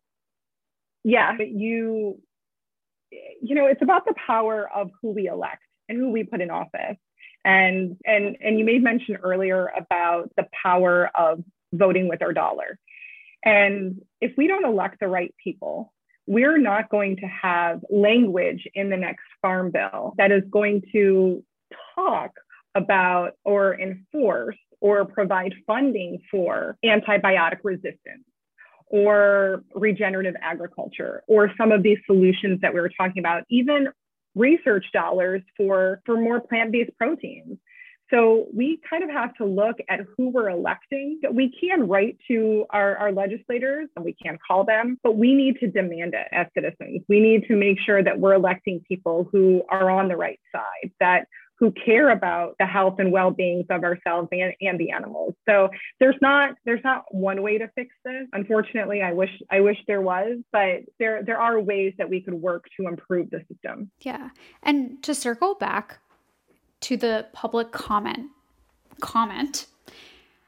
yeah, 1.04 1.34
you 1.39 2.19
you 3.12 3.54
know, 3.54 3.67
it's 3.67 3.84
about 3.84 4.06
the 4.06 4.15
power 4.26 4.67
of 4.76 4.89
who 5.00 5.12
we 5.12 5.28
elect 5.28 5.62
and 5.88 6.00
who 6.00 6.10
we 6.10 6.24
put 6.24 6.41
in 6.41 6.50
office. 6.50 6.98
And 7.43 7.95
and 8.06 8.38
and 8.41 8.58
you 8.58 8.65
made 8.65 8.82
mention 8.82 9.17
earlier 9.17 9.71
about 9.78 10.32
the 10.36 10.48
power 10.63 11.12
of 11.13 11.43
voting 11.73 12.08
with 12.08 12.21
our 12.21 12.34
dollar. 12.34 12.78
And 13.43 14.01
if 14.21 14.34
we 14.38 14.47
don't 14.47 14.65
elect 14.65 14.99
the 14.99 15.08
right 15.08 15.34
people, 15.43 15.93
we're 16.28 16.58
not 16.58 16.89
going 16.89 17.17
to 17.17 17.28
have 17.28 17.82
language 17.89 18.67
in 18.73 18.89
the 18.89 18.97
next 18.97 19.25
farm 19.41 19.71
bill 19.71 20.13
that 20.17 20.32
is 20.32 20.43
going 20.49 20.82
to 20.91 21.43
talk 21.93 22.32
about 22.73 23.34
or 23.43 23.80
enforce 23.80 24.58
or 24.82 25.06
provide 25.06 25.54
funding 25.67 26.19
for 26.32 26.78
antibiotic 26.84 27.60
resistance 27.63 28.25
or 28.88 29.63
regenerative 29.73 30.36
agriculture 30.41 31.23
or 31.28 31.51
some 31.58 31.71
of 31.71 31.84
these 31.84 31.97
solutions 32.06 32.60
that 32.62 32.73
we 32.73 32.80
were 32.80 32.91
talking 32.97 33.19
about, 33.19 33.43
even 33.49 33.88
research 34.36 34.86
dollars 34.93 35.41
for, 35.56 36.01
for 36.06 36.19
more 36.19 36.41
plant-based 36.41 36.95
proteins. 36.97 37.58
So 38.15 38.47
we 38.54 38.80
kind 38.89 39.04
of 39.04 39.10
have 39.10 39.34
to 39.36 39.45
look 39.45 39.75
at 39.89 39.99
who 40.15 40.30
we're 40.30 40.49
electing. 40.49 41.19
We 41.30 41.54
can 41.60 41.88
write 41.89 42.17
to 42.30 42.65
our, 42.69 42.95
our 42.95 43.12
legislators 43.12 43.89
and 43.95 44.06
we 44.06 44.13
can 44.13 44.38
call 44.47 44.63
them, 44.63 44.97
but 45.04 45.17
we 45.17 45.34
need 45.36 45.60
to 45.60 45.68
demand 45.68 46.13
it 46.13 46.28
as 46.32 46.47
citizens. 46.53 47.01
We 47.09 47.20
need 47.20 47.45
to 47.49 47.57
make 47.57 47.78
sure 47.82 48.01
that 48.01 48.18
we're 48.18 48.36
electing 48.36 48.82
people 48.88 49.28
who 49.32 49.63
are 49.70 49.89
on 49.89 50.07
the 50.07 50.16
right 50.16 50.39
side, 50.53 50.91
that 51.01 51.28
who 51.57 51.72
care 51.72 52.09
about 52.09 52.55
the 52.59 52.66
health 52.66 52.95
and 52.99 53.11
well-being 53.11 53.66
of 53.70 53.84
ourselves 53.84 54.30
and, 54.32 54.53
and 54.61 54.80
the 54.80 54.91
animals. 54.91 55.34
So 55.47 55.70
there's 55.99 56.18
not 56.22 56.55
there's 56.66 56.84
not 56.84 57.05
one 57.11 57.41
way 57.41 57.57
to 57.57 57.70
fix 57.76 57.93
this. 58.03 58.28
Unfortunately, 58.34 59.01
I 59.01 59.13
wish 59.13 59.32
I 59.49 59.61
wish 59.61 59.78
there 59.88 60.01
was, 60.01 60.38
but 60.51 60.82
there 60.99 61.24
there 61.24 61.39
are 61.39 61.59
ways 61.59 61.93
that 61.97 62.09
we 62.09 62.22
could 62.22 62.34
work 62.34 62.66
to 62.80 62.88
improve 62.88 63.30
the 63.30 63.41
system. 63.51 63.89
Yeah. 64.01 64.30
And 64.63 65.01
to 65.03 65.16
circle 65.16 65.55
back 65.55 65.99
to 66.86 66.97
the 66.97 67.25
public 67.33 67.71
comment 67.71 68.29
comment. 69.01 69.65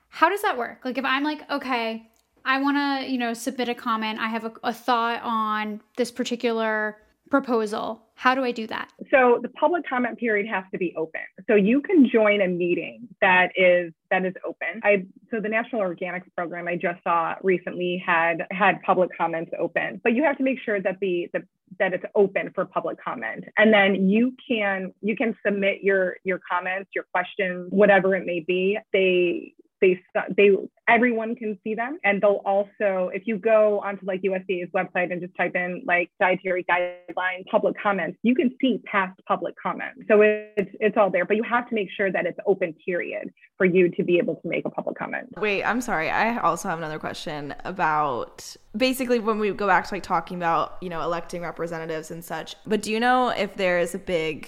How 0.10 0.30
does 0.30 0.42
that 0.44 0.58
work? 0.58 0.86
Like 0.86 0.98
if 0.98 1.06
i'm 1.06 1.24
like 1.24 1.50
okay 1.50 2.10
i 2.46 2.62
want 2.62 2.78
to 2.78 3.12
you 3.12 3.18
know 3.18 3.34
submit 3.34 3.70
a 3.70 3.76
comment 3.76 4.20
i 4.20 4.28
have 4.28 4.46
a, 4.46 4.54
a 4.64 4.74
thought 4.74 5.22
on 5.24 5.82
this 5.98 6.12
particular 6.12 6.98
proposal? 7.30 8.02
How 8.16 8.34
do 8.34 8.44
I 8.44 8.52
do 8.52 8.66
that? 8.68 8.90
So 9.12 9.40
the 9.42 9.50
public 9.50 9.88
comment 9.88 10.18
period 10.18 10.48
has 10.48 10.64
to 10.72 10.78
be 10.78 10.94
open. 10.98 11.22
So 11.48 11.56
you 11.56 11.82
can 11.82 12.10
join 12.10 12.42
a 12.42 12.48
meeting 12.48 13.08
that 13.22 13.52
is 13.56 13.94
that 14.10 14.26
is 14.26 14.34
open. 14.46 14.82
I 14.84 15.06
so 15.30 15.40
the 15.40 15.50
National 15.50 15.82
Organics 15.82 16.24
Program 16.36 16.68
I 16.68 16.76
just 16.76 17.04
saw 17.04 17.36
recently 17.44 18.02
had 18.04 18.46
had 18.52 18.82
public 18.82 19.10
comments 19.16 19.52
open, 19.60 20.02
but 20.04 20.14
you 20.14 20.24
have 20.24 20.38
to 20.38 20.44
make 20.44 20.60
sure 20.64 20.82
that 20.82 20.98
the 21.00 21.30
the 21.34 21.44
that 21.80 21.94
it's 21.94 22.06
open 22.16 22.50
for 22.56 22.66
public 22.66 22.98
comment 23.04 23.44
and 23.58 23.74
then 23.74 24.10
you 24.10 24.34
can 24.48 24.94
you 25.02 25.16
can 25.16 25.36
submit 25.46 25.84
your 25.84 26.16
your 26.24 26.40
comments 26.50 26.90
your 26.96 27.04
questions 27.12 27.68
whatever 27.72 28.16
it 28.16 28.26
may 28.26 28.40
be 28.40 28.80
they 28.94 29.54
they 29.82 30.00
they 30.36 30.50
everyone 30.88 31.36
can 31.36 31.58
see 31.64 31.76
them 31.76 31.98
and 32.04 32.22
they'll 32.22 32.42
also 32.46 33.10
if 33.14 33.24
you 33.26 33.38
go 33.38 33.80
onto 33.84 34.06
like 34.06 34.22
USDA's 34.22 34.72
website 34.72 35.12
and 35.12 35.22
just 35.22 35.36
type 35.36 35.56
in 35.56 35.84
like 35.86 36.10
dietary 36.20 36.66
guidelines 36.70 37.46
public 37.52 37.76
comments 37.82 38.18
you 38.24 38.36
can 38.36 38.52
see 38.62 38.80
past 38.86 39.20
public 39.28 39.56
comments. 39.62 40.02
So 40.08 40.22
it's 40.22 40.72
it's 40.80 40.98
all 40.98 41.10
there 41.10 41.26
but 41.26 41.38
you 41.38 41.44
have 41.44 41.68
to 41.70 41.76
make 41.76 41.90
sure 41.96 42.12
that 42.12 42.26
it's 42.26 42.38
open 42.46 42.74
period 42.86 43.32
for 43.58 43.66
you 43.66 43.90
to 43.92 44.04
be 44.04 44.18
able 44.18 44.36
to 44.36 44.48
make 44.48 44.66
a 44.66 44.70
public 44.70 44.98
comment. 44.98 45.28
Wait 45.38 45.64
I'm 45.64 45.82
sorry 45.82 46.10
I 46.10 46.38
also 46.40 46.70
have 46.70 46.78
another 46.78 47.00
question 47.00 47.54
about 47.66 48.56
basically 48.76 49.20
when 49.20 49.40
we 49.40 49.52
go 49.52 49.68
back 49.68 49.88
to 49.88 49.94
like 49.94 50.04
talking 50.04 50.38
about 50.38 50.78
you 50.82 50.90
know 50.90 51.02
electing 51.02 51.42
representatives 51.42 52.12
and 52.12 52.24
such 52.24 52.56
but 52.66 52.82
do 52.82 52.92
you 52.92 53.00
know 53.00 53.30
if 53.30 53.56
there 53.56 53.80
is 53.80 53.94
a 53.94 54.00
big 54.00 54.48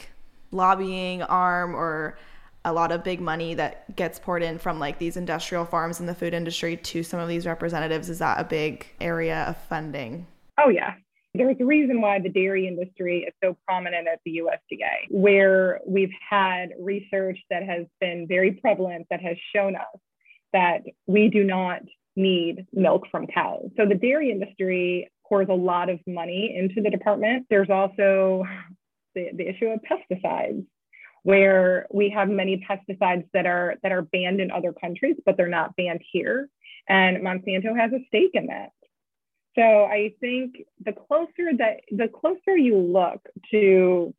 lobbying 0.52 1.22
arm 1.24 1.76
or 1.76 2.18
a 2.70 2.74
lot 2.74 2.92
of 2.92 3.04
big 3.04 3.20
money 3.20 3.54
that 3.56 3.96
gets 3.96 4.20
poured 4.20 4.44
in 4.44 4.58
from 4.60 4.80
like 4.80 5.00
these 5.00 5.18
industrial 5.18 5.66
farms 5.66 6.00
in 6.00 6.06
the 6.06 6.16
food 6.16 6.34
industry 6.34 6.78
to 6.78 7.04
some 7.04 7.20
of 7.20 7.28
these 7.28 7.46
representatives 7.46 8.10
is 8.10 8.20
that 8.20 8.40
a 8.40 8.44
big 8.44 8.86
area 9.02 9.44
of 9.46 9.58
funding 9.68 10.26
oh 10.60 10.70
yeah 10.70 10.94
there's 11.36 11.58
a 11.60 11.66
reason 11.66 12.02
why 12.02 12.20
the 12.20 12.30
dairy 12.30 12.68
industry 12.68 13.26
is 13.28 13.34
so 13.44 13.56
prominent 13.68 14.08
at 14.08 14.20
the 14.26 14.42
USDA, 14.42 15.12
where 15.12 15.80
we've 15.86 16.12
had 16.28 16.70
research 16.80 17.38
that 17.52 17.64
has 17.64 17.86
been 18.02 18.26
very 18.28 18.54
prevalent 18.54 19.06
that 19.12 19.22
has 19.22 19.38
shown 19.56 19.76
us 19.76 20.00
that 20.54 20.82
we 21.06 21.30
do 21.30 21.44
not 21.44 21.82
need 22.16 22.66
milk 22.74 23.04
from 23.12 23.28
cows. 23.28 23.70
So 23.78 23.86
the 23.86 23.96
dairy 23.96 24.32
industry 24.32 25.12
pours 25.28 25.48
a 25.50 25.54
lot 25.54 25.90
of 25.90 26.00
money 26.08 26.56
into 26.58 26.82
the 26.82 26.90
department. 26.90 27.46
There's 27.50 27.70
also 27.70 28.44
the, 29.14 29.30
the 29.36 29.48
issue 29.48 29.68
of 29.68 29.80
pesticides 29.82 30.66
where 31.24 31.88
we 31.92 32.10
have 32.10 32.30
many 32.30 32.66
pesticides 32.70 33.26
that 33.34 33.46
are 33.46 33.76
that 33.84 33.92
are 33.92 34.02
banned 34.02 34.40
in 34.40 34.52
other 34.52 34.74
countries, 34.74 35.16
but 35.26 35.38
they're 35.38 35.48
not 35.48 35.76
banned 35.76 36.02
here. 36.12 36.50
And 36.88 37.18
Monsanto 37.18 37.78
has 37.78 37.92
a 37.94 38.00
stake 38.08 38.32
in 38.34 38.48
that. 38.48 38.72
So 39.56 39.62
I 39.62 40.14
think 40.20 40.64
the 40.84 40.94
closer 40.94 41.52
that 41.58 41.82
the 41.92 42.08
closer 42.08 42.58
you 42.58 42.78
look 42.78 43.22
to 43.52 44.14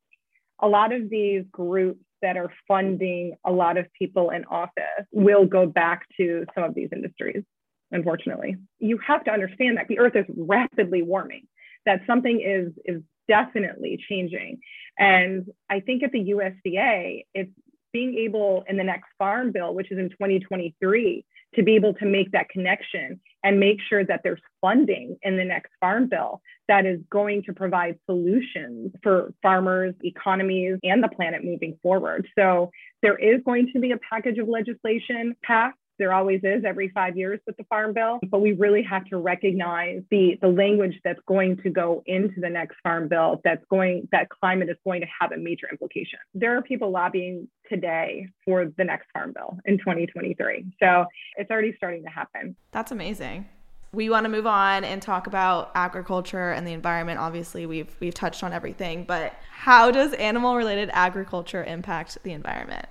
a 0.61 0.69
lot 0.69 0.93
of 0.93 1.09
these 1.09 1.45
groups 1.51 2.05
that 2.23 2.37
are 2.37 2.53
funding 2.69 3.37
a 3.45 3.51
lot 3.51 3.79
of 3.79 3.87
people 3.99 4.31
in 4.31 4.45
office 4.45 5.07
will 5.11 5.47
go 5.47 5.67
back 5.67 6.07
to 6.19 6.45
some 6.55 6.65
of 6.65 6.75
these 6.75 6.91
industries, 6.93 7.43
unfortunately. 7.91 8.57
You 8.79 8.99
have 9.07 9.25
to 9.25 9.31
understand 9.31 9.79
that 9.79 9.89
the 9.89 9.99
earth 9.99 10.17
is 10.17 10.27
rapidly 10.37 11.03
warming, 11.03 11.47
that 11.87 12.03
something 12.07 12.41
is, 12.41 12.73
is 12.85 13.03
definitely 13.31 13.97
changing. 14.09 14.59
And 14.99 15.47
I 15.71 15.81
think 15.81 16.03
at 16.03 16.11
the 16.11 16.33
USDA, 16.35 17.25
it's 17.33 17.53
being 17.93 18.17
able 18.19 18.65
in 18.69 18.77
the 18.77 18.85
next 18.85 19.09
farm 19.19 19.53
bill, 19.53 19.73
which 19.73 19.91
is 19.93 19.99
in 19.99 20.11
2023, 20.11 21.25
to 21.55 21.63
be 21.63 21.75
able 21.75 21.95
to 21.95 22.07
make 22.07 22.31
that 22.33 22.49
connection 22.49 23.21
and 23.43 23.59
make 23.59 23.79
sure 23.89 24.05
that 24.05 24.21
there's 24.23 24.41
funding 24.61 25.17
in 25.23 25.37
the 25.37 25.45
next 25.45 25.71
farm 25.81 26.09
bill 26.09 26.41
that 26.69 26.87
is 26.87 27.01
going 27.11 27.43
to 27.45 27.53
provide 27.53 27.99
solutions 28.07 28.93
for 29.03 29.33
farmers, 29.43 29.95
economies, 30.05 30.79
and 30.85 31.03
the 31.03 31.09
planet 31.09 31.45
moving 31.45 31.79
forward. 31.83 32.29
So 32.39 32.71
there 33.03 33.17
is 33.17 33.41
going 33.45 33.71
to 33.73 33.81
be 33.81 33.93
a 33.93 33.99
package 33.99 34.39
of 34.39 34.49
legislation 34.49 35.35
passed 35.43 35.77
there 36.01 36.15
always 36.15 36.41
is 36.43 36.65
every 36.67 36.89
five 36.89 37.17
years 37.17 37.39
with 37.47 37.57
the 37.59 37.65
Farm 37.65 37.93
Bill, 37.93 38.19
but 38.31 38.41
we 38.41 38.53
really 38.53 38.83
have 38.83 39.05
to 39.05 39.19
recognize 39.19 40.03
the, 40.11 40.39
the 40.41 40.49
language 40.49 40.99
that's 41.05 41.21
going 41.29 41.59
to 41.59 41.71
go 41.71 42.03
into 42.07 42.41
the 42.41 42.49
next 42.49 42.77
Farm 42.83 43.07
Bill 43.07 43.41
that's 43.45 43.65
going, 43.71 44.09
that 44.11 44.31
climate 44.31 44.71
is 44.71 44.77
going 44.83 45.03
to 45.03 45.07
have 45.21 45.31
a 45.31 45.37
major 45.37 45.69
implication. 45.71 46.19
There 46.35 46.57
are 46.57 46.63
people 46.63 46.91
lobbying 46.91 47.49
today 47.69 48.27
for 48.45 48.65
the 48.65 48.85
next 48.85 49.09
Farm 49.13 49.33
Bill 49.35 49.59
in 49.67 49.77
2023. 49.79 50.73
So 50.83 51.05
it's 51.37 51.51
already 51.51 51.75
starting 51.77 52.03
to 52.03 52.11
happen. 52.11 52.57
That's 52.73 52.91
amazing 52.91 53.47
we 53.93 54.09
want 54.09 54.25
to 54.25 54.29
move 54.29 54.47
on 54.47 54.85
and 54.85 55.03
talk 55.03 55.27
about 55.27 55.73
agriculture 55.75 56.53
and 56.53 56.65
the 56.65 56.73
environment. 56.73 57.19
Obviously, 57.19 57.67
we've 57.67 57.93
we've 57.99 58.15
touched 58.15 58.45
on 58.45 58.53
everything, 58.53 59.05
but 59.05 59.35
how 59.51 59.91
does 59.91 60.13
animal 60.15 60.55
related 60.55 60.91
agriculture 60.93 61.65
impact 61.65 62.17
the 62.23 62.31
environment? 62.33 62.87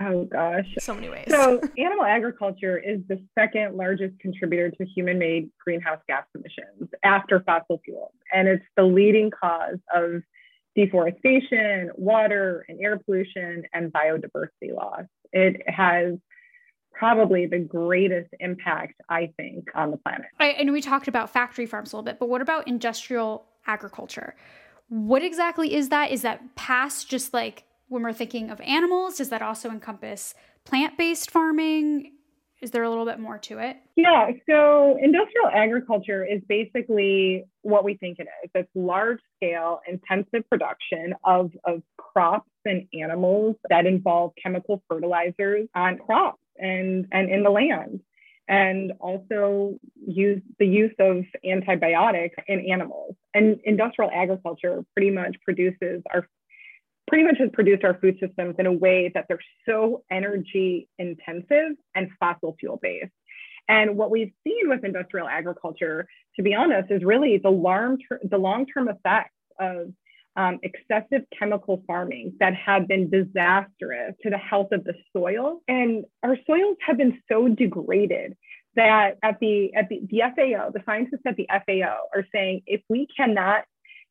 Oh 0.00 0.24
gosh. 0.24 0.66
So 0.78 0.94
many 0.94 1.08
ways. 1.08 1.26
so, 1.28 1.60
animal 1.78 2.04
agriculture 2.04 2.78
is 2.78 3.00
the 3.08 3.22
second 3.38 3.76
largest 3.76 4.18
contributor 4.18 4.70
to 4.70 4.84
human 4.84 5.18
made 5.18 5.50
greenhouse 5.62 6.00
gas 6.08 6.24
emissions 6.34 6.90
after 7.02 7.40
fossil 7.40 7.80
fuels. 7.84 8.12
And 8.32 8.48
it's 8.48 8.64
the 8.76 8.84
leading 8.84 9.30
cause 9.30 9.78
of 9.94 10.22
deforestation, 10.74 11.90
water 11.94 12.64
and 12.68 12.80
air 12.80 12.98
pollution, 12.98 13.62
and 13.72 13.92
biodiversity 13.92 14.74
loss. 14.74 15.04
It 15.32 15.62
has 15.68 16.14
probably 16.92 17.46
the 17.46 17.58
greatest 17.58 18.30
impact, 18.40 18.94
I 19.08 19.32
think, 19.36 19.68
on 19.74 19.90
the 19.90 19.96
planet. 19.98 20.26
I, 20.38 20.48
and 20.50 20.72
we 20.72 20.80
talked 20.80 21.08
about 21.08 21.30
factory 21.30 21.66
farms 21.66 21.92
a 21.92 21.96
little 21.96 22.04
bit, 22.04 22.18
but 22.18 22.28
what 22.28 22.40
about 22.40 22.66
industrial 22.68 23.46
agriculture? 23.66 24.34
What 24.88 25.22
exactly 25.22 25.74
is 25.74 25.88
that? 25.88 26.10
Is 26.10 26.22
that 26.22 26.54
past 26.56 27.08
just 27.08 27.34
like 27.34 27.64
when 27.88 28.02
we're 28.02 28.12
thinking 28.12 28.50
of 28.50 28.60
animals, 28.60 29.18
does 29.18 29.28
that 29.28 29.42
also 29.42 29.70
encompass 29.70 30.34
plant 30.64 30.96
based 30.96 31.30
farming? 31.30 32.12
Is 32.62 32.70
there 32.70 32.82
a 32.82 32.88
little 32.88 33.04
bit 33.04 33.20
more 33.20 33.36
to 33.38 33.58
it? 33.58 33.76
Yeah, 33.94 34.30
so 34.48 34.96
industrial 34.98 35.48
agriculture 35.52 36.24
is 36.24 36.40
basically 36.48 37.44
what 37.60 37.84
we 37.84 37.96
think 37.96 38.18
it 38.18 38.26
is. 38.42 38.50
It's 38.54 38.70
large 38.74 39.20
scale, 39.36 39.80
intensive 39.86 40.48
production 40.48 41.14
of, 41.24 41.50
of 41.64 41.82
crops 41.98 42.48
and 42.64 42.86
animals 42.98 43.56
that 43.68 43.84
involve 43.84 44.32
chemical 44.42 44.82
fertilizers 44.88 45.68
on 45.74 45.98
crops 45.98 46.40
and, 46.56 47.06
and 47.12 47.30
in 47.30 47.42
the 47.42 47.50
land 47.50 48.00
and 48.48 48.92
also 49.00 49.78
use 50.06 50.42
the 50.58 50.66
use 50.66 50.94
of 50.98 51.24
antibiotics 51.44 52.36
in 52.46 52.70
animals. 52.70 53.14
And 53.32 53.58
industrial 53.64 54.10
agriculture 54.14 54.84
pretty 54.94 55.10
much 55.10 55.36
produces 55.44 56.02
our 56.12 56.28
pretty 57.06 57.24
much 57.24 57.36
has 57.38 57.50
produced 57.52 57.84
our 57.84 57.98
food 58.00 58.16
systems 58.20 58.56
in 58.58 58.66
a 58.66 58.72
way 58.72 59.10
that 59.14 59.26
they're 59.28 59.38
so 59.66 60.02
energy 60.10 60.88
intensive 60.98 61.76
and 61.94 62.10
fossil 62.18 62.56
fuel 62.58 62.78
based. 62.80 63.12
And 63.68 63.96
what 63.96 64.10
we've 64.10 64.32
seen 64.46 64.68
with 64.68 64.84
industrial 64.84 65.28
agriculture, 65.28 66.06
to 66.36 66.42
be 66.42 66.54
honest, 66.54 66.90
is 66.90 67.02
really 67.02 67.38
the 67.38 67.50
long 67.50 67.98
the 68.22 68.38
long 68.38 68.66
term 68.66 68.88
effects 68.88 69.34
of 69.58 69.92
um, 70.36 70.58
excessive 70.62 71.22
chemical 71.38 71.82
farming 71.86 72.34
that 72.40 72.54
have 72.54 72.88
been 72.88 73.08
disastrous 73.08 74.14
to 74.22 74.30
the 74.30 74.38
health 74.38 74.72
of 74.72 74.84
the 74.84 74.94
soil. 75.12 75.60
And 75.68 76.04
our 76.22 76.36
soils 76.46 76.76
have 76.86 76.96
been 76.96 77.22
so 77.30 77.48
degraded 77.48 78.36
that 78.76 79.16
at 79.22 79.38
the 79.40 79.72
at 79.74 79.88
the, 79.88 80.00
the 80.10 80.22
FAO, 80.34 80.70
the 80.70 80.82
scientists 80.84 81.22
at 81.26 81.36
the 81.36 81.48
FAO 81.48 82.08
are 82.14 82.26
saying 82.32 82.62
if 82.66 82.82
we 82.88 83.06
cannot 83.16 83.64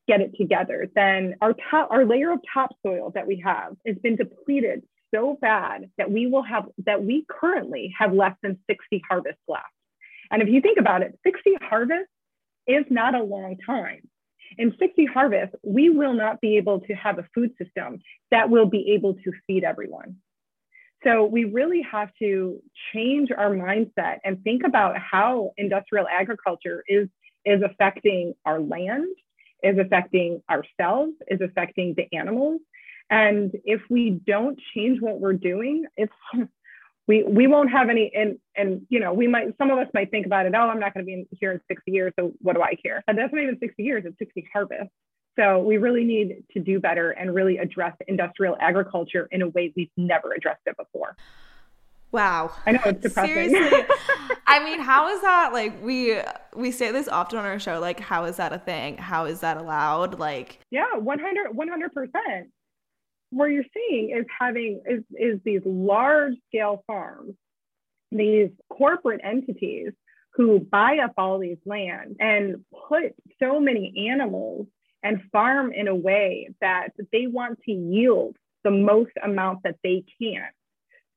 get 0.06 0.20
it 0.20 0.34
together, 0.36 0.88
then 0.94 1.34
our 1.40 1.54
top, 1.70 1.90
our 1.90 2.04
layer 2.04 2.32
of 2.32 2.40
topsoil 2.52 3.10
that 3.14 3.26
we 3.26 3.42
have 3.44 3.74
has 3.86 3.96
been 3.96 4.16
depleted 4.16 4.82
so 5.14 5.38
bad 5.40 5.90
that 5.96 6.10
we 6.10 6.26
will 6.26 6.42
have, 6.42 6.66
that 6.84 7.02
we 7.02 7.24
currently 7.28 7.94
have 7.98 8.12
less 8.12 8.34
than 8.42 8.58
60 8.68 9.02
harvests 9.08 9.42
left. 9.48 9.64
And 10.30 10.42
if 10.42 10.48
you 10.48 10.60
think 10.60 10.78
about 10.78 11.02
it, 11.02 11.18
60 11.24 11.56
harvests 11.62 12.10
is 12.66 12.84
not 12.90 13.14
a 13.14 13.22
long 13.22 13.56
time. 13.64 14.00
In 14.58 14.74
60 14.78 15.06
harvests, 15.06 15.54
we 15.62 15.90
will 15.90 16.12
not 16.12 16.40
be 16.40 16.56
able 16.56 16.80
to 16.80 16.94
have 16.94 17.18
a 17.18 17.26
food 17.34 17.52
system 17.62 18.00
that 18.30 18.50
will 18.50 18.66
be 18.66 18.92
able 18.92 19.14
to 19.14 19.32
feed 19.46 19.64
everyone. 19.64 20.16
So 21.02 21.24
we 21.24 21.44
really 21.44 21.82
have 21.82 22.10
to 22.20 22.60
change 22.92 23.30
our 23.36 23.50
mindset 23.50 24.18
and 24.24 24.42
think 24.42 24.62
about 24.64 24.96
how 24.98 25.52
industrial 25.58 26.06
agriculture 26.10 26.82
is, 26.88 27.08
is 27.44 27.60
affecting 27.62 28.34
our 28.46 28.58
land, 28.58 29.14
is 29.64 29.78
affecting 29.78 30.42
ourselves, 30.50 31.12
is 31.28 31.40
affecting 31.40 31.94
the 31.96 32.06
animals. 32.16 32.60
And 33.10 33.52
if 33.64 33.80
we 33.90 34.10
don't 34.10 34.58
change 34.74 35.00
what 35.00 35.20
we're 35.20 35.34
doing, 35.34 35.86
it's 35.96 36.12
we 37.06 37.22
we 37.22 37.46
won't 37.46 37.70
have 37.70 37.90
any 37.90 38.10
and 38.14 38.38
and 38.56 38.82
you 38.88 38.98
know 39.00 39.12
we 39.12 39.26
might 39.26 39.56
some 39.58 39.70
of 39.70 39.78
us 39.78 39.88
might 39.92 40.10
think 40.10 40.24
about 40.24 40.46
it 40.46 40.54
oh 40.56 40.60
i'm 40.60 40.80
not 40.80 40.94
to 40.94 41.02
be 41.02 41.26
here 41.38 41.52
in 41.52 41.60
60 41.68 41.90
years 41.90 42.14
so 42.18 42.32
what 42.40 42.54
do 42.54 42.62
i 42.62 42.74
care? 42.74 43.02
And 43.06 43.18
that's 43.18 43.32
not 43.32 43.42
even 43.42 43.58
60 43.58 43.82
years 43.82 44.04
it's 44.06 44.18
60 44.18 44.48
harvests. 44.52 44.92
So 45.36 45.58
we 45.58 45.78
really 45.78 46.04
need 46.04 46.44
to 46.52 46.60
do 46.60 46.78
better 46.78 47.10
and 47.10 47.34
really 47.34 47.58
address 47.58 47.94
industrial 48.06 48.56
agriculture 48.60 49.28
in 49.32 49.42
a 49.42 49.48
way 49.48 49.72
we've 49.76 49.90
never 49.96 50.32
addressed 50.32 50.62
it 50.66 50.76
before 50.76 51.16
Wow. 52.14 52.52
I 52.64 52.70
know 52.70 52.80
it's 52.84 53.00
depressing. 53.00 53.50
Seriously. 53.50 53.84
I 54.46 54.62
mean, 54.62 54.78
how 54.78 55.12
is 55.12 55.20
that 55.22 55.52
like 55.52 55.82
we 55.82 56.20
we 56.54 56.70
say 56.70 56.92
this 56.92 57.08
often 57.08 57.40
on 57.40 57.44
our 57.44 57.58
show 57.58 57.80
like 57.80 57.98
how 57.98 58.24
is 58.26 58.36
that 58.36 58.52
a 58.52 58.58
thing? 58.58 58.98
How 58.98 59.24
is 59.24 59.40
that 59.40 59.56
allowed? 59.56 60.20
Like 60.20 60.60
Yeah, 60.70 60.94
100 60.94 61.50
100%. 61.50 62.10
What 63.30 63.46
you're 63.46 63.64
seeing 63.74 64.16
is 64.16 64.26
having 64.38 64.80
is 64.86 65.02
is 65.10 65.40
these 65.44 65.62
large 65.64 66.34
scale 66.46 66.84
farms, 66.86 67.34
these 68.12 68.50
corporate 68.70 69.20
entities 69.24 69.90
who 70.34 70.60
buy 70.60 70.98
up 71.04 71.14
all 71.18 71.40
these 71.40 71.58
land 71.66 72.14
and 72.20 72.64
put 72.88 73.12
so 73.42 73.58
many 73.58 74.08
animals 74.08 74.68
and 75.02 75.20
farm 75.32 75.72
in 75.72 75.88
a 75.88 75.96
way 75.96 76.50
that 76.60 76.90
they 77.10 77.26
want 77.26 77.58
to 77.64 77.72
yield 77.72 78.36
the 78.62 78.70
most 78.70 79.10
amount 79.24 79.64
that 79.64 79.78
they 79.82 80.04
can. 80.20 80.46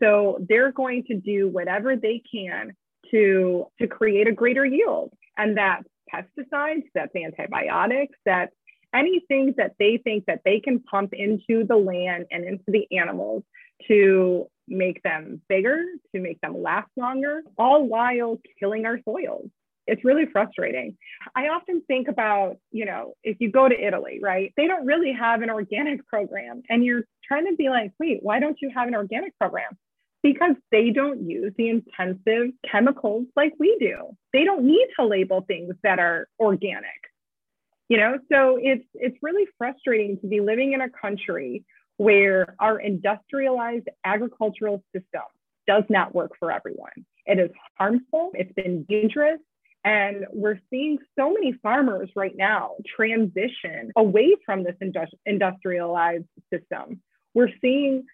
So 0.01 0.37
they're 0.47 0.71
going 0.71 1.03
to 1.05 1.15
do 1.15 1.47
whatever 1.47 1.95
they 1.95 2.21
can 2.31 2.73
to, 3.11 3.67
to 3.79 3.87
create 3.87 4.27
a 4.27 4.31
greater 4.31 4.65
yield. 4.65 5.11
And 5.37 5.57
that's 5.57 5.87
pesticides, 6.13 6.83
that's 6.93 7.15
antibiotics, 7.15 8.17
that's 8.25 8.53
anything 8.93 9.53
that 9.57 9.73
they 9.79 9.97
think 9.97 10.25
that 10.25 10.41
they 10.45 10.59
can 10.59 10.79
pump 10.79 11.13
into 11.13 11.65
the 11.65 11.75
land 11.75 12.25
and 12.31 12.45
into 12.45 12.63
the 12.67 12.87
animals 12.97 13.43
to 13.87 14.47
make 14.67 15.01
them 15.03 15.41
bigger, 15.47 15.83
to 16.13 16.21
make 16.21 16.39
them 16.41 16.61
last 16.61 16.89
longer, 16.95 17.43
all 17.57 17.87
while 17.87 18.39
killing 18.59 18.85
our 18.85 18.99
soils. 19.05 19.49
It's 19.85 20.03
really 20.03 20.25
frustrating. 20.25 20.97
I 21.33 21.47
often 21.47 21.81
think 21.87 22.09
about, 22.09 22.57
you 22.71 22.85
know, 22.85 23.13
if 23.23 23.37
you 23.39 23.49
go 23.49 23.69
to 23.69 23.87
Italy, 23.87 24.19
right? 24.21 24.53
They 24.57 24.67
don't 24.67 24.85
really 24.85 25.13
have 25.13 25.41
an 25.41 25.49
organic 25.49 26.05
program. 26.07 26.63
And 26.69 26.83
you're 26.83 27.03
trying 27.25 27.45
to 27.47 27.55
be 27.55 27.69
like, 27.69 27.93
wait, 27.97 28.19
why 28.21 28.39
don't 28.39 28.57
you 28.61 28.69
have 28.75 28.89
an 28.89 28.95
organic 28.95 29.37
program? 29.39 29.77
Because 30.23 30.55
they 30.71 30.89
don't 30.89 31.21
use 31.21 31.53
the 31.57 31.69
intensive 31.69 32.53
chemicals 32.69 33.25
like 33.35 33.53
we 33.59 33.77
do. 33.79 34.15
They 34.33 34.43
don't 34.43 34.65
need 34.65 34.87
to 34.99 35.05
label 35.05 35.41
things 35.47 35.75
that 35.83 35.99
are 35.99 36.27
organic. 36.39 36.89
You 37.89 37.97
know, 37.97 38.19
so 38.31 38.57
it's 38.61 38.85
it's 38.95 39.17
really 39.21 39.45
frustrating 39.57 40.19
to 40.19 40.27
be 40.27 40.41
living 40.41 40.73
in 40.73 40.81
a 40.81 40.89
country 40.89 41.63
where 41.97 42.55
our 42.59 42.79
industrialized 42.79 43.87
agricultural 44.03 44.83
system 44.93 45.23
does 45.67 45.83
not 45.89 46.13
work 46.13 46.31
for 46.39 46.51
everyone. 46.51 47.05
It 47.25 47.39
is 47.39 47.51
harmful, 47.77 48.31
it's 48.33 48.53
been 48.53 48.83
dangerous, 48.83 49.39
and 49.83 50.25
we're 50.33 50.59
seeing 50.69 50.97
so 51.17 51.31
many 51.31 51.53
farmers 51.63 52.09
right 52.15 52.35
now 52.35 52.75
transition 52.95 53.91
away 53.95 54.35
from 54.45 54.63
this 54.63 54.75
industrialized 55.25 56.25
system. 56.53 57.01
We're 57.33 57.51
seeing 57.61 58.05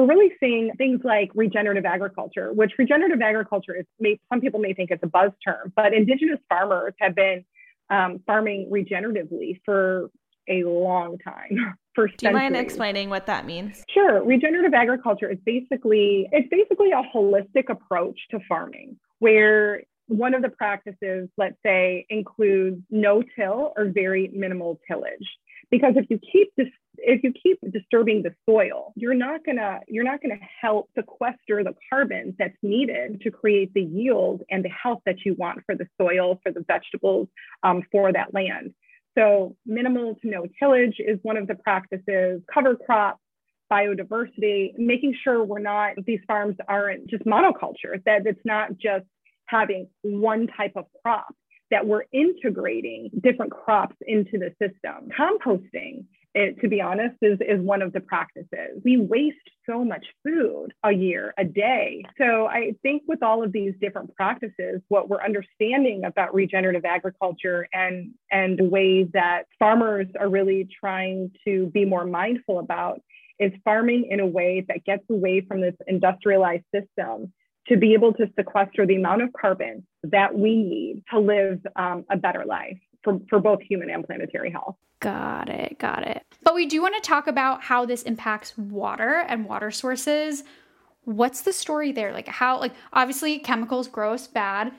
we're 0.00 0.08
really 0.08 0.32
seeing 0.40 0.72
things 0.76 1.00
like 1.04 1.30
regenerative 1.34 1.84
agriculture, 1.84 2.52
which 2.52 2.72
regenerative 2.78 3.20
agriculture 3.20 3.74
is 3.74 3.86
may, 3.98 4.18
some 4.32 4.40
people 4.40 4.60
may 4.60 4.72
think 4.72 4.90
it's 4.90 5.02
a 5.02 5.06
buzz 5.06 5.32
term, 5.46 5.72
but 5.76 5.92
indigenous 5.92 6.38
farmers 6.48 6.94
have 7.00 7.14
been 7.14 7.44
um, 7.90 8.20
farming 8.26 8.70
regeneratively 8.72 9.60
for 9.64 10.10
a 10.48 10.64
long 10.64 11.18
time. 11.18 11.76
For 11.96 12.06
Do 12.06 12.28
you 12.28 12.32
mind 12.32 12.56
explaining 12.56 13.10
what 13.10 13.26
that 13.26 13.46
means? 13.46 13.82
Sure. 13.92 14.24
Regenerative 14.24 14.74
agriculture 14.74 15.28
is 15.28 15.38
basically 15.44 16.28
it's 16.30 16.48
basically 16.48 16.92
a 16.92 17.02
holistic 17.12 17.68
approach 17.68 18.16
to 18.30 18.38
farming 18.48 18.96
where 19.18 19.82
one 20.06 20.32
of 20.32 20.42
the 20.42 20.50
practices, 20.50 21.28
let's 21.36 21.56
say, 21.64 22.06
includes 22.08 22.80
no-till 22.90 23.72
or 23.76 23.86
very 23.92 24.30
minimal 24.32 24.78
tillage. 24.88 25.26
Because 25.68 25.94
if 25.96 26.06
you 26.10 26.20
keep 26.32 26.52
dis- 26.56 26.68
if 27.02 27.22
you 27.22 27.32
keep 27.32 27.58
disturbing 27.72 28.22
the 28.22 28.34
soil, 28.48 28.92
you're 28.96 29.14
not 29.14 29.44
gonna 29.44 29.80
you're 29.88 30.04
not 30.04 30.20
gonna 30.22 30.40
help 30.60 30.88
sequester 30.96 31.64
the 31.64 31.74
carbon 31.90 32.34
that's 32.38 32.56
needed 32.62 33.20
to 33.22 33.30
create 33.30 33.72
the 33.74 33.82
yield 33.82 34.42
and 34.50 34.64
the 34.64 34.70
health 34.70 35.00
that 35.06 35.24
you 35.24 35.34
want 35.34 35.60
for 35.66 35.74
the 35.74 35.86
soil, 36.00 36.40
for 36.42 36.52
the 36.52 36.64
vegetables, 36.66 37.28
um, 37.62 37.82
for 37.90 38.12
that 38.12 38.32
land. 38.34 38.74
So 39.16 39.56
minimal 39.66 40.14
to 40.22 40.28
no 40.28 40.46
tillage 40.58 40.96
is 40.98 41.18
one 41.22 41.36
of 41.36 41.46
the 41.46 41.56
practices, 41.56 42.42
cover 42.52 42.76
crops, 42.76 43.20
biodiversity, 43.70 44.72
making 44.78 45.14
sure 45.22 45.44
we're 45.44 45.58
not, 45.58 45.94
these 46.06 46.20
farms 46.26 46.56
aren't 46.68 47.08
just 47.08 47.24
monoculture, 47.24 48.02
that 48.04 48.26
it's 48.26 48.40
not 48.44 48.76
just 48.78 49.06
having 49.46 49.88
one 50.02 50.46
type 50.56 50.72
of 50.76 50.84
crop, 51.02 51.34
that 51.70 51.86
we're 51.86 52.04
integrating 52.12 53.10
different 53.22 53.52
crops 53.52 53.96
into 54.06 54.38
the 54.38 54.50
system. 54.60 55.08
Composting 55.18 56.04
it, 56.34 56.60
to 56.60 56.68
be 56.68 56.80
honest, 56.80 57.16
is, 57.22 57.38
is 57.40 57.60
one 57.60 57.82
of 57.82 57.92
the 57.92 58.00
practices. 58.00 58.80
We 58.84 58.98
waste 58.98 59.36
so 59.68 59.84
much 59.84 60.06
food 60.24 60.68
a 60.84 60.92
year, 60.92 61.34
a 61.38 61.44
day. 61.44 62.04
So 62.18 62.46
I 62.46 62.74
think 62.82 63.02
with 63.06 63.22
all 63.22 63.42
of 63.42 63.52
these 63.52 63.74
different 63.80 64.14
practices, 64.14 64.80
what 64.88 65.08
we're 65.08 65.22
understanding 65.22 66.04
about 66.04 66.34
regenerative 66.34 66.84
agriculture 66.84 67.66
and, 67.72 68.12
and 68.30 68.70
ways 68.70 69.08
that 69.12 69.44
farmers 69.58 70.06
are 70.18 70.28
really 70.28 70.68
trying 70.78 71.30
to 71.46 71.66
be 71.66 71.84
more 71.84 72.04
mindful 72.04 72.58
about 72.58 73.00
is 73.38 73.52
farming 73.64 74.08
in 74.10 74.20
a 74.20 74.26
way 74.26 74.64
that 74.68 74.84
gets 74.84 75.04
away 75.10 75.40
from 75.40 75.60
this 75.60 75.74
industrialized 75.86 76.64
system 76.74 77.32
to 77.68 77.76
be 77.76 77.94
able 77.94 78.12
to 78.12 78.26
sequester 78.38 78.86
the 78.86 78.96
amount 78.96 79.22
of 79.22 79.30
carbon 79.32 79.86
that 80.02 80.36
we 80.36 80.56
need 80.56 81.02
to 81.10 81.18
live 81.18 81.60
um, 81.76 82.04
a 82.10 82.16
better 82.16 82.44
life 82.44 82.78
for, 83.02 83.18
for 83.28 83.38
both 83.40 83.60
human 83.60 83.90
and 83.90 84.04
planetary 84.04 84.50
health. 84.50 84.76
Got 85.00 85.48
it. 85.48 85.78
Got 85.78 86.06
it. 86.06 86.22
But 86.42 86.54
we 86.54 86.66
do 86.66 86.82
want 86.82 86.94
to 86.94 87.00
talk 87.00 87.26
about 87.26 87.62
how 87.62 87.86
this 87.86 88.02
impacts 88.02 88.56
water 88.58 89.24
and 89.26 89.46
water 89.46 89.70
sources. 89.70 90.44
What's 91.04 91.42
the 91.42 91.52
story 91.52 91.92
there? 91.92 92.12
Like, 92.12 92.28
how, 92.28 92.60
like, 92.60 92.74
obviously, 92.92 93.38
chemicals, 93.38 93.88
gross, 93.88 94.26
bad. 94.26 94.72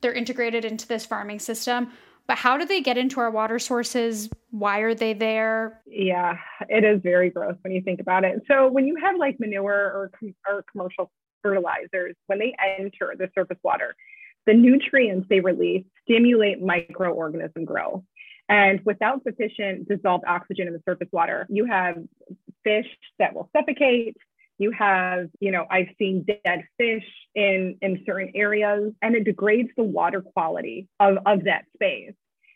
They're 0.00 0.12
integrated 0.12 0.64
into 0.64 0.86
this 0.86 1.06
farming 1.06 1.38
system. 1.38 1.90
But 2.26 2.38
how 2.38 2.56
do 2.56 2.64
they 2.64 2.80
get 2.80 2.98
into 2.98 3.20
our 3.20 3.30
water 3.30 3.58
sources? 3.58 4.28
Why 4.50 4.80
are 4.80 4.94
they 4.94 5.12
there? 5.12 5.80
Yeah, 5.86 6.36
it 6.68 6.84
is 6.84 7.00
very 7.02 7.30
gross 7.30 7.56
when 7.62 7.72
you 7.72 7.82
think 7.82 8.00
about 8.00 8.24
it. 8.24 8.42
So, 8.46 8.68
when 8.68 8.86
you 8.86 8.96
have 9.02 9.16
like 9.16 9.40
manure 9.40 9.72
or, 9.72 10.10
or 10.46 10.64
commercial 10.70 11.10
fertilizers, 11.42 12.14
when 12.26 12.38
they 12.38 12.54
enter 12.78 13.14
the 13.18 13.28
surface 13.34 13.58
water, 13.64 13.96
the 14.46 14.54
nutrients 14.54 15.26
they 15.28 15.40
release 15.40 15.84
stimulate 16.04 16.62
microorganism 16.62 17.64
growth. 17.64 18.02
And 18.48 18.80
without 18.84 19.22
sufficient 19.22 19.88
dissolved 19.88 20.24
oxygen 20.26 20.66
in 20.66 20.72
the 20.72 20.82
surface 20.86 21.08
water, 21.12 21.46
you 21.48 21.64
have 21.64 21.96
fish 22.64 22.86
that 23.18 23.34
will 23.34 23.48
suffocate. 23.56 24.16
You 24.58 24.72
have, 24.72 25.28
you 25.40 25.50
know, 25.50 25.66
I've 25.70 25.88
seen 25.98 26.24
dead 26.24 26.64
fish 26.78 27.04
in, 27.34 27.78
in 27.80 28.02
certain 28.04 28.32
areas, 28.34 28.92
and 29.00 29.14
it 29.14 29.24
degrades 29.24 29.70
the 29.76 29.82
water 29.84 30.20
quality 30.20 30.88
of, 31.00 31.18
of 31.24 31.44
that 31.44 31.64
space. 31.74 32.12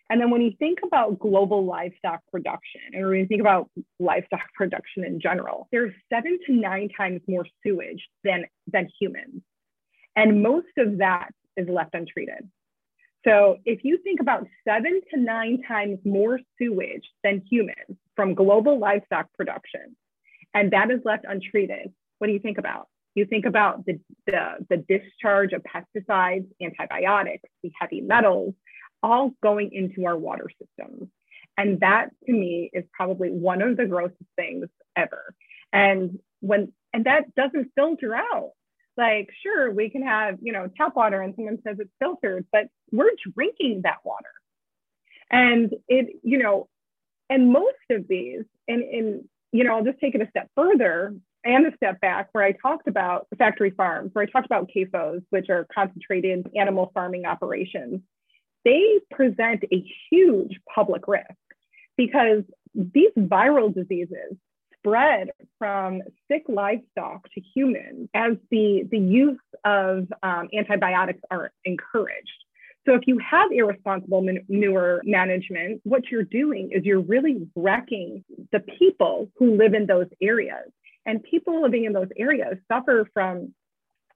And 0.09 0.20
then 0.20 0.30
when 0.30 0.43
you 0.43 0.53
think 0.59 0.80
about 0.84 1.18
global 1.18 1.64
livestock 1.64 2.20
production, 2.30 2.80
or 2.95 3.09
when 3.09 3.20
you 3.20 3.26
think 3.26 3.41
about 3.41 3.70
livestock 3.99 4.53
production 4.55 5.05
in 5.05 5.20
general, 5.20 5.66
there's 5.72 5.95
seven 6.12 6.39
to 6.47 6.53
nine 6.53 6.91
times 6.97 7.22
more 7.26 7.47
sewage 7.64 8.07
than, 8.22 8.45
than 8.68 8.89
humans. 9.01 9.43
And 10.14 10.43
most 10.43 10.68
of 10.78 10.99
that 10.99 11.30
is 11.57 11.68
left 11.68 11.94
untreated. 11.94 12.48
So 13.26 13.59
if 13.64 13.80
you 13.82 13.98
think 13.98 14.20
about 14.20 14.46
seven 14.66 15.00
to 15.12 15.18
nine 15.18 15.62
times 15.66 15.98
more 16.04 16.38
sewage 16.59 17.04
than 17.24 17.42
humans 17.50 17.98
from 18.14 18.34
global 18.34 18.78
livestock 18.78 19.32
production, 19.34 19.96
and 20.54 20.70
that 20.72 20.90
is 20.90 21.00
left 21.04 21.24
untreated, 21.28 21.92
what 22.18 22.28
do 22.28 22.32
you 22.32 22.38
think 22.38 22.59
about? 22.59 22.88
You 23.14 23.24
think 23.24 23.46
about 23.46 23.84
the, 23.84 23.98
the, 24.26 24.66
the 24.68 24.76
discharge 24.76 25.52
of 25.52 25.62
pesticides, 25.64 26.46
antibiotics, 26.62 27.48
the 27.62 27.72
heavy 27.78 28.00
metals, 28.00 28.54
all 29.02 29.32
going 29.42 29.72
into 29.72 30.07
our 30.07 30.16
water 30.16 30.48
systems. 30.61 31.09
And 31.57 31.80
that 31.80 32.11
to 32.26 32.32
me 32.32 32.70
is 32.72 32.84
probably 32.92 33.30
one 33.30 33.62
of 33.62 33.76
the 33.76 33.86
grossest 33.86 34.18
things 34.36 34.66
ever. 34.94 35.34
And 35.72 36.18
when 36.40 36.72
and 36.92 37.07
that 37.07 37.34
doesn't 37.34 37.72
filter 37.74 38.14
out 38.14 38.52
like 38.97 39.28
sure 39.42 39.70
we 39.70 39.90
can 39.90 40.03
have 40.03 40.38
you 40.40 40.53
know 40.53 40.68
tap 40.76 40.97
water 40.97 41.20
and 41.20 41.34
someone 41.36 41.59
says 41.66 41.76
it's 41.78 41.90
filtered 41.99 42.47
but 42.53 42.66
we're 42.92 43.11
drinking 43.34 43.82
that 43.84 43.99
water. 44.05 44.30
And 45.30 45.74
it 45.88 46.20
you 46.22 46.38
know 46.38 46.68
and 47.28 47.53
most 47.53 47.74
of 47.90 48.07
these 48.09 48.44
and 48.68 48.82
in 48.82 49.28
you 49.53 49.64
know 49.64 49.76
i'll 49.76 49.84
just 49.84 49.99
take 49.99 50.14
it 50.14 50.20
a 50.22 50.30
step 50.30 50.49
further 50.55 51.14
and 51.44 51.66
a 51.66 51.74
step 51.76 52.01
back 52.01 52.28
where 52.32 52.44
i 52.44 52.53
talked 52.53 52.86
about 52.86 53.26
factory 53.36 53.70
farms 53.70 54.11
where 54.12 54.24
i 54.24 54.30
talked 54.30 54.47
about 54.47 54.70
CAFOs 54.74 55.22
which 55.30 55.49
are 55.51 55.66
concentrated 55.74 56.49
animal 56.57 56.90
farming 56.94 57.26
operations. 57.26 58.01
They 58.64 59.01
present 59.11 59.64
a 59.72 59.84
huge 60.11 60.59
public 60.74 61.07
risk 61.07 61.30
because 61.97 62.42
these 62.74 63.12
viral 63.16 63.72
diseases 63.72 64.36
spread 64.87 65.30
from 65.59 66.03
sick 66.30 66.45
livestock 66.49 67.28
to 67.32 67.41
humans 67.41 68.09
as 68.14 68.32
the, 68.51 68.87
the 68.91 68.99
use 68.99 69.39
of 69.64 70.07
um, 70.22 70.49
antibiotics 70.57 71.20
are 71.30 71.53
encouraged. 71.64 72.45
So 72.87 72.95
if 72.95 73.03
you 73.07 73.18
have 73.18 73.51
irresponsible 73.51 74.22
manure 74.22 75.01
management, 75.05 75.80
what 75.82 76.09
you're 76.11 76.22
doing 76.22 76.70
is 76.72 76.84
you're 76.84 77.01
really 77.01 77.49
wrecking 77.57 78.24
the 78.53 78.61
people 78.61 79.28
who 79.37 79.57
live 79.57 79.74
in 79.74 79.87
those 79.87 80.07
areas. 80.22 80.70
And 81.05 81.22
people 81.22 81.62
living 81.62 81.84
in 81.84 81.93
those 81.93 82.09
areas 82.16 82.59
suffer 82.70 83.09
from 83.12 83.55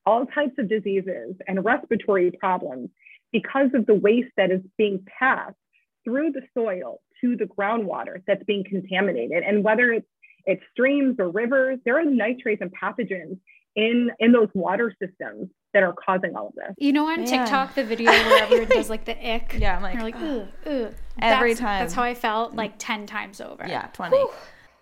all 0.06 0.24
types 0.26 0.54
of 0.58 0.68
diseases 0.68 1.34
and 1.48 1.64
respiratory 1.64 2.30
problems 2.30 2.90
because 3.32 3.70
of 3.74 3.86
the 3.86 3.94
waste 3.94 4.30
that 4.36 4.52
is 4.52 4.60
being 4.78 5.04
passed 5.18 5.56
through 6.04 6.32
the 6.32 6.42
soil 6.54 7.00
to 7.20 7.36
the 7.36 7.44
groundwater 7.44 8.22
that's 8.26 8.42
being 8.44 8.64
contaminated. 8.64 9.42
And 9.42 9.62
whether 9.64 9.92
it's 9.92 10.06
it's 10.46 10.62
streams 10.72 11.16
or 11.18 11.30
rivers, 11.30 11.78
there 11.84 11.98
are 11.98 12.04
nitrates 12.04 12.60
and 12.60 12.72
pathogens 12.72 13.38
in 13.76 14.10
in 14.18 14.32
those 14.32 14.48
water 14.54 14.94
systems 15.00 15.48
that 15.72 15.82
are 15.82 15.94
causing 16.04 16.34
all 16.34 16.48
of 16.48 16.54
this. 16.54 16.74
You 16.78 16.92
know, 16.92 17.06
on 17.06 17.18
Man. 17.20 17.26
TikTok, 17.26 17.74
the 17.74 17.84
video 17.84 18.10
where 18.10 18.42
everyone 18.42 18.68
does 18.68 18.90
like 18.90 19.04
the 19.04 19.12
ick. 19.34 19.56
Yeah, 19.58 19.76
I'm 19.76 19.82
like, 19.82 19.94
you're 19.94 20.02
like, 20.02 20.16
ugh, 20.16 20.48
ugh. 20.66 20.94
Every 21.20 21.50
that's, 21.50 21.60
time. 21.60 21.80
That's 21.80 21.94
how 21.94 22.02
I 22.02 22.14
felt 22.14 22.54
like 22.54 22.74
mm. 22.74 22.78
10 22.80 23.06
times 23.06 23.40
over. 23.40 23.64
Yeah, 23.66 23.86
20. 23.92 24.16
Whew. 24.16 24.30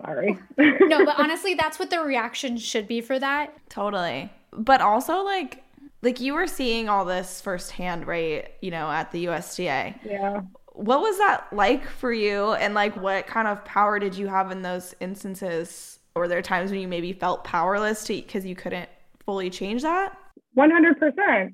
Sorry. 0.00 0.38
no, 0.56 1.04
but 1.04 1.18
honestly, 1.18 1.54
that's 1.54 1.78
what 1.78 1.90
the 1.90 2.00
reaction 2.00 2.56
should 2.56 2.86
be 2.88 3.00
for 3.00 3.18
that. 3.18 3.54
Totally. 3.68 4.32
But 4.52 4.80
also, 4.80 5.22
like, 5.24 5.62
like 6.02 6.20
you 6.20 6.34
were 6.34 6.46
seeing 6.46 6.88
all 6.88 7.04
this 7.04 7.40
firsthand, 7.40 8.06
right? 8.06 8.48
You 8.62 8.70
know, 8.70 8.90
at 8.90 9.10
the 9.12 9.26
USDA. 9.26 9.98
Yeah. 10.04 10.40
What 10.78 11.00
was 11.00 11.18
that 11.18 11.48
like 11.52 11.88
for 11.88 12.12
you? 12.12 12.52
And 12.52 12.72
like, 12.72 12.94
what 12.96 13.26
kind 13.26 13.48
of 13.48 13.64
power 13.64 13.98
did 13.98 14.16
you 14.16 14.28
have 14.28 14.52
in 14.52 14.62
those 14.62 14.94
instances? 15.00 15.98
Were 16.14 16.28
there 16.28 16.40
times 16.40 16.70
when 16.70 16.78
you 16.80 16.86
maybe 16.86 17.12
felt 17.12 17.42
powerless 17.42 18.04
to 18.04 18.14
because 18.14 18.46
you 18.46 18.54
couldn't 18.54 18.88
fully 19.26 19.50
change 19.50 19.82
that? 19.82 20.16
100%. 20.56 21.52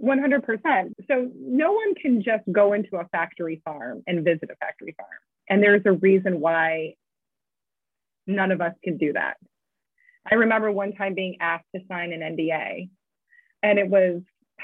100%. 0.00 0.92
So 1.08 1.30
no 1.36 1.72
one 1.72 1.94
can 1.96 2.22
just 2.22 2.44
go 2.52 2.72
into 2.72 2.96
a 2.96 3.04
factory 3.08 3.60
farm 3.64 4.04
and 4.06 4.24
visit 4.24 4.48
a 4.50 4.56
factory 4.56 4.94
farm. 4.96 5.10
And 5.48 5.60
there's 5.60 5.82
a 5.84 5.92
reason 5.92 6.40
why 6.40 6.94
none 8.28 8.52
of 8.52 8.60
us 8.60 8.74
can 8.84 8.96
do 8.96 9.12
that. 9.14 9.38
I 10.30 10.36
remember 10.36 10.70
one 10.70 10.92
time 10.92 11.14
being 11.14 11.38
asked 11.40 11.66
to 11.74 11.82
sign 11.88 12.12
an 12.12 12.20
NDA, 12.20 12.88
and 13.64 13.78
it 13.80 13.88
was, 13.88 14.22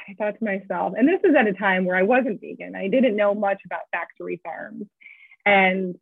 I 0.08 0.14
thought 0.14 0.38
to 0.38 0.44
myself, 0.44 0.94
and 0.96 1.08
this 1.08 1.20
is 1.24 1.34
at 1.34 1.46
a 1.46 1.52
time 1.52 1.84
where 1.84 1.96
I 1.96 2.02
wasn't 2.02 2.40
vegan. 2.40 2.74
I 2.76 2.88
didn't 2.88 3.16
know 3.16 3.34
much 3.34 3.60
about 3.64 3.80
factory 3.92 4.40
farms, 4.44 4.86
and 5.46 5.96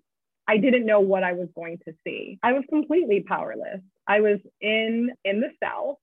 I 0.49 0.59
didn't 0.59 0.86
know 0.86 1.01
what 1.01 1.24
I 1.24 1.32
was 1.32 1.49
going 1.55 1.78
to 1.86 1.94
see. 2.05 2.38
I 2.42 2.53
was 2.53 2.64
completely 2.68 3.24
powerless. 3.26 3.80
I 4.07 4.20
was 4.20 4.38
in 4.61 5.11
in 5.24 5.40
the 5.40 5.51
South 5.62 5.97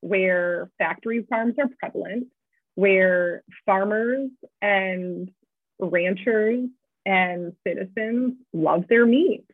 where 0.00 0.70
factory 0.78 1.24
farms 1.28 1.54
are 1.58 1.68
prevalent, 1.80 2.28
where 2.74 3.42
farmers 3.64 4.30
and 4.60 5.30
ranchers 5.78 6.68
and 7.04 7.52
citizens 7.66 8.34
love 8.52 8.84
their 8.88 9.06
meat 9.06 9.44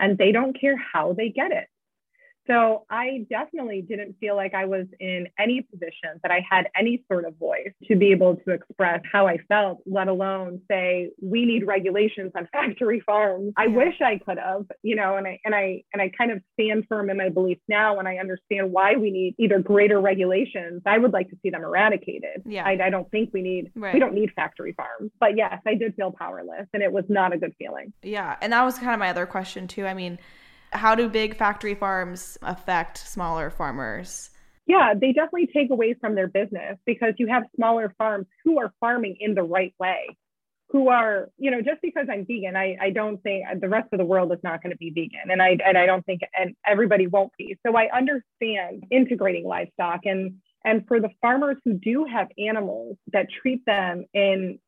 and 0.00 0.18
they 0.18 0.32
don't 0.32 0.58
care 0.58 0.76
how 0.76 1.12
they 1.12 1.28
get 1.28 1.52
it. 1.52 1.68
So 2.46 2.84
I 2.90 3.26
definitely 3.30 3.82
didn't 3.82 4.16
feel 4.20 4.36
like 4.36 4.54
I 4.54 4.66
was 4.66 4.86
in 5.00 5.28
any 5.38 5.62
position 5.62 6.20
that 6.22 6.30
I 6.30 6.44
had 6.48 6.66
any 6.78 7.02
sort 7.10 7.24
of 7.24 7.36
voice 7.36 7.72
to 7.88 7.96
be 7.96 8.10
able 8.10 8.36
to 8.36 8.50
express 8.50 9.00
how 9.10 9.26
I 9.26 9.38
felt, 9.48 9.80
let 9.86 10.08
alone 10.08 10.60
say 10.70 11.10
we 11.22 11.46
need 11.46 11.66
regulations 11.66 12.32
on 12.36 12.48
factory 12.52 13.00
farms. 13.00 13.52
I 13.56 13.68
wish 13.68 13.94
I 14.00 14.18
could 14.18 14.38
have, 14.38 14.66
you 14.82 14.96
know, 14.96 15.16
and 15.16 15.26
I 15.26 15.40
and 15.44 15.54
I 15.54 15.82
and 15.92 16.02
I 16.02 16.10
kind 16.16 16.30
of 16.30 16.42
stand 16.54 16.84
firm 16.88 17.10
in 17.10 17.16
my 17.16 17.30
beliefs 17.30 17.62
now 17.68 17.98
and 17.98 18.06
I 18.06 18.16
understand 18.16 18.72
why 18.72 18.96
we 18.96 19.10
need 19.10 19.34
either 19.38 19.58
greater 19.58 20.00
regulations. 20.00 20.82
I 20.84 20.98
would 20.98 21.12
like 21.12 21.30
to 21.30 21.36
see 21.42 21.50
them 21.50 21.62
eradicated. 21.62 22.42
Yeah. 22.44 22.64
I, 22.64 22.78
I 22.84 22.90
don't 22.90 23.10
think 23.10 23.30
we 23.32 23.42
need 23.42 23.72
right. 23.74 23.94
we 23.94 24.00
don't 24.00 24.14
need 24.14 24.32
factory 24.36 24.72
farms. 24.72 25.10
But 25.18 25.36
yes, 25.36 25.60
I 25.66 25.74
did 25.74 25.94
feel 25.94 26.12
powerless 26.12 26.66
and 26.74 26.82
it 26.82 26.92
was 26.92 27.04
not 27.08 27.32
a 27.32 27.38
good 27.38 27.54
feeling. 27.58 27.92
Yeah. 28.02 28.36
And 28.42 28.52
that 28.52 28.62
was 28.64 28.78
kind 28.78 28.92
of 28.92 28.98
my 28.98 29.08
other 29.08 29.26
question 29.26 29.66
too. 29.66 29.86
I 29.86 29.94
mean, 29.94 30.18
how 30.74 30.94
do 30.94 31.08
big 31.08 31.36
factory 31.36 31.74
farms 31.74 32.36
affect 32.42 32.98
smaller 32.98 33.50
farmers? 33.50 34.30
Yeah, 34.66 34.94
they 34.98 35.12
definitely 35.12 35.48
take 35.52 35.70
away 35.70 35.94
from 35.94 36.14
their 36.14 36.26
business 36.26 36.78
because 36.86 37.14
you 37.18 37.28
have 37.28 37.44
smaller 37.54 37.94
farms 37.98 38.26
who 38.44 38.58
are 38.58 38.72
farming 38.80 39.16
in 39.20 39.34
the 39.34 39.42
right 39.42 39.74
way, 39.78 40.16
who 40.70 40.88
are, 40.88 41.28
you 41.38 41.50
know, 41.50 41.60
just 41.60 41.82
because 41.82 42.06
I'm 42.10 42.24
vegan, 42.26 42.56
I, 42.56 42.76
I 42.80 42.90
don't 42.90 43.22
think 43.22 43.44
the 43.60 43.68
rest 43.68 43.88
of 43.92 43.98
the 43.98 44.04
world 44.04 44.32
is 44.32 44.38
not 44.42 44.62
going 44.62 44.72
to 44.72 44.78
be 44.78 44.90
vegan. 44.90 45.30
And 45.30 45.42
I, 45.42 45.58
and 45.64 45.76
I 45.76 45.84
don't 45.86 46.04
think, 46.06 46.22
and 46.38 46.56
everybody 46.66 47.06
won't 47.06 47.32
be. 47.36 47.56
So 47.66 47.76
I 47.76 47.88
understand 47.94 48.84
integrating 48.90 49.46
livestock 49.46 50.00
and, 50.04 50.36
and 50.64 50.86
for 50.88 50.98
the 50.98 51.10
farmers 51.20 51.56
who 51.64 51.74
do 51.74 52.06
have 52.10 52.28
animals 52.38 52.96
that 53.12 53.26
treat 53.42 53.66
them 53.66 54.06
in, 54.14 54.58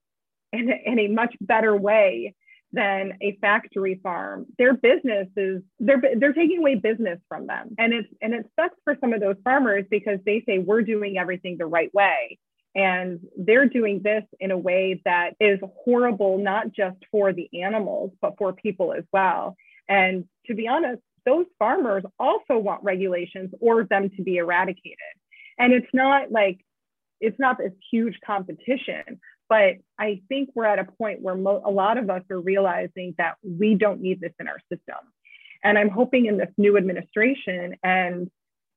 in, 0.53 0.71
in 0.85 0.99
a 0.99 1.09
much 1.09 1.35
better 1.41 1.75
way 1.75 2.35
than 2.77 3.15
a 3.23 3.37
factory 3.41 3.99
farm. 4.03 4.47
Their 4.59 4.75
business 4.75 5.27
is 5.37 5.63
they're 5.81 6.01
they're 6.19 6.35
taking 6.35 6.59
away 6.59 6.77
business 6.77 7.19
from 7.29 7.47
them. 7.47 7.75
And 7.79 7.93
it's 7.93 8.09
and 8.21 8.35
it 8.35 8.47
sucks 8.55 8.77
for 8.85 8.97
some 9.01 9.13
of 9.13 9.21
those 9.21 9.37
farmers 9.43 9.85
because 9.91 10.21
they 10.25 10.45
say 10.47 10.59
we're 10.59 10.83
doing 10.83 11.19
everything 11.19 11.57
the 11.59 11.67
right 11.67 11.93
way. 11.95 12.39
And 12.75 13.21
they're 13.39 13.69
doing 13.69 14.03
this 14.05 14.23
in 14.39 14.51
a 14.51 14.59
way 14.59 15.01
that 15.07 15.31
is 15.41 15.59
horrible, 15.85 16.37
not 16.37 16.73
just 16.73 16.99
for 17.11 17.33
the 17.33 17.49
animals, 17.63 18.13
but 18.21 18.35
for 18.37 18.53
people 18.53 18.93
as 18.93 19.05
well. 19.13 19.57
And 19.89 20.27
to 20.47 20.55
be 20.55 20.69
honest, 20.69 21.01
those 21.25 21.47
farmers 21.59 22.05
also 22.19 22.59
want 22.59 22.85
regulations 22.85 23.51
or 23.61 23.85
them 23.85 24.11
to 24.17 24.23
be 24.23 24.37
eradicated. 24.37 24.99
And 25.59 25.73
it's 25.73 25.89
not 25.95 26.31
like 26.31 26.61
it's 27.21 27.39
not 27.39 27.57
this 27.57 27.73
huge 27.91 28.19
competition, 28.25 29.21
but 29.49 29.75
I 29.99 30.23
think 30.29 30.51
we're 30.55 30.65
at 30.65 30.79
a 30.79 30.85
point 30.85 31.21
where 31.21 31.35
mo- 31.35 31.63
a 31.65 31.71
lot 31.71 31.99
of 31.99 32.11
us 32.11 32.23
are 32.31 32.41
realizing 32.41 33.15
that 33.19 33.37
we 33.43 33.75
don't 33.75 34.01
need 34.01 34.21
this 34.21 34.33
in 34.39 34.49
our 34.49 34.59
system. 34.71 34.97
And 35.63 35.79
I'm 35.79 35.91
hoping 35.91 36.27
in 36.27 36.37
this 36.37 36.51
new 36.57 36.77
administration 36.77 37.77
and 37.83 38.31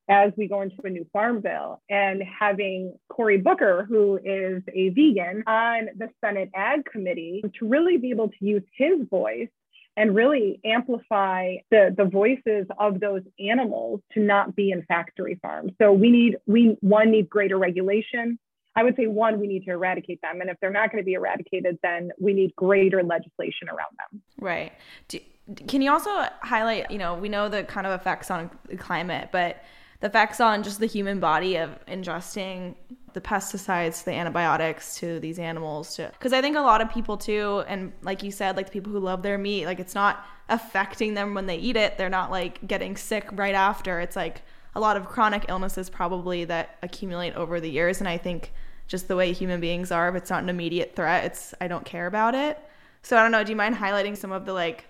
as 0.09 0.33
we 0.35 0.47
go 0.47 0.61
into 0.61 0.75
a 0.83 0.89
new 0.89 1.05
farm 1.13 1.39
bill 1.39 1.81
and 1.87 2.23
having 2.23 2.97
Cory 3.09 3.37
Booker, 3.37 3.85
who 3.87 4.17
is 4.17 4.63
a 4.73 4.89
vegan, 4.89 5.43
on 5.45 5.89
the 5.95 6.09
Senate 6.19 6.49
Ag 6.55 6.85
Committee 6.85 7.43
to 7.59 7.67
really 7.67 7.97
be 7.97 8.09
able 8.09 8.29
to 8.29 8.37
use 8.39 8.63
his 8.75 9.07
voice 9.07 9.49
and 9.95 10.15
really 10.15 10.59
amplify 10.65 11.57
the, 11.69 11.93
the 11.95 12.05
voices 12.05 12.65
of 12.79 12.99
those 12.99 13.21
animals 13.39 14.01
to 14.13 14.19
not 14.19 14.55
be 14.55 14.71
in 14.71 14.81
factory 14.83 15.37
farms. 15.41 15.73
So 15.79 15.93
we 15.93 16.09
need, 16.09 16.37
we 16.47 16.77
one 16.81 17.11
need 17.11 17.29
greater 17.29 17.57
regulation 17.57 18.39
I 18.75 18.83
would 18.83 18.95
say 18.95 19.07
one, 19.07 19.39
we 19.39 19.47
need 19.47 19.65
to 19.65 19.71
eradicate 19.71 20.21
them. 20.21 20.41
And 20.41 20.49
if 20.49 20.57
they're 20.61 20.71
not 20.71 20.91
going 20.91 21.03
to 21.03 21.05
be 21.05 21.13
eradicated, 21.13 21.79
then 21.83 22.11
we 22.19 22.33
need 22.33 22.55
greater 22.55 23.03
legislation 23.03 23.67
around 23.67 23.97
them. 23.97 24.21
Right. 24.39 24.71
Do, 25.07 25.19
can 25.67 25.81
you 25.81 25.91
also 25.91 26.09
highlight, 26.41 26.91
you 26.91 26.97
know, 26.97 27.15
we 27.15 27.29
know 27.29 27.49
the 27.49 27.63
kind 27.63 27.87
of 27.87 27.99
effects 27.99 28.29
on 28.29 28.51
the 28.67 28.77
climate, 28.77 29.29
but 29.31 29.63
the 29.99 30.07
effects 30.07 30.39
on 30.39 30.63
just 30.63 30.79
the 30.79 30.85
human 30.85 31.19
body 31.19 31.57
of 31.57 31.77
ingesting 31.87 32.75
the 33.13 33.21
pesticides, 33.21 34.03
the 34.03 34.11
antibiotics 34.11 34.95
to 34.99 35.19
these 35.19 35.39
animals 35.39 35.97
because 35.97 36.31
I 36.31 36.41
think 36.41 36.55
a 36.55 36.61
lot 36.61 36.79
of 36.79 36.91
people 36.91 37.17
too, 37.17 37.63
and 37.67 37.91
like 38.01 38.23
you 38.23 38.31
said, 38.31 38.55
like 38.55 38.67
the 38.67 38.71
people 38.71 38.91
who 38.91 38.99
love 38.99 39.23
their 39.23 39.37
meat, 39.37 39.65
like 39.65 39.79
it's 39.79 39.95
not 39.95 40.25
affecting 40.47 41.15
them 41.15 41.33
when 41.33 41.47
they 41.47 41.57
eat 41.57 41.75
it. 41.75 41.97
They're 41.97 42.09
not 42.09 42.31
like 42.31 42.65
getting 42.67 42.95
sick 42.95 43.27
right 43.33 43.55
after. 43.55 43.99
It's 43.99 44.15
like 44.15 44.43
a 44.79 44.87
lot 44.87 44.95
of 44.95 45.09
chronic 45.09 45.45
illnesses 45.49 45.89
probably 45.89 46.45
that 46.45 46.77
accumulate 46.81 47.35
over 47.35 47.59
the 47.59 47.69
years. 47.69 47.99
And 47.99 48.07
I 48.07 48.17
think 48.17 48.53
just 48.87 49.09
the 49.09 49.15
way 49.17 49.33
human 49.33 49.59
beings 49.59 49.91
are, 49.91 50.07
if 50.07 50.15
it's 50.15 50.29
not 50.29 50.41
an 50.41 50.47
immediate 50.47 50.95
threat, 50.95 51.25
it's 51.25 51.53
I 51.59 51.67
don't 51.67 51.83
care 51.83 52.07
about 52.07 52.33
it. 52.33 52.57
So 53.01 53.17
I 53.17 53.21
don't 53.21 53.31
know. 53.31 53.43
Do 53.43 53.51
you 53.51 53.57
mind 53.57 53.75
highlighting 53.75 54.15
some 54.15 54.31
of 54.31 54.45
the 54.45 54.53
like 54.53 54.85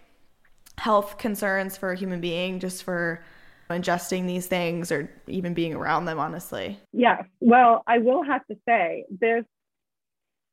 health 0.78 1.18
concerns 1.18 1.76
for 1.76 1.92
a 1.92 1.98
human 1.98 2.22
being 2.22 2.60
just 2.60 2.84
for 2.84 3.24
ingesting 3.72 4.28
these 4.28 4.46
things 4.46 4.92
or 4.92 5.10
even 5.26 5.56
being 5.56 5.74
around 5.74 6.06
them? 6.06 6.20
Honestly. 6.20 6.80
Yeah. 6.94 7.24
Well, 7.40 7.82
I 7.88 7.98
will 7.98 8.24
have 8.24 8.46
to 8.46 8.58
say 8.68 9.06
this: 9.10 9.44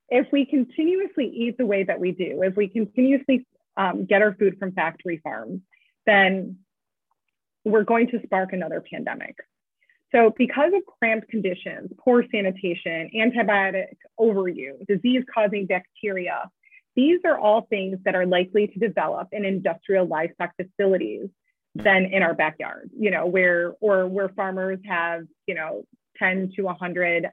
if 0.09 0.27
we 0.33 0.47
continuously 0.47 1.27
eat 1.27 1.59
the 1.59 1.67
way 1.67 1.85
that 1.85 2.01
we 2.01 2.13
do, 2.13 2.43
if 2.43 2.57
we 2.57 2.69
continuously 2.69 3.47
um, 3.77 4.07
get 4.07 4.23
our 4.23 4.35
food 4.35 4.57
from 4.59 4.73
factory 4.73 5.21
farms, 5.23 5.61
then 6.07 6.57
we're 7.67 7.85
going 7.85 8.09
to 8.09 8.21
spark 8.23 8.53
another 8.53 8.83
pandemic. 8.93 9.35
So, 10.15 10.33
because 10.39 10.73
of 10.75 10.83
cramped 10.99 11.29
conditions, 11.29 11.91
poor 11.99 12.25
sanitation, 12.33 13.11
antibiotic 13.15 13.97
overuse, 14.19 14.87
disease 14.87 15.25
causing 15.35 15.67
bacteria, 15.67 16.49
these 16.95 17.19
are 17.25 17.37
all 17.37 17.67
things 17.69 17.99
that 18.05 18.15
are 18.15 18.25
likely 18.25 18.69
to 18.69 18.79
develop 18.79 19.29
in 19.33 19.45
industrial 19.45 20.07
livestock 20.07 20.53
facilities 20.57 21.29
than 21.75 22.07
in 22.07 22.23
our 22.23 22.35
backyard, 22.35 22.89
you 22.97 23.11
know, 23.11 23.27
where 23.27 23.75
or 23.81 24.07
where 24.07 24.29
farmers 24.31 24.79
have, 24.87 25.25
you 25.47 25.55
know, 25.57 25.83
10 26.19 26.53
to 26.55 26.63
100, 26.63 27.27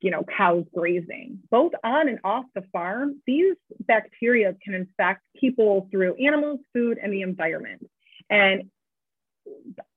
you 0.00 0.10
know, 0.12 0.24
cows 0.36 0.64
grazing. 0.72 1.40
Both 1.50 1.72
on 1.82 2.08
and 2.08 2.20
off 2.22 2.44
the 2.54 2.62
farm, 2.72 3.20
these 3.26 3.56
bacteria 3.80 4.54
can 4.64 4.74
infect 4.74 5.22
people 5.38 5.88
through 5.90 6.14
animals, 6.24 6.60
food, 6.72 6.96
and 7.02 7.12
the 7.12 7.22
environment. 7.22 7.86
And 8.30 8.70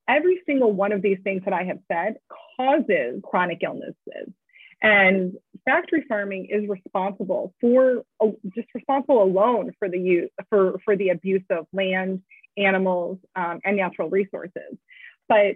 every 0.08 0.42
single 0.46 0.72
one 0.72 0.92
of 0.92 1.02
these 1.02 1.20
things 1.24 1.44
that 1.46 1.54
I 1.54 1.64
have 1.64 1.80
said 1.92 2.16
causes 2.58 3.22
chronic 3.24 3.60
illnesses. 3.64 4.34
And 4.82 5.34
factory 5.64 6.04
farming 6.10 6.48
is 6.50 6.68
responsible 6.68 7.54
for 7.62 8.04
just 8.54 8.68
responsible 8.76 9.24
alone 9.24 9.72
for 9.80 9.88
the 9.88 10.00
use 10.00 10.30
for, 10.50 10.80
for 10.84 10.98
the 10.98 11.10
abuse 11.10 11.44
of 11.50 11.68
land, 11.72 12.22
animals, 12.58 13.18
um, 13.36 13.62
and 13.64 13.78
natural 13.78 14.10
resources. 14.10 14.78
But 15.30 15.56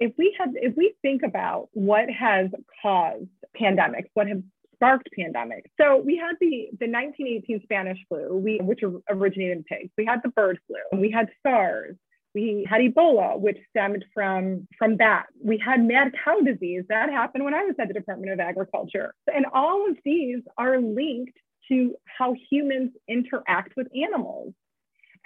if 0.00 0.12
we 0.18 0.34
had 0.38 0.50
if 0.54 0.76
we 0.76 0.94
think 1.02 1.22
about 1.22 1.68
what 1.72 2.10
has 2.10 2.48
caused 2.82 3.28
pandemics, 3.60 4.08
what 4.14 4.26
have 4.26 4.42
sparked 4.74 5.10
pandemics. 5.16 5.68
So 5.78 5.98
we 5.98 6.16
had 6.16 6.36
the 6.40 6.68
the 6.80 6.90
1918 6.90 7.60
Spanish 7.62 7.98
flu, 8.08 8.36
we, 8.36 8.58
which 8.62 8.80
originated 9.08 9.58
in 9.58 9.64
pigs. 9.64 9.92
We 9.96 10.06
had 10.06 10.20
the 10.24 10.30
bird 10.30 10.58
flu. 10.66 10.98
We 10.98 11.10
had 11.10 11.28
SARS. 11.46 11.96
We 12.34 12.66
had 12.68 12.80
Ebola, 12.80 13.38
which 13.38 13.58
stemmed 13.70 14.04
from 14.14 14.68
from 14.78 14.98
that. 14.98 15.26
We 15.42 15.58
had 15.58 15.84
mad 15.84 16.12
cow 16.24 16.40
disease 16.40 16.84
that 16.88 17.10
happened 17.10 17.44
when 17.44 17.54
I 17.54 17.64
was 17.64 17.74
at 17.80 17.88
the 17.88 17.94
Department 17.94 18.32
of 18.32 18.40
Agriculture. 18.40 19.14
And 19.32 19.46
all 19.52 19.88
of 19.90 19.96
these 20.04 20.40
are 20.56 20.80
linked 20.80 21.36
to 21.68 21.96
how 22.06 22.34
humans 22.50 22.92
interact 23.08 23.74
with 23.76 23.88
animals. 23.94 24.54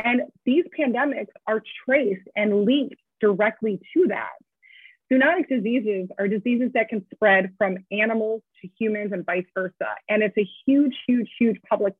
And 0.03 0.23
these 0.45 0.65
pandemics 0.79 1.29
are 1.47 1.63
traced 1.85 2.27
and 2.35 2.65
linked 2.65 2.97
directly 3.21 3.81
to 3.95 4.09
that. 4.09 4.33
Zoonotic 5.13 5.49
diseases 5.49 6.09
are 6.19 6.27
diseases 6.27 6.71
that 6.75 6.89
can 6.89 7.05
spread 7.15 7.53
from 7.59 7.79
animals 7.93 8.43
to 8.63 8.69
humans 8.79 9.13
and 9.13 9.25
vice 9.25 9.45
versa. 9.55 9.95
And 10.09 10.23
it's 10.23 10.37
a 10.39 10.49
huge, 10.67 10.95
huge, 11.07 11.29
huge 11.39 11.61
public 11.69 11.95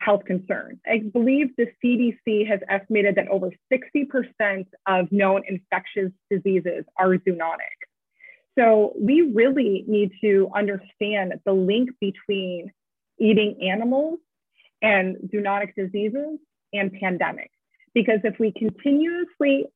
health 0.00 0.24
concern. 0.24 0.80
I 0.86 0.98
believe 1.12 1.48
the 1.56 1.66
CDC 1.84 2.48
has 2.48 2.60
estimated 2.68 3.16
that 3.16 3.28
over 3.28 3.50
60% 3.72 4.66
of 4.86 5.12
known 5.12 5.42
infectious 5.46 6.10
diseases 6.30 6.84
are 6.98 7.16
zoonotic. 7.16 7.78
So 8.58 8.92
we 8.98 9.30
really 9.34 9.84
need 9.86 10.12
to 10.22 10.50
understand 10.54 11.34
the 11.44 11.52
link 11.52 11.90
between 12.00 12.72
eating 13.18 13.68
animals 13.70 14.18
and 14.82 15.16
zoonotic 15.32 15.74
diseases 15.76 16.38
and 16.72 16.90
pandemics. 16.92 17.50
Because 17.94 18.20
if 18.24 18.38
we 18.38 18.52
continuously 18.52 19.66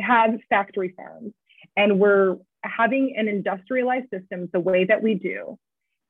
have 0.00 0.30
factory 0.48 0.94
farms 0.96 1.32
and 1.76 1.98
we're 1.98 2.36
having 2.64 3.14
an 3.16 3.28
industrialized 3.28 4.06
system 4.12 4.48
the 4.52 4.60
way 4.60 4.84
that 4.84 5.02
we 5.02 5.14
do, 5.14 5.58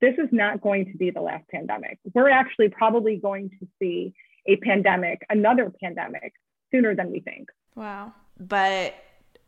this 0.01 0.14
is 0.18 0.28
not 0.32 0.61
going 0.61 0.90
to 0.92 0.96
be 0.96 1.11
the 1.11 1.20
last 1.20 1.49
pandemic. 1.49 1.99
We're 2.14 2.30
actually 2.30 2.68
probably 2.68 3.16
going 3.16 3.51
to 3.61 3.66
see 3.78 4.14
a 4.46 4.57
pandemic, 4.57 5.24
another 5.28 5.72
pandemic, 5.82 6.32
sooner 6.72 6.94
than 6.94 7.11
we 7.11 7.20
think. 7.20 7.49
Wow. 7.74 8.12
But 8.38 8.94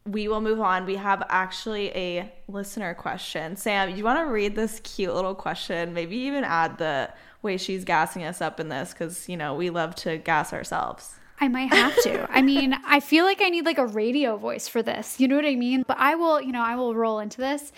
we 0.07 0.29
will 0.29 0.41
move 0.41 0.61
on. 0.61 0.87
We 0.87 0.97
have 0.97 1.23
actually 1.29 1.91
a 1.91 2.33
listener 2.49 2.95
question. 2.95 3.57
Sam, 3.57 3.95
you 3.97 4.05
want 4.05 4.19
to 4.19 4.33
read 4.33 4.57
this 4.57 4.81
cute 4.81 5.15
little 5.15 5.35
question? 5.35 5.95
Maybe 5.95 6.17
even 6.17 6.45
add 6.45 6.79
the 6.79 7.11
way 7.43 7.57
she's 7.57 7.85
gassing 7.85 8.25
us 8.25 8.41
up 8.41 8.61
in 8.61 8.69
this 8.69 8.93
because, 8.93 9.29
you 9.29 9.37
know, 9.37 9.55
we 9.55 9.71
love 9.71 9.95
to 9.97 10.19
gas 10.19 10.53
ourselves. 10.53 11.15
I 11.41 11.49
might 11.49 11.73
have 11.73 11.97
to. 12.03 12.27
I 12.31 12.43
mean, 12.43 12.77
I 12.87 13.01
feel 13.01 13.25
like 13.25 13.41
I 13.41 13.49
need 13.49 13.65
like 13.65 13.79
a 13.79 13.87
radio 13.87 14.37
voice 14.37 14.69
for 14.69 14.83
this. 14.83 15.21
You 15.21 15.29
know 15.29 15.37
what 15.37 15.47
I 15.47 15.55
mean? 15.55 15.85
But 15.87 15.99
I 15.99 16.15
will, 16.15 16.41
you 16.41 16.53
know, 16.53 16.63
I 16.63 16.77
will 16.77 16.95
roll 16.95 17.19
into 17.19 17.39
this. 17.39 17.73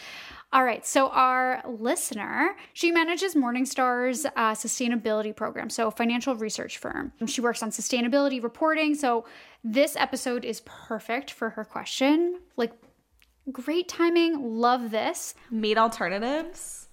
All 0.53 0.65
right. 0.65 0.87
So, 0.87 1.09
our 1.09 1.63
listener, 1.67 2.55
she 2.75 2.93
manages 2.93 3.35
Morningstar's 3.35 4.27
uh, 4.27 4.53
sustainability 4.53 5.35
program, 5.35 5.71
so 5.71 5.89
a 5.89 5.91
financial 5.91 6.37
research 6.37 6.77
firm. 6.77 7.13
She 7.27 7.41
works 7.41 7.63
on 7.63 7.71
sustainability 7.71 8.43
reporting. 8.43 8.95
So, 8.95 9.25
this 9.65 9.97
episode 9.97 10.45
is 10.45 10.61
perfect 10.67 11.31
for 11.31 11.51
her 11.51 11.65
question. 11.65 12.41
Like, 12.59 12.73
great 13.51 13.89
timing. 13.89 14.59
Love 14.59 14.91
this. 14.91 15.35
Meat 15.51 15.79
alternatives. 15.79 16.89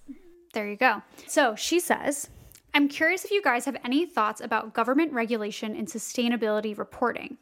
There 0.54 0.66
you 0.66 0.76
go. 0.76 1.02
So, 1.26 1.54
she 1.54 1.80
says, 1.80 2.30
I'm 2.72 2.88
curious 2.88 3.26
if 3.26 3.30
you 3.30 3.42
guys 3.42 3.66
have 3.66 3.76
any 3.84 4.06
thoughts 4.06 4.40
about 4.40 4.72
government 4.72 5.12
regulation 5.12 5.76
and 5.76 5.86
sustainability 5.86 6.78
reporting. 6.78 7.36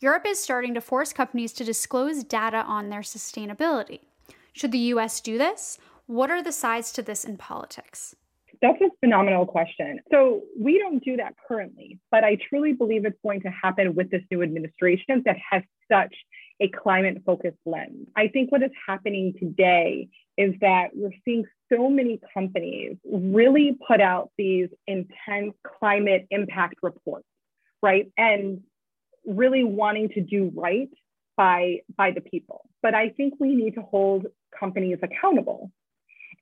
Europe 0.00 0.24
is 0.26 0.42
starting 0.42 0.72
to 0.74 0.80
force 0.80 1.12
companies 1.12 1.52
to 1.54 1.64
disclose 1.64 2.24
data 2.24 2.58
on 2.58 2.88
their 2.88 3.00
sustainability. 3.00 4.00
Should 4.58 4.72
the 4.72 4.90
US 4.94 5.20
do 5.20 5.38
this? 5.38 5.78
What 6.06 6.32
are 6.32 6.42
the 6.42 6.50
sides 6.50 6.90
to 6.94 7.02
this 7.02 7.24
in 7.24 7.36
politics? 7.36 8.16
That's 8.60 8.80
a 8.80 8.90
phenomenal 8.98 9.46
question. 9.46 10.00
So, 10.10 10.42
we 10.58 10.80
don't 10.80 10.98
do 11.04 11.16
that 11.16 11.34
currently, 11.46 12.00
but 12.10 12.24
I 12.24 12.38
truly 12.48 12.72
believe 12.72 13.04
it's 13.04 13.20
going 13.22 13.42
to 13.42 13.50
happen 13.50 13.94
with 13.94 14.10
this 14.10 14.22
new 14.32 14.42
administration 14.42 15.22
that 15.26 15.36
has 15.48 15.62
such 15.88 16.12
a 16.58 16.66
climate 16.70 17.22
focused 17.24 17.60
lens. 17.66 18.08
I 18.16 18.26
think 18.26 18.50
what 18.50 18.64
is 18.64 18.72
happening 18.84 19.34
today 19.38 20.08
is 20.36 20.54
that 20.60 20.88
we're 20.92 21.12
seeing 21.24 21.44
so 21.72 21.88
many 21.88 22.20
companies 22.34 22.96
really 23.04 23.78
put 23.86 24.00
out 24.00 24.32
these 24.36 24.70
intense 24.88 25.54
climate 25.78 26.26
impact 26.32 26.78
reports, 26.82 27.28
right? 27.80 28.10
And 28.16 28.62
really 29.24 29.62
wanting 29.62 30.08
to 30.14 30.20
do 30.20 30.50
right 30.52 30.90
by 31.38 31.78
by 31.96 32.10
the 32.10 32.20
people. 32.20 32.68
But 32.82 32.94
I 32.94 33.08
think 33.10 33.34
we 33.38 33.54
need 33.54 33.74
to 33.76 33.82
hold 33.82 34.26
companies 34.58 34.98
accountable. 35.02 35.70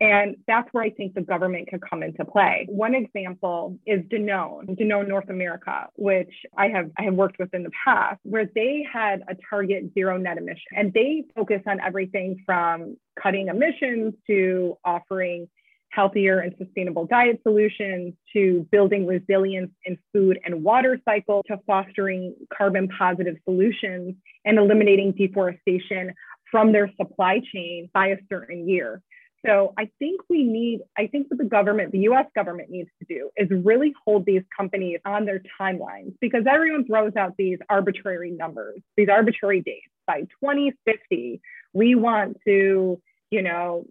And 0.01 0.37
that's 0.47 0.69
where 0.73 0.85
I 0.85 0.91
think 0.91 1.15
the 1.15 1.23
government 1.23 1.69
can 1.69 1.81
come 1.81 2.03
into 2.03 2.25
play. 2.25 2.67
One 2.69 2.95
example 2.95 3.79
is 3.87 4.03
Danone, 4.03 4.79
Danone 4.79 5.09
North 5.09 5.31
America, 5.31 5.87
which 5.95 6.33
I 6.57 6.69
have 6.69 6.91
I 6.99 7.05
have 7.05 7.15
worked 7.15 7.39
with 7.39 7.55
in 7.55 7.63
the 7.63 7.71
past, 7.83 8.21
where 8.23 8.47
they 8.55 8.87
had 8.91 9.23
a 9.27 9.37
target 9.49 9.85
zero 9.95 10.19
net 10.19 10.37
emission. 10.37 10.73
And 10.77 10.93
they 10.93 11.25
focus 11.35 11.63
on 11.67 11.81
everything 11.81 12.43
from 12.45 12.99
cutting 13.21 13.49
emissions 13.49 14.13
to 14.27 14.77
offering 14.85 15.49
healthier 15.91 16.41
and 16.41 16.55
sustainable 16.59 17.07
diet 17.07 17.41
solutions 17.43 18.13
to 18.35 18.69
building 18.71 19.07
resilience 19.07 19.71
in 19.87 19.97
food 20.13 20.39
and 20.45 20.63
water 20.63 21.01
cycle 21.07 21.43
to 21.47 21.59
fostering 21.67 22.35
carbon 22.55 22.87
positive 22.89 23.37
solutions 23.45 24.15
and 24.45 24.59
eliminating 24.59 25.13
deforestation 25.13 26.13
from 26.57 26.73
their 26.73 26.91
supply 26.97 27.39
chain 27.53 27.91
by 27.93 28.07
a 28.07 28.17
certain 28.31 28.67
year. 28.67 29.03
So 29.45 29.75
I 29.77 29.91
think 29.99 30.23
we 30.31 30.43
need, 30.43 30.81
I 30.97 31.07
think 31.07 31.27
what 31.29 31.37
the 31.37 31.45
government, 31.45 31.93
the 31.93 32.09
US 32.09 32.25
government 32.35 32.71
needs 32.71 32.89
to 32.99 33.15
do 33.15 33.29
is 33.37 33.51
really 33.63 33.93
hold 34.07 34.25
these 34.25 34.41
companies 34.57 35.01
on 35.05 35.27
their 35.27 35.43
timelines 35.61 36.15
because 36.19 36.45
everyone 36.49 36.87
throws 36.87 37.15
out 37.15 37.35
these 37.37 37.59
arbitrary 37.69 38.31
numbers, 38.31 38.81
these 38.97 39.11
arbitrary 39.11 39.61
dates. 39.61 39.85
By 40.07 40.21
2050, 40.43 41.43
we 41.75 41.95
want 41.95 42.39
to, 42.47 43.03
you 43.31 43.43
know, 43.43 43.85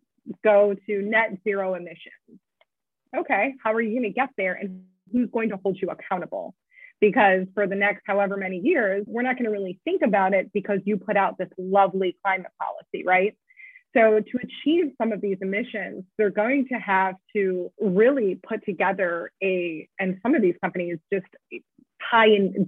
go 0.43 0.76
to 0.88 1.01
net 1.03 1.38
zero 1.43 1.76
emissions. 1.76 2.39
Okay, 3.16 3.53
how 3.63 3.74
are 3.74 3.82
you 3.82 3.91
going 3.91 4.09
to 4.11 4.20
get 4.22 4.30
there 4.38 4.53
and 4.53 4.86
who's 5.11 5.30
going 5.30 5.49
to 5.49 5.57
hold 5.57 5.78
you 5.80 5.89
accountable? 5.91 6.55
Because 7.02 7.46
for 7.54 7.68
the 7.68 7.76
next 7.76 8.04
however 8.06 8.38
many 8.38 8.58
years, 8.58 9.04
we're 9.08 9.22
not 9.22 9.36
going 9.36 9.46
to 9.46 9.52
really 9.52 9.80
think 9.84 10.02
about 10.02 10.34
it 10.34 10.52
because 10.54 10.80
you 10.86 10.98
put 10.98 11.18
out 11.18 11.38
this 11.38 11.50
lovely 11.58 12.18
climate 12.24 12.52
policy, 12.60 13.04
right? 13.06 13.36
So, 13.96 14.20
to 14.20 14.39
achieve 14.43 14.91
some 14.98 15.14
of 15.14 15.22
these 15.22 15.38
emissions, 15.41 16.04
they're 16.18 16.30
going 16.30 16.68
to 16.68 16.76
have 16.76 17.16
to 17.34 17.72
really 17.80 18.39
put 18.48 18.66
together 18.66 19.32
a, 19.41 19.88
and 20.00 20.20
some 20.22 20.36
of 20.36 20.41
these 20.41 20.56
companies 20.62 20.98
just 21.14 21.28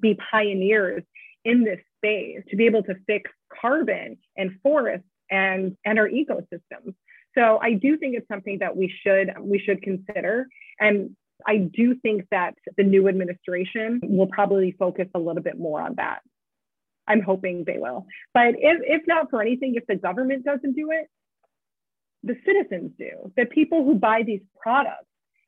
be 0.01 0.17
pioneers 0.31 1.03
in 1.43 1.63
this 1.63 1.79
space 1.97 2.43
to 2.49 2.55
be 2.55 2.65
able 2.65 2.83
to 2.83 2.95
fix 3.07 3.29
carbon 3.61 4.17
and 4.37 4.51
forests 4.63 5.07
and, 5.29 5.75
and 5.85 5.99
our 5.99 6.07
ecosystems. 6.07 6.93
So 7.37 7.59
I 7.61 7.73
do 7.73 7.97
think 7.97 8.15
it's 8.15 8.27
something 8.27 8.59
that 8.59 8.75
we 8.75 8.91
should 9.03 9.31
we 9.39 9.59
should 9.59 9.81
consider. 9.81 10.47
And 10.79 11.15
I 11.45 11.57
do 11.57 11.95
think 11.95 12.25
that 12.31 12.55
the 12.77 12.83
new 12.83 13.07
administration 13.07 13.99
will 14.03 14.27
probably 14.27 14.75
focus 14.77 15.07
a 15.13 15.19
little 15.19 15.43
bit 15.43 15.59
more 15.59 15.81
on 15.81 15.95
that. 15.97 16.19
I'm 17.07 17.21
hoping 17.21 17.63
they 17.65 17.77
will. 17.77 18.05
But 18.33 18.55
if, 18.57 18.81
if 18.83 19.07
not 19.07 19.29
for 19.29 19.41
anything, 19.41 19.75
if 19.75 19.85
the 19.87 19.95
government 19.95 20.43
doesn't 20.43 20.73
do 20.73 20.91
it, 20.91 21.07
the 22.23 22.35
citizens 22.45 22.91
do. 22.97 23.31
The 23.37 23.45
people 23.45 23.83
who 23.85 23.95
buy 23.95 24.23
these 24.25 24.41
products 24.59 25.05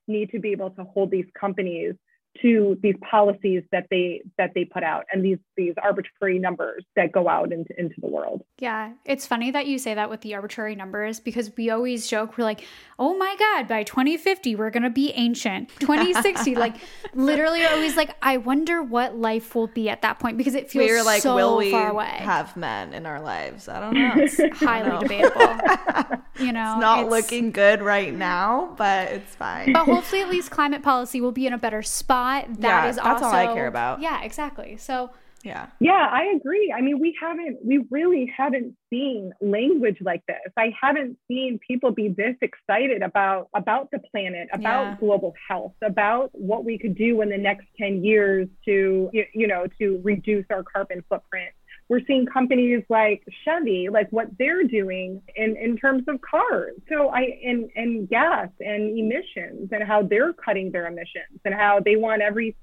need 0.08 0.32
to 0.32 0.40
be 0.40 0.52
able 0.52 0.72
to 0.72 0.84
hold 0.84 1.12
these 1.12 1.26
companies 1.40 1.96
to 2.42 2.78
these 2.82 2.96
policies 3.10 3.64
that 3.72 3.86
they 3.90 4.22
that 4.38 4.52
they 4.56 4.66
put 4.66 4.84
out 4.84 5.06
and 5.12 5.24
these 5.24 5.38
these 5.58 5.74
arbitrary 5.82 6.40
numbers 6.40 6.84
that 6.96 7.12
go 7.12 7.28
out 7.28 7.52
into, 7.52 7.78
into 7.80 7.96
the 8.00 8.08
world. 8.08 8.44
Yeah, 8.60 8.94
it's 9.06 9.26
funny 9.26 9.52
that 9.52 9.68
you 9.68 9.78
say 9.78 9.94
that 9.94 10.10
with 10.10 10.22
the 10.22 10.36
arbitrary 10.36 10.76
numbers 10.76 11.20
because 11.20 11.52
we 11.58 11.70
always 11.70 12.08
joke 12.08 12.38
we're 12.38 12.44
like, 12.44 12.66
"Oh 12.98 13.18
my 13.18 13.36
god, 13.38 13.68
by 13.68 13.84
2050 13.84 14.56
we're 14.56 14.70
going 14.70 14.84
to 14.84 14.90
be 14.90 15.12
ancient." 15.16 15.70
2060 15.80 16.56
like 16.56 16.76
literally 17.14 17.66
always 17.66 17.98
like 17.98 18.16
I 18.22 18.38
wonder 18.38 18.82
what 18.82 19.18
life 19.18 19.56
will 19.56 19.68
be 19.68 19.90
at 19.90 20.02
that 20.04 20.20
point 20.20 20.38
because 20.38 20.56
it 20.56 20.70
feels 20.70 20.90
we're 20.90 21.04
like 21.04 21.22
so 21.22 21.36
will 21.36 21.58
we 21.58 21.72
far 21.72 21.90
away. 21.92 22.06
have 22.06 22.56
men 22.56 22.94
in 22.94 23.06
our 23.06 23.22
lives? 23.22 23.68
I 23.68 23.80
don't 23.80 23.94
know. 23.96 24.14
It's 24.16 24.60
highly 24.60 24.90
know. 24.90 25.00
debatable. 25.00 26.20
you 26.40 26.52
know, 26.52 26.74
it's 26.74 26.82
not 26.82 27.04
it's, 27.06 27.10
looking 27.10 27.52
good 27.52 27.82
right 27.82 28.14
now, 28.14 28.74
but 28.78 29.10
it's 29.12 29.36
fine. 29.36 29.74
But 29.74 29.86
hopefully 29.86 30.22
at 30.22 30.30
least 30.30 30.52
climate 30.52 30.84
policy 30.84 31.22
will 31.22 31.32
be 31.32 31.48
in 31.48 31.54
a 31.54 31.58
better 31.58 31.82
spot 31.82 32.48
that 32.60 32.84
yeah, 32.84 32.90
is 32.90 32.96
that's 32.96 33.24
also, 33.24 33.26
all 33.26 33.34
I 33.34 33.54
care 33.54 33.68
about. 33.68 34.02
Yeah, 34.02 34.22
exactly. 34.24 34.78
So 34.78 35.12
yeah. 35.44 35.68
Yeah, 35.80 36.08
I 36.12 36.34
agree. 36.36 36.74
I 36.76 36.82
mean, 36.82 37.00
we 37.00 37.16
haven't, 37.20 37.60
we 37.64 37.86
really 37.90 38.32
haven't 38.36 38.76
seen 38.90 39.32
language 39.42 39.98
like 40.02 40.26
this. 40.28 40.38
I 40.58 40.74
haven't 40.80 41.18
seen 41.28 41.60
people 41.66 41.92
be 41.92 42.10
this 42.10 42.36
excited 42.42 43.02
about 43.02 43.48
about 43.56 43.90
the 43.92 44.00
planet, 44.12 44.50
about 44.52 44.84
yeah. 44.84 44.98
global 45.00 45.34
health, 45.48 45.74
about 45.82 46.30
what 46.34 46.66
we 46.66 46.78
could 46.78 46.96
do 46.96 47.22
in 47.22 47.30
the 47.30 47.38
next 47.38 47.68
10 47.80 48.04
years 48.04 48.48
to 48.66 49.10
you, 49.14 49.26
you 49.34 49.48
know, 49.48 49.66
to 49.80 50.02
reduce 50.04 50.46
our 50.50 50.64
carbon 50.64 51.04
footprint 51.08 51.52
We're 51.90 52.02
seeing 52.06 52.28
companies 52.28 52.84
like 52.88 53.24
Chevy, 53.44 53.90
like 53.90 54.10
what 54.12 54.28
they're 54.38 54.64
doing 54.64 55.22
in, 55.36 55.58
in 55.58 55.76
terms 55.76 56.04
of 56.08 56.22
cars. 56.22 56.76
So 56.88 57.10
I 57.10 57.40
and 57.44 57.70
and 57.76 58.08
gas 58.08 58.50
and 58.60 58.98
emissions 58.98 59.70
and 59.72 59.84
how 59.84 60.04
they're 60.04 60.34
cutting 60.34 60.72
their 60.72 60.88
emissions 60.88 61.40
and 61.44 61.54
how 61.54 61.80
they 61.84 61.96
want 61.96 62.22
every 62.22 62.56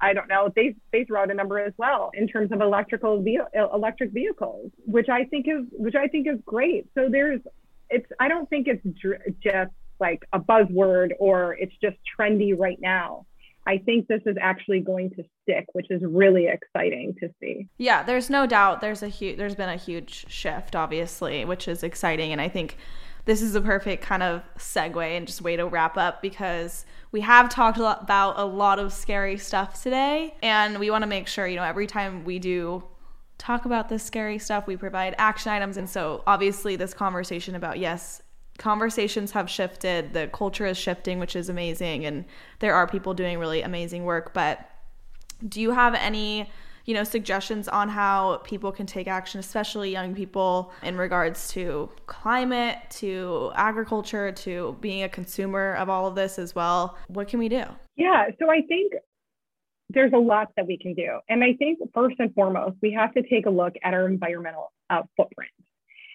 I 0.00 0.12
don't 0.12 0.28
know 0.28 0.52
they 0.54 0.74
they 0.92 1.04
throw 1.04 1.22
out 1.22 1.30
a 1.30 1.34
number 1.34 1.58
as 1.58 1.72
well 1.76 2.10
in 2.14 2.26
terms 2.26 2.50
of 2.52 2.60
electrical 2.60 3.24
electric 3.54 4.10
vehicles, 4.10 4.70
which 4.84 5.08
I 5.08 5.24
think 5.24 5.46
is 5.48 5.64
which 5.70 5.94
I 5.94 6.08
think 6.08 6.26
is 6.26 6.38
great. 6.44 6.88
So 6.94 7.08
there's 7.08 7.40
it's 7.88 8.06
I 8.18 8.28
don't 8.28 8.50
think 8.50 8.66
it's 8.66 8.84
dr- 9.00 9.22
just 9.42 9.70
like 10.00 10.24
a 10.32 10.40
buzzword 10.40 11.12
or 11.20 11.54
it's 11.54 11.74
just 11.80 11.96
trendy 12.18 12.58
right 12.58 12.78
now. 12.80 13.26
I 13.66 13.78
think 13.78 14.08
this 14.08 14.22
is 14.26 14.36
actually 14.40 14.80
going 14.80 15.10
to 15.10 15.24
stick, 15.42 15.66
which 15.72 15.86
is 15.90 16.02
really 16.04 16.48
exciting 16.48 17.14
to 17.20 17.28
see. 17.40 17.68
Yeah, 17.78 18.02
there's 18.02 18.28
no 18.28 18.46
doubt 18.46 18.80
there's 18.80 19.02
a 19.02 19.08
huge 19.08 19.38
there's 19.38 19.54
been 19.54 19.68
a 19.68 19.76
huge 19.76 20.26
shift 20.28 20.74
obviously, 20.74 21.44
which 21.44 21.68
is 21.68 21.82
exciting. 21.82 22.32
And 22.32 22.40
I 22.40 22.48
think 22.48 22.76
this 23.24 23.40
is 23.40 23.54
a 23.54 23.60
perfect 23.60 24.02
kind 24.02 24.22
of 24.22 24.42
segue 24.58 25.16
and 25.16 25.26
just 25.26 25.42
way 25.42 25.56
to 25.56 25.66
wrap 25.66 25.96
up 25.96 26.22
because 26.22 26.84
we 27.12 27.20
have 27.20 27.48
talked 27.48 27.78
about 27.78 28.38
a 28.38 28.44
lot 28.44 28.78
of 28.78 28.92
scary 28.92 29.38
stuff 29.38 29.80
today. 29.80 30.34
And 30.42 30.78
we 30.78 30.90
want 30.90 31.02
to 31.02 31.06
make 31.08 31.28
sure, 31.28 31.46
you 31.46 31.56
know, 31.56 31.62
every 31.62 31.86
time 31.86 32.24
we 32.24 32.40
do 32.40 32.82
talk 33.38 33.64
about 33.64 33.88
this 33.88 34.02
scary 34.02 34.38
stuff, 34.38 34.66
we 34.66 34.76
provide 34.76 35.14
action 35.18 35.52
items. 35.52 35.76
And 35.76 35.88
so 35.88 36.24
obviously 36.26 36.74
this 36.74 36.94
conversation 36.94 37.54
about 37.54 37.78
yes, 37.78 38.22
conversations 38.62 39.32
have 39.32 39.50
shifted, 39.50 40.12
the 40.12 40.28
culture 40.28 40.64
is 40.64 40.78
shifting, 40.78 41.18
which 41.18 41.34
is 41.34 41.48
amazing, 41.48 42.06
and 42.06 42.24
there 42.60 42.74
are 42.76 42.86
people 42.86 43.12
doing 43.12 43.40
really 43.40 43.60
amazing 43.60 44.04
work. 44.04 44.32
But 44.32 44.70
do 45.48 45.60
you 45.60 45.72
have 45.72 45.96
any, 45.96 46.48
you 46.84 46.94
know, 46.94 47.02
suggestions 47.02 47.66
on 47.66 47.88
how 47.88 48.36
people 48.44 48.70
can 48.70 48.86
take 48.86 49.08
action, 49.08 49.40
especially 49.40 49.90
young 49.90 50.14
people, 50.14 50.72
in 50.84 50.96
regards 50.96 51.50
to 51.54 51.90
climate, 52.06 52.78
to 52.90 53.50
agriculture, 53.56 54.30
to 54.30 54.76
being 54.80 55.02
a 55.02 55.08
consumer 55.08 55.74
of 55.74 55.90
all 55.90 56.06
of 56.06 56.14
this 56.14 56.38
as 56.38 56.54
well? 56.54 56.96
What 57.08 57.26
can 57.26 57.40
we 57.40 57.48
do? 57.48 57.64
Yeah, 57.96 58.26
so 58.38 58.48
I 58.48 58.62
think 58.68 58.92
there's 59.90 60.12
a 60.12 60.18
lot 60.18 60.52
that 60.56 60.68
we 60.68 60.78
can 60.78 60.94
do. 60.94 61.18
And 61.28 61.42
I 61.42 61.54
think 61.54 61.80
first 61.92 62.14
and 62.20 62.32
foremost, 62.32 62.76
we 62.80 62.92
have 62.92 63.12
to 63.14 63.22
take 63.28 63.46
a 63.46 63.50
look 63.50 63.74
at 63.82 63.92
our 63.92 64.06
environmental 64.06 64.70
uh, 64.88 65.02
footprint 65.16 65.50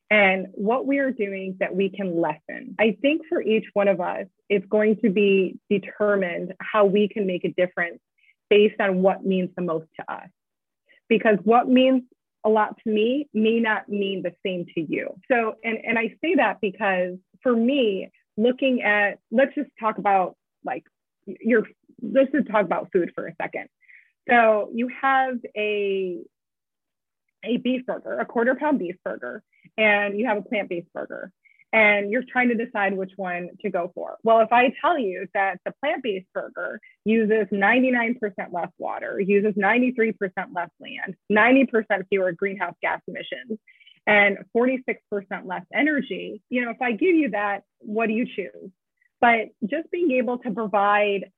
and 0.09 0.47
what 0.53 0.85
we 0.85 0.99
are 0.99 1.11
doing 1.11 1.57
that 1.59 1.75
we 1.75 1.89
can 1.89 2.21
lessen. 2.21 2.75
I 2.79 2.97
think 3.01 3.23
for 3.27 3.41
each 3.41 3.65
one 3.73 3.87
of 3.87 3.99
us, 3.99 4.25
it's 4.49 4.65
going 4.67 4.97
to 5.03 5.09
be 5.09 5.59
determined 5.69 6.53
how 6.61 6.85
we 6.85 7.09
can 7.09 7.27
make 7.27 7.43
a 7.43 7.51
difference 7.51 7.99
based 8.49 8.79
on 8.79 9.01
what 9.01 9.25
means 9.25 9.49
the 9.55 9.61
most 9.61 9.87
to 9.99 10.11
us. 10.11 10.29
Because 11.09 11.37
what 11.43 11.67
means 11.67 12.03
a 12.45 12.49
lot 12.49 12.77
to 12.83 12.89
me 12.89 13.27
may 13.33 13.59
not 13.59 13.89
mean 13.89 14.23
the 14.23 14.31
same 14.45 14.65
to 14.75 14.81
you. 14.81 15.09
So, 15.29 15.55
and, 15.63 15.77
and 15.85 15.99
I 15.99 16.15
say 16.21 16.35
that 16.35 16.59
because 16.61 17.17
for 17.43 17.53
me, 17.53 18.09
looking 18.37 18.81
at, 18.83 19.19
let's 19.31 19.53
just 19.55 19.69
talk 19.79 19.97
about 19.97 20.35
like 20.63 20.85
your, 21.25 21.63
let's 22.01 22.31
just 22.31 22.49
talk 22.49 22.63
about 22.63 22.89
food 22.93 23.11
for 23.13 23.27
a 23.27 23.35
second. 23.41 23.67
So 24.29 24.69
you 24.73 24.89
have 25.01 25.39
a, 25.57 26.19
a 27.47 27.57
beef 27.57 27.85
burger, 27.85 28.19
a 28.19 28.25
quarter 28.25 28.55
pound 28.55 28.79
beef 28.79 28.95
burger, 29.03 29.43
and 29.77 30.19
you 30.19 30.25
have 30.25 30.37
a 30.37 30.41
plant 30.41 30.69
based 30.69 30.91
burger 30.93 31.31
and 31.73 32.11
you're 32.11 32.23
trying 32.23 32.49
to 32.49 32.55
decide 32.55 32.95
which 32.95 33.11
one 33.17 33.49
to 33.61 33.69
go 33.69 33.91
for. 33.93 34.17
Well, 34.23 34.39
if 34.39 34.51
I 34.51 34.73
tell 34.81 34.97
you 34.97 35.27
that 35.33 35.59
the 35.65 35.73
plant 35.81 36.01
based 36.03 36.27
burger 36.33 36.79
uses 37.03 37.47
99% 37.51 38.17
less 38.51 38.69
water, 38.77 39.19
uses 39.19 39.53
93% 39.53 40.13
less 40.53 40.69
land, 40.79 41.15
90% 41.31 42.07
fewer 42.09 42.31
greenhouse 42.31 42.75
gas 42.81 43.01
emissions, 43.07 43.59
and 44.05 44.37
46% 44.55 44.77
less 45.43 45.63
energy, 45.73 46.41
you 46.49 46.63
know, 46.63 46.71
if 46.71 46.81
I 46.81 46.93
give 46.93 47.15
you 47.15 47.31
that, 47.31 47.63
what 47.79 48.07
do 48.07 48.13
you 48.13 48.25
choose? 48.25 48.71
But 49.19 49.49
just 49.65 49.91
being 49.91 50.11
able 50.11 50.37
to 50.39 50.51
provide 50.51 51.31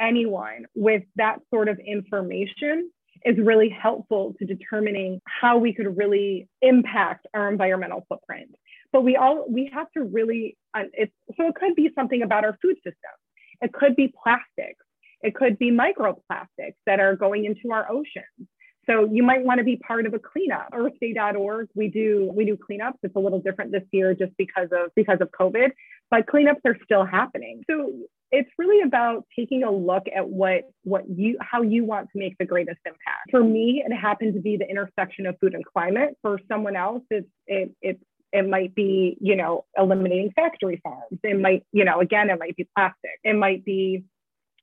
anyone 0.00 0.66
with 0.74 1.02
that 1.16 1.40
sort 1.52 1.68
of 1.68 1.78
information 1.78 2.90
is 3.24 3.36
really 3.38 3.68
helpful 3.68 4.34
to 4.38 4.44
determining 4.44 5.20
how 5.24 5.58
we 5.58 5.72
could 5.72 5.96
really 5.96 6.48
impact 6.62 7.26
our 7.34 7.50
environmental 7.50 8.04
footprint. 8.08 8.54
But 8.92 9.02
we 9.02 9.16
all 9.16 9.44
we 9.48 9.70
have 9.72 9.90
to 9.92 10.04
really 10.04 10.56
uh, 10.74 10.84
it's 10.92 11.12
so 11.36 11.48
it 11.48 11.54
could 11.54 11.74
be 11.74 11.90
something 11.94 12.22
about 12.22 12.44
our 12.44 12.58
food 12.62 12.76
system. 12.76 13.12
It 13.60 13.72
could 13.72 13.96
be 13.96 14.12
plastics. 14.22 14.84
It 15.20 15.34
could 15.34 15.58
be 15.58 15.70
microplastics 15.70 16.76
that 16.86 17.00
are 17.00 17.16
going 17.16 17.44
into 17.44 17.72
our 17.72 17.90
oceans. 17.90 18.48
So 18.88 19.04
you 19.04 19.22
might 19.22 19.44
want 19.44 19.58
to 19.58 19.64
be 19.64 19.76
part 19.76 20.06
of 20.06 20.14
a 20.14 20.18
cleanup. 20.18 20.70
Earthday.org, 20.72 21.68
we 21.74 21.88
do 21.88 22.30
we 22.34 22.46
do 22.46 22.56
cleanups. 22.56 22.94
It's 23.02 23.16
a 23.16 23.18
little 23.18 23.40
different 23.40 23.72
this 23.72 23.82
year 23.92 24.14
just 24.14 24.32
because 24.38 24.68
of 24.72 24.90
because 24.96 25.18
of 25.20 25.30
COVID, 25.30 25.70
but 26.10 26.26
cleanups 26.26 26.60
are 26.64 26.76
still 26.84 27.04
happening. 27.04 27.62
So 27.68 27.92
it's 28.30 28.50
really 28.58 28.82
about 28.82 29.24
taking 29.36 29.64
a 29.64 29.70
look 29.70 30.04
at 30.14 30.28
what 30.28 30.64
what 30.84 31.04
you 31.08 31.38
how 31.40 31.62
you 31.62 31.84
want 31.84 32.10
to 32.12 32.18
make 32.18 32.36
the 32.38 32.44
greatest 32.44 32.78
impact. 32.84 33.30
For 33.30 33.42
me, 33.42 33.82
it 33.84 33.94
happened 33.94 34.34
to 34.34 34.40
be 34.40 34.56
the 34.56 34.68
intersection 34.68 35.26
of 35.26 35.36
food 35.40 35.54
and 35.54 35.64
climate. 35.64 36.16
For 36.22 36.40
someone 36.48 36.76
else, 36.76 37.02
it's 37.10 37.28
it, 37.46 37.70
it's 37.80 38.02
it 38.32 38.48
might 38.48 38.74
be 38.74 39.16
you 39.20 39.36
know 39.36 39.64
eliminating 39.76 40.32
factory 40.32 40.80
farms. 40.82 41.18
It 41.22 41.40
might 41.40 41.64
you 41.72 41.84
know 41.84 42.00
again 42.00 42.28
it 42.30 42.38
might 42.38 42.56
be 42.56 42.68
plastic. 42.76 43.18
It 43.24 43.34
might 43.34 43.64
be 43.64 44.04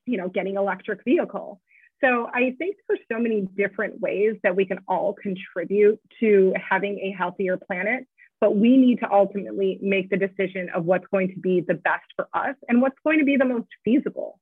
you 0.05 0.18
know 0.18 0.30
getting 0.30 0.55
electric 0.55 1.03
vehicle. 1.03 1.61
So 2.03 2.30
I 2.32 2.53
think 2.57 2.76
there's 2.88 2.99
so 3.11 3.20
many 3.20 3.47
different 3.55 3.99
ways 3.99 4.36
that 4.43 4.55
we 4.55 4.66
can 4.66 4.80
all 4.88 5.13
contribute 5.13 5.99
to 6.20 6.53
having 6.70 6.99
a 6.99 7.16
healthier 7.18 7.57
planet 7.57 8.05
but 8.42 8.56
we 8.56 8.78
need 8.78 9.00
to 9.00 9.12
ultimately 9.12 9.80
make 9.82 10.10
the 10.10 10.18
decision 10.18 10.70
of 10.76 10.86
what's 10.86 11.06
going 11.12 11.30
to 11.30 11.40
be 11.40 11.62
the 11.62 11.74
best 11.74 12.06
for 12.16 12.28
us 12.34 12.56
and 12.68 12.82
what's 12.82 12.98
going 13.04 13.20
to 13.20 13.26
be 13.26 13.38
the 13.38 13.46
most 13.46 13.68
feasible. 13.84 14.40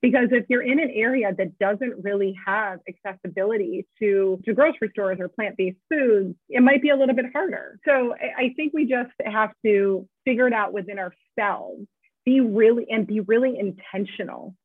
Because 0.00 0.28
if 0.32 0.46
you're 0.48 0.62
in 0.62 0.80
an 0.80 0.90
area 0.92 1.32
that 1.36 1.58
doesn't 1.58 2.02
really 2.02 2.34
have 2.44 2.80
accessibility 2.88 3.86
to, 4.00 4.40
to 4.44 4.52
grocery 4.52 4.90
stores 4.90 5.18
or 5.20 5.28
plant 5.28 5.56
based 5.56 5.78
foods, 5.88 6.34
it 6.48 6.60
might 6.60 6.82
be 6.82 6.90
a 6.90 6.96
little 6.96 7.14
bit 7.14 7.26
harder. 7.32 7.78
So 7.86 8.14
I 8.14 8.52
think 8.56 8.72
we 8.74 8.84
just 8.84 9.12
have 9.24 9.52
to 9.64 10.08
figure 10.24 10.48
it 10.48 10.52
out 10.52 10.72
within 10.72 10.98
ourselves, 10.98 11.86
be 12.24 12.40
really 12.40 12.86
and 12.90 13.06
be 13.06 13.20
really 13.20 13.56
intentional 13.56 14.56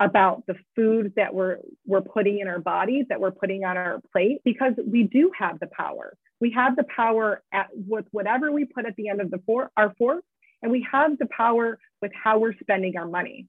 about 0.00 0.44
the 0.46 0.54
food 0.74 1.12
that 1.16 1.34
we're 1.34 1.58
we're 1.86 2.02
putting 2.02 2.40
in 2.40 2.48
our 2.48 2.58
bodies 2.58 3.06
that 3.08 3.18
we're 3.20 3.30
putting 3.30 3.64
on 3.64 3.76
our 3.78 4.00
plate 4.12 4.40
because 4.44 4.74
we 4.86 5.04
do 5.04 5.30
have 5.38 5.58
the 5.58 5.68
power 5.68 6.14
we 6.40 6.50
have 6.52 6.76
the 6.76 6.84
power 6.84 7.42
at 7.52 7.68
with 7.74 8.06
whatever 8.10 8.52
we 8.52 8.64
put 8.64 8.86
at 8.86 8.96
the 8.96 9.08
end 9.08 9.20
of 9.20 9.30
the 9.30 9.40
for, 9.46 9.70
our 9.76 9.94
fork 9.98 10.24
and 10.62 10.70
we 10.72 10.86
have 10.90 11.18
the 11.18 11.26
power 11.26 11.78
with 12.02 12.12
how 12.12 12.38
we're 12.38 12.54
spending 12.60 12.96
our 12.96 13.08
money 13.08 13.46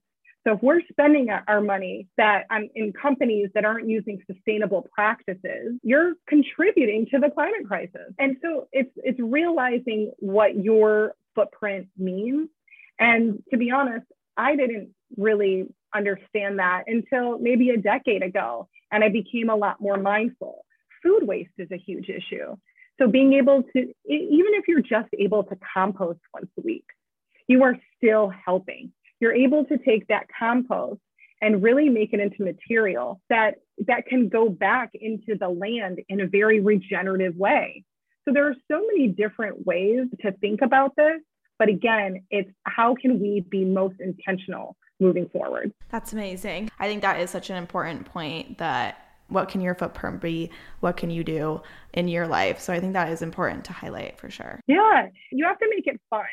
so 0.48 0.54
if 0.54 0.62
we're 0.62 0.80
spending 0.90 1.28
our 1.30 1.60
money 1.60 2.06
that 2.16 2.44
um, 2.48 2.68
in 2.74 2.92
companies 2.92 3.50
that 3.54 3.66
aren't 3.66 3.88
using 3.88 4.22
sustainable 4.30 4.86
practices, 4.94 5.78
you're 5.82 6.14
contributing 6.26 7.06
to 7.10 7.18
the 7.18 7.28
climate 7.30 7.66
crisis. 7.66 8.14
And 8.18 8.36
so 8.42 8.68
it's 8.72 8.90
it's 8.96 9.20
realizing 9.20 10.12
what 10.20 10.56
your 10.56 11.14
footprint 11.34 11.88
means. 11.98 12.48
And 12.98 13.42
to 13.50 13.58
be 13.58 13.70
honest, 13.70 14.06
I 14.36 14.56
didn't 14.56 14.94
really 15.16 15.66
understand 15.94 16.60
that 16.60 16.84
until 16.86 17.38
maybe 17.38 17.70
a 17.70 17.76
decade 17.76 18.22
ago. 18.22 18.68
And 18.90 19.04
I 19.04 19.10
became 19.10 19.50
a 19.50 19.56
lot 19.56 19.80
more 19.80 19.98
mindful. 19.98 20.64
Food 21.02 21.26
waste 21.26 21.52
is 21.58 21.70
a 21.70 21.76
huge 21.76 22.08
issue. 22.08 22.56
So 22.98 23.06
being 23.06 23.34
able 23.34 23.62
to, 23.62 23.78
even 23.78 24.54
if 24.54 24.66
you're 24.66 24.82
just 24.82 25.08
able 25.18 25.44
to 25.44 25.56
compost 25.74 26.20
once 26.34 26.50
a 26.58 26.62
week, 26.62 26.84
you 27.46 27.62
are 27.62 27.76
still 27.96 28.32
helping. 28.44 28.92
You're 29.20 29.34
able 29.34 29.64
to 29.66 29.78
take 29.78 30.08
that 30.08 30.26
compost 30.38 31.00
and 31.40 31.62
really 31.62 31.88
make 31.88 32.12
it 32.12 32.20
into 32.20 32.42
material 32.42 33.20
that 33.30 33.56
that 33.86 34.06
can 34.06 34.28
go 34.28 34.48
back 34.48 34.90
into 34.94 35.36
the 35.38 35.48
land 35.48 36.00
in 36.08 36.20
a 36.20 36.26
very 36.26 36.60
regenerative 36.60 37.36
way. 37.36 37.84
So 38.24 38.34
there 38.34 38.48
are 38.48 38.56
so 38.70 38.80
many 38.86 39.08
different 39.08 39.64
ways 39.64 40.06
to 40.22 40.32
think 40.32 40.60
about 40.62 40.94
this, 40.96 41.20
but 41.58 41.68
again, 41.68 42.24
it's 42.30 42.50
how 42.64 42.94
can 42.94 43.20
we 43.20 43.40
be 43.48 43.64
most 43.64 44.00
intentional 44.00 44.76
moving 45.00 45.28
forward. 45.28 45.72
That's 45.90 46.12
amazing. 46.12 46.70
I 46.78 46.88
think 46.88 47.02
that 47.02 47.20
is 47.20 47.30
such 47.30 47.50
an 47.50 47.56
important 47.56 48.04
point 48.06 48.58
that 48.58 49.07
what 49.28 49.48
can 49.48 49.60
your 49.60 49.74
footprint 49.74 50.20
be? 50.20 50.50
What 50.80 50.96
can 50.96 51.10
you 51.10 51.22
do 51.22 51.62
in 51.92 52.08
your 52.08 52.26
life? 52.26 52.60
So 52.60 52.72
I 52.72 52.80
think 52.80 52.94
that 52.94 53.10
is 53.10 53.22
important 53.22 53.64
to 53.66 53.72
highlight 53.72 54.18
for 54.18 54.30
sure. 54.30 54.60
Yeah, 54.66 55.08
you 55.30 55.44
have 55.46 55.58
to 55.58 55.66
make 55.70 55.86
it 55.86 56.00
fun 56.10 56.24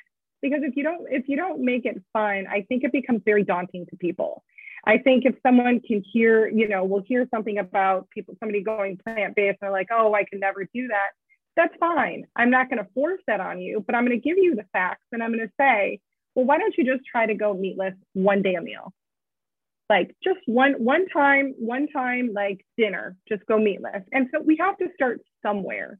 because 0.41 0.59
if 0.63 0.75
you 0.75 0.83
don't 0.83 1.05
if 1.09 1.27
you 1.27 1.35
don't 1.35 1.61
make 1.61 1.85
it 1.85 2.01
fun, 2.13 2.45
I 2.49 2.65
think 2.67 2.83
it 2.83 2.91
becomes 2.91 3.21
very 3.25 3.43
daunting 3.43 3.85
to 3.89 3.97
people. 3.97 4.43
I 4.85 4.99
think 4.99 5.25
if 5.25 5.35
someone 5.41 5.79
can 5.79 6.03
hear, 6.13 6.47
you 6.47 6.67
know, 6.67 6.85
will 6.85 7.01
hear 7.05 7.27
something 7.31 7.57
about 7.57 8.07
people, 8.11 8.35
somebody 8.39 8.61
going 8.61 8.97
plant 8.97 9.35
based, 9.35 9.57
and 9.61 9.67
they're 9.67 9.71
like, 9.71 9.87
oh, 9.91 10.13
I 10.13 10.23
can 10.25 10.39
never 10.39 10.63
do 10.73 10.87
that. 10.89 11.09
That's 11.55 11.73
fine. 11.79 12.27
I'm 12.35 12.51
not 12.51 12.69
going 12.69 12.83
to 12.83 12.89
force 12.93 13.21
that 13.27 13.39
on 13.39 13.59
you, 13.59 13.83
but 13.85 13.95
I'm 13.95 14.05
going 14.05 14.19
to 14.19 14.23
give 14.23 14.37
you 14.37 14.55
the 14.55 14.65
facts 14.73 15.05
and 15.11 15.23
I'm 15.23 15.31
going 15.31 15.47
to 15.47 15.53
say, 15.59 16.01
well, 16.35 16.45
why 16.45 16.57
don't 16.57 16.75
you 16.77 16.85
just 16.85 17.05
try 17.09 17.25
to 17.25 17.33
go 17.33 17.53
meatless 17.53 17.93
one 18.13 18.41
day 18.41 18.55
a 18.55 18.61
meal? 18.61 18.93
Like 19.89 20.15
just 20.23 20.39
one 20.45 20.73
one 20.73 21.07
time, 21.09 21.53
one 21.57 21.87
time 21.87 22.31
like 22.33 22.65
dinner, 22.77 23.17
just 23.29 23.45
go 23.45 23.57
meatless. 23.59 24.03
And 24.11 24.27
so 24.33 24.41
we 24.41 24.57
have 24.57 24.77
to 24.77 24.87
start 24.95 25.21
somewhere. 25.43 25.99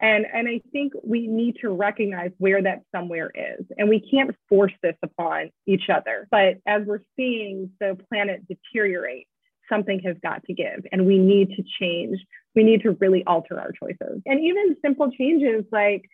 And, 0.00 0.26
and 0.32 0.46
I 0.48 0.60
think 0.70 0.92
we 1.02 1.26
need 1.26 1.56
to 1.62 1.70
recognize 1.70 2.30
where 2.38 2.62
that 2.62 2.82
somewhere 2.94 3.32
is. 3.34 3.66
And 3.76 3.88
we 3.88 3.98
can't 4.08 4.34
force 4.48 4.72
this 4.80 4.94
upon 5.02 5.50
each 5.66 5.90
other. 5.92 6.28
But 6.30 6.58
as 6.66 6.82
we're 6.86 7.02
seeing 7.16 7.70
the 7.80 7.98
planet 8.08 8.42
deteriorate, 8.46 9.26
something 9.68 10.00
has 10.04 10.16
got 10.22 10.44
to 10.44 10.54
give 10.54 10.86
and 10.92 11.06
we 11.06 11.18
need 11.18 11.50
to 11.56 11.64
change. 11.80 12.18
We 12.54 12.62
need 12.62 12.82
to 12.82 12.92
really 13.00 13.24
alter 13.26 13.60
our 13.60 13.72
choices. 13.72 14.22
And 14.24 14.40
even 14.40 14.76
simple 14.82 15.10
changes 15.10 15.64
like, 15.72 16.04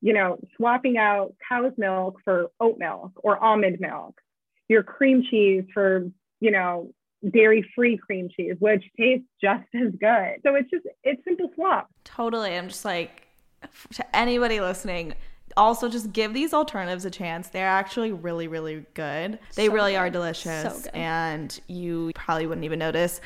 you 0.00 0.12
know, 0.12 0.38
swapping 0.56 0.98
out 0.98 1.34
cow's 1.48 1.72
milk 1.76 2.18
for 2.24 2.50
oat 2.60 2.76
milk 2.78 3.12
or 3.16 3.42
almond 3.42 3.78
milk, 3.80 4.18
your 4.68 4.82
cream 4.82 5.22
cheese 5.30 5.64
for, 5.72 6.06
you 6.40 6.50
know, 6.50 6.90
dairy 7.30 7.64
free 7.74 7.96
cream 7.96 8.28
cheese, 8.34 8.54
which 8.58 8.84
tastes 8.96 9.26
just 9.40 9.66
as 9.74 9.92
good. 9.98 10.36
So 10.42 10.54
it's 10.54 10.70
just, 10.70 10.86
it's 11.02 11.22
simple 11.24 11.50
swap. 11.54 11.90
Totally. 12.04 12.56
I'm 12.56 12.68
just 12.68 12.84
like, 12.84 13.26
to 13.94 14.16
anybody 14.16 14.60
listening, 14.60 15.14
also 15.56 15.88
just 15.88 16.12
give 16.12 16.34
these 16.34 16.52
alternatives 16.52 17.04
a 17.04 17.10
chance. 17.10 17.48
They're 17.48 17.66
actually 17.66 18.12
really, 18.12 18.46
really 18.48 18.84
good. 18.94 19.38
They 19.54 19.66
so 19.66 19.72
really 19.72 19.92
good. 19.92 19.98
are 19.98 20.10
delicious, 20.10 20.84
so 20.84 20.90
and 20.90 21.58
you 21.66 22.12
probably 22.14 22.46
wouldn't 22.46 22.64
even 22.64 22.78
notice. 22.78 23.20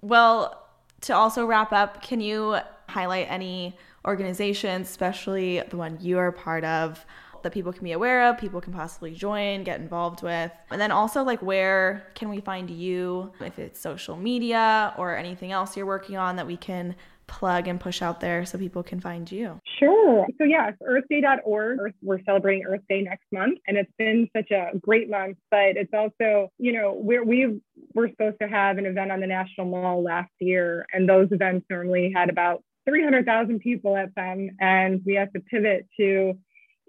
Well, 0.00 0.66
to 1.02 1.14
also 1.14 1.44
wrap 1.44 1.72
up, 1.72 2.02
can 2.02 2.20
you 2.20 2.56
highlight 2.88 3.26
any 3.30 3.76
organizations, 4.06 4.88
especially 4.88 5.60
the 5.68 5.76
one 5.76 5.98
you 6.00 6.18
are 6.18 6.32
part 6.32 6.64
of, 6.64 7.04
that 7.44 7.52
people 7.52 7.72
can 7.72 7.84
be 7.84 7.92
aware 7.92 8.28
of, 8.28 8.36
people 8.36 8.60
can 8.60 8.72
possibly 8.72 9.12
join, 9.12 9.62
get 9.62 9.80
involved 9.80 10.22
with? 10.22 10.50
And 10.70 10.80
then 10.80 10.90
also, 10.90 11.22
like, 11.22 11.40
where 11.40 12.06
can 12.14 12.28
we 12.28 12.40
find 12.40 12.68
you? 12.68 13.32
If 13.40 13.58
it's 13.58 13.80
social 13.80 14.16
media 14.16 14.92
or 14.98 15.16
anything 15.16 15.52
else 15.52 15.76
you're 15.76 15.86
working 15.86 16.16
on 16.16 16.36
that 16.36 16.46
we 16.46 16.56
can 16.56 16.96
plug 17.26 17.68
and 17.68 17.80
push 17.80 18.02
out 18.02 18.20
there 18.20 18.44
so 18.44 18.58
people 18.58 18.82
can 18.82 19.00
find 19.00 19.30
you? 19.30 19.60
Sure. 19.78 20.26
So, 20.38 20.44
yes, 20.44 20.74
earthday.org. 20.82 21.94
We're 22.02 22.22
celebrating 22.24 22.64
Earth 22.66 22.82
Day 22.88 23.02
next 23.02 23.24
month, 23.32 23.58
and 23.66 23.76
it's 23.76 23.92
been 23.98 24.28
such 24.36 24.50
a 24.50 24.76
great 24.78 25.08
month. 25.08 25.38
But 25.50 25.76
it's 25.76 25.92
also, 25.94 26.50
you 26.58 26.72
know, 26.72 26.94
we're, 26.96 27.24
we 27.24 27.60
we're 27.94 28.10
supposed 28.10 28.36
to 28.40 28.48
have 28.48 28.78
an 28.78 28.86
event 28.86 29.12
on 29.12 29.20
the 29.20 29.26
National 29.26 29.66
Mall 29.66 30.02
last 30.02 30.32
year, 30.40 30.86
and 30.92 31.08
those 31.08 31.28
events 31.30 31.66
normally 31.70 32.12
had 32.14 32.28
about 32.28 32.62
300,000 32.86 33.60
people 33.60 33.96
at 33.96 34.14
them, 34.14 34.50
and 34.60 35.00
we 35.06 35.14
have 35.14 35.32
to 35.32 35.40
pivot 35.40 35.86
to 35.98 36.34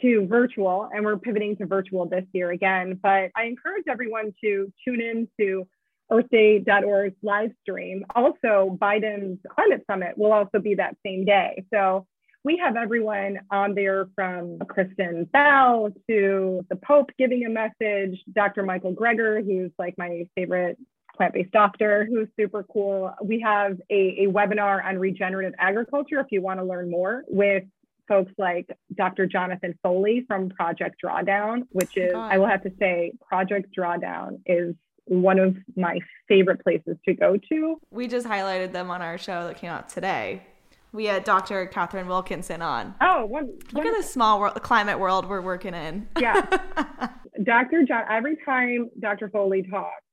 to 0.01 0.25
virtual 0.27 0.89
and 0.93 1.05
we're 1.05 1.17
pivoting 1.17 1.55
to 1.55 1.65
virtual 1.65 2.05
this 2.07 2.25
year 2.33 2.51
again 2.51 2.99
but 3.01 3.31
i 3.35 3.43
encourage 3.45 3.85
everyone 3.89 4.33
to 4.43 4.71
tune 4.85 5.01
in 5.01 5.27
to 5.39 5.67
earthday.org's 6.11 7.15
live 7.23 7.51
stream. 7.61 8.05
Also, 8.15 8.77
Biden's 8.79 9.39
climate 9.49 9.83
summit 9.89 10.17
will 10.17 10.31
also 10.31 10.59
be 10.59 10.75
that 10.75 10.95
same 11.05 11.25
day. 11.25 11.65
So 11.73 12.05
we 12.43 12.57
have 12.63 12.75
everyone 12.75 13.39
on 13.49 13.73
there 13.73 14.07
from 14.13 14.59
Kristen 14.69 15.25
Bell 15.33 15.89
to 16.07 16.65
the 16.69 16.75
Pope 16.75 17.09
giving 17.17 17.45
a 17.45 17.49
message, 17.49 18.19
Dr. 18.33 18.63
Michael 18.63 18.93
Greger, 18.93 19.43
who's 19.43 19.71
like 19.79 19.95
my 19.97 20.27
favorite 20.35 20.77
plant-based 21.17 21.51
doctor 21.51 22.05
who's 22.05 22.27
super 22.39 22.63
cool. 22.63 23.11
We 23.23 23.39
have 23.39 23.79
a, 23.89 24.25
a 24.25 24.27
webinar 24.27 24.83
on 24.83 24.99
regenerative 24.99 25.53
agriculture 25.57 26.19
if 26.19 26.27
you 26.29 26.41
want 26.41 26.59
to 26.59 26.65
learn 26.65 26.91
more 26.91 27.23
with 27.27 27.63
folks 28.07 28.31
like 28.37 28.67
Dr. 28.95 29.25
Jonathan 29.25 29.77
Foley 29.83 30.23
from 30.27 30.49
Project 30.49 30.95
Drawdown, 31.03 31.63
which 31.71 31.97
is, 31.97 32.13
ah. 32.15 32.29
I 32.29 32.37
will 32.37 32.47
have 32.47 32.63
to 32.63 32.71
say, 32.79 33.13
Project 33.27 33.75
Drawdown 33.77 34.39
is 34.45 34.75
one 35.05 35.39
of 35.39 35.55
my 35.75 35.99
favorite 36.27 36.63
places 36.63 36.97
to 37.07 37.13
go 37.13 37.37
to. 37.49 37.79
We 37.91 38.07
just 38.07 38.27
highlighted 38.27 38.71
them 38.71 38.89
on 38.89 39.01
our 39.01 39.17
show 39.17 39.47
that 39.47 39.57
came 39.57 39.69
out 39.69 39.89
today. 39.89 40.43
We 40.91 41.05
had 41.05 41.25
Dr. 41.25 41.65
Katharine 41.67 42.07
Wilkinson 42.07 42.61
on. 42.61 42.95
Oh, 43.01 43.25
one, 43.25 43.51
look 43.73 43.85
at 43.85 43.97
the 43.97 44.03
small 44.03 44.39
world, 44.39 44.61
climate 44.61 44.97
world 44.97 45.27
we're 45.27 45.41
working 45.41 45.73
in. 45.73 46.07
Yeah, 46.17 46.45
Dr. 47.43 47.83
John. 47.83 48.03
Every 48.09 48.37
time 48.45 48.89
Dr. 48.99 49.29
Foley 49.29 49.63
talks, 49.63 50.03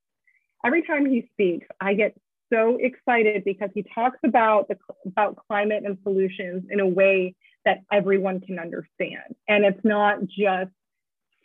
every 0.67 0.83
time 0.83 1.07
he 1.07 1.29
speaks, 1.33 1.69
I 1.81 1.95
get 1.95 2.17
so 2.53 2.79
excited 2.81 3.45
because 3.45 3.71
he 3.75 3.85
talks 3.95 4.19
about 4.25 4.67
the 4.69 4.77
about 5.07 5.37
climate 5.47 5.85
and 5.87 5.97
solutions 6.03 6.65
in 6.69 6.81
a 6.81 6.87
way 6.87 7.35
that 7.65 7.79
everyone 7.93 8.41
can 8.41 8.59
understand, 8.59 9.37
and 9.49 9.65
it's 9.65 9.85
not 9.85 10.21
just 10.27 10.71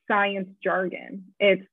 science 0.07 0.49
jargon. 0.63 1.25
It's 1.39 1.67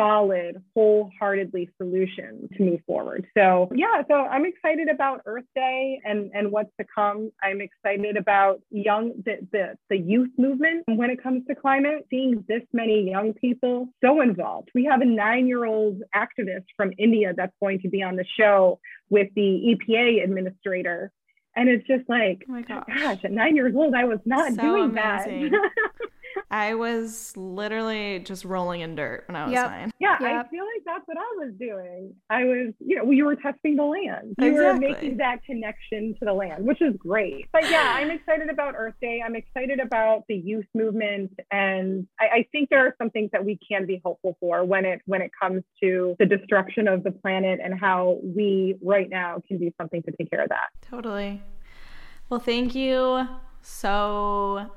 solid, 0.00 0.62
wholeheartedly 0.74 1.68
solution 1.76 2.48
to 2.56 2.62
move 2.62 2.80
forward. 2.86 3.26
So 3.36 3.70
yeah, 3.74 4.02
so 4.08 4.14
I'm 4.14 4.46
excited 4.46 4.88
about 4.88 5.20
Earth 5.26 5.44
Day 5.54 6.00
and, 6.04 6.30
and 6.32 6.50
what's 6.50 6.70
to 6.80 6.86
come. 6.94 7.30
I'm 7.42 7.60
excited 7.60 8.16
about 8.16 8.60
young 8.70 9.12
the, 9.24 9.46
the, 9.52 9.76
the 9.90 9.98
youth 9.98 10.30
movement 10.38 10.84
when 10.86 11.10
it 11.10 11.22
comes 11.22 11.46
to 11.48 11.54
climate, 11.54 12.06
seeing 12.08 12.44
this 12.48 12.62
many 12.72 13.10
young 13.10 13.34
people 13.34 13.88
so 14.02 14.22
involved. 14.22 14.70
We 14.74 14.84
have 14.86 15.02
a 15.02 15.04
nine-year-old 15.04 16.02
activist 16.14 16.64
from 16.76 16.92
India 16.96 17.34
that's 17.36 17.54
going 17.60 17.80
to 17.80 17.88
be 17.88 18.02
on 18.02 18.16
the 18.16 18.24
show 18.38 18.80
with 19.10 19.28
the 19.34 19.76
EPA 19.76 20.24
administrator. 20.24 21.12
And 21.60 21.68
it's 21.68 21.86
just 21.86 22.08
like, 22.08 22.46
oh, 22.48 22.52
oh 22.52 22.52
my 22.54 22.62
gosh, 22.62 22.86
gosh 22.86 23.18
at 23.22 23.32
nine 23.32 23.54
years 23.54 23.74
old, 23.76 23.92
I 23.94 24.04
was 24.04 24.18
not 24.24 24.54
so 24.54 24.62
doing 24.62 24.96
amazing. 24.96 25.50
that. 25.50 25.70
I 26.50 26.74
was 26.74 27.36
literally 27.36 28.20
just 28.20 28.44
rolling 28.44 28.80
in 28.80 28.94
dirt 28.94 29.24
when 29.28 29.36
I 29.36 29.44
was 29.44 29.52
yep. 29.52 29.70
nine. 29.70 29.90
Yeah, 29.98 30.16
yep. 30.20 30.46
I 30.46 30.48
feel 30.48 30.64
like 30.64 30.84
that's 30.84 31.06
what 31.06 31.16
I 31.16 31.44
was 31.44 31.52
doing. 31.58 32.14
I 32.28 32.44
was, 32.44 32.74
you 32.80 32.96
know, 32.96 33.10
you 33.10 33.24
were 33.24 33.36
testing 33.36 33.76
the 33.76 33.84
land. 33.84 34.34
You 34.38 34.48
exactly. 34.48 34.64
were 34.64 34.74
making 34.74 35.16
that 35.18 35.44
connection 35.44 36.14
to 36.18 36.24
the 36.24 36.32
land, 36.32 36.66
which 36.66 36.80
is 36.80 36.94
great. 36.96 37.46
But 37.52 37.70
yeah, 37.70 37.94
I'm 37.96 38.10
excited 38.10 38.50
about 38.50 38.74
Earth 38.76 38.94
Day. 39.00 39.22
I'm 39.24 39.36
excited 39.36 39.80
about 39.80 40.24
the 40.28 40.36
youth 40.36 40.66
movement, 40.74 41.32
and 41.50 42.06
I, 42.18 42.24
I 42.24 42.46
think 42.52 42.70
there 42.70 42.86
are 42.86 42.94
some 42.98 43.10
things 43.10 43.30
that 43.32 43.44
we 43.44 43.58
can 43.66 43.86
be 43.86 44.00
hopeful 44.04 44.36
for 44.40 44.64
when 44.64 44.84
it 44.84 45.00
when 45.06 45.22
it 45.22 45.30
comes 45.40 45.62
to 45.82 46.16
the 46.18 46.26
destruction 46.26 46.88
of 46.88 47.04
the 47.04 47.12
planet 47.12 47.60
and 47.62 47.78
how 47.78 48.18
we 48.22 48.76
right 48.82 49.08
now 49.08 49.42
can 49.46 49.58
do 49.58 49.70
something 49.80 50.02
to 50.02 50.12
take 50.12 50.30
care 50.30 50.42
of 50.42 50.48
that. 50.48 50.70
Totally. 50.82 51.42
Well, 52.28 52.40
thank 52.40 52.74
you 52.74 53.26
so 53.62 54.70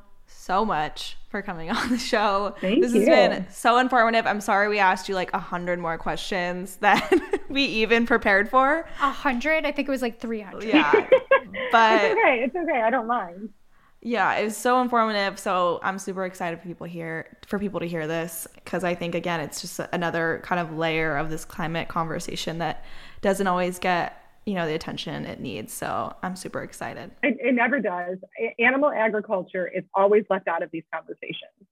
so 0.43 0.65
much 0.65 1.17
for 1.29 1.41
coming 1.41 1.71
on 1.77 1.89
the 1.89 1.97
show. 1.97 2.55
Thank 2.59 2.81
this 2.81 2.93
you. 2.93 3.01
has 3.01 3.09
been 3.09 3.47
so 3.49 3.77
informative. 3.77 4.27
I'm 4.27 4.41
sorry 4.41 4.67
we 4.67 4.79
asked 4.79 5.07
you 5.07 5.15
like 5.15 5.33
a 5.33 5.39
hundred 5.39 5.79
more 5.79 5.97
questions 5.97 6.75
than 6.81 7.01
we 7.49 7.63
even 7.63 8.05
prepared 8.05 8.49
for. 8.49 8.85
A 9.01 9.11
hundred? 9.11 9.65
I 9.65 9.71
think 9.71 9.87
it 9.87 9.91
was 9.91 10.01
like 10.01 10.19
300. 10.19 10.63
Yeah. 10.63 10.91
but 11.71 12.03
it's 12.03 12.13
okay. 12.13 12.43
It's 12.43 12.55
okay. 12.55 12.81
I 12.81 12.89
don't 12.89 13.07
mind. 13.07 13.49
Yeah, 14.05 14.33
it 14.35 14.43
was 14.43 14.57
so 14.57 14.81
informative. 14.81 15.39
So 15.39 15.79
I'm 15.81 15.97
super 15.97 16.25
excited 16.25 16.59
for 16.59 16.67
people 16.67 16.85
here 16.85 17.37
for 17.47 17.57
people 17.57 17.79
to 17.79 17.87
hear 17.87 18.05
this 18.05 18.45
because 18.55 18.83
I 18.83 18.95
think 18.95 19.15
again 19.15 19.39
it's 19.39 19.61
just 19.61 19.79
another 19.93 20.41
kind 20.43 20.59
of 20.59 20.77
layer 20.77 21.15
of 21.15 21.29
this 21.29 21.45
climate 21.45 21.87
conversation 21.87 22.57
that 22.57 22.83
doesn't 23.21 23.47
always 23.47 23.79
get 23.79 24.22
you 24.45 24.53
know 24.53 24.67
the 24.67 24.75
attention 24.75 25.25
it 25.25 25.39
needs. 25.39 25.73
So 25.73 26.15
i'm 26.23 26.35
super 26.35 26.63
excited. 26.63 27.11
It, 27.23 27.37
it 27.39 27.53
never 27.53 27.79
does. 27.79 28.17
Animal 28.59 28.91
agriculture 28.91 29.67
is 29.67 29.83
always 29.93 30.23
left 30.29 30.47
out 30.47 30.63
of 30.63 30.69
these 30.71 30.83
conversations. 30.93 31.67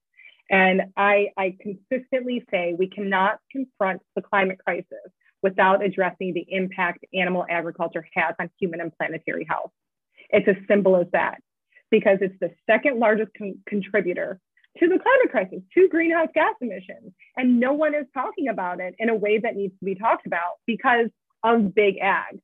And 0.50 0.82
I, 0.96 1.28
I 1.38 1.56
consistently 1.60 2.44
say 2.50 2.74
we 2.78 2.88
cannot 2.88 3.38
confront 3.50 4.02
the 4.14 4.22
climate 4.22 4.58
crisis 4.64 5.10
without 5.42 5.82
addressing 5.82 6.34
the 6.34 6.46
impact 6.48 7.04
animal 7.14 7.46
agriculture 7.48 8.06
has 8.14 8.34
on 8.38 8.50
human 8.60 8.80
and 8.80 8.92
planetary 8.96 9.46
health. 9.48 9.70
It's 10.30 10.46
as 10.46 10.56
simple 10.68 10.96
as 10.96 11.06
that, 11.12 11.40
because 11.90 12.18
it's 12.20 12.38
the 12.40 12.50
second 12.66 12.98
largest 12.98 13.32
con- 13.36 13.58
contributor 13.66 14.40
to 14.78 14.88
the 14.88 14.98
climate 14.98 15.30
crisis, 15.30 15.62
to 15.74 15.88
greenhouse 15.88 16.28
gas 16.34 16.54
emissions. 16.60 17.12
And 17.36 17.58
no 17.58 17.72
one 17.72 17.94
is 17.94 18.06
talking 18.14 18.48
about 18.48 18.80
it 18.80 18.94
in 18.98 19.08
a 19.08 19.14
way 19.14 19.38
that 19.38 19.56
needs 19.56 19.74
to 19.78 19.84
be 19.84 19.94
talked 19.94 20.26
about 20.26 20.58
because 20.66 21.08
of 21.44 21.74
big 21.74 21.96
ag 21.98 22.38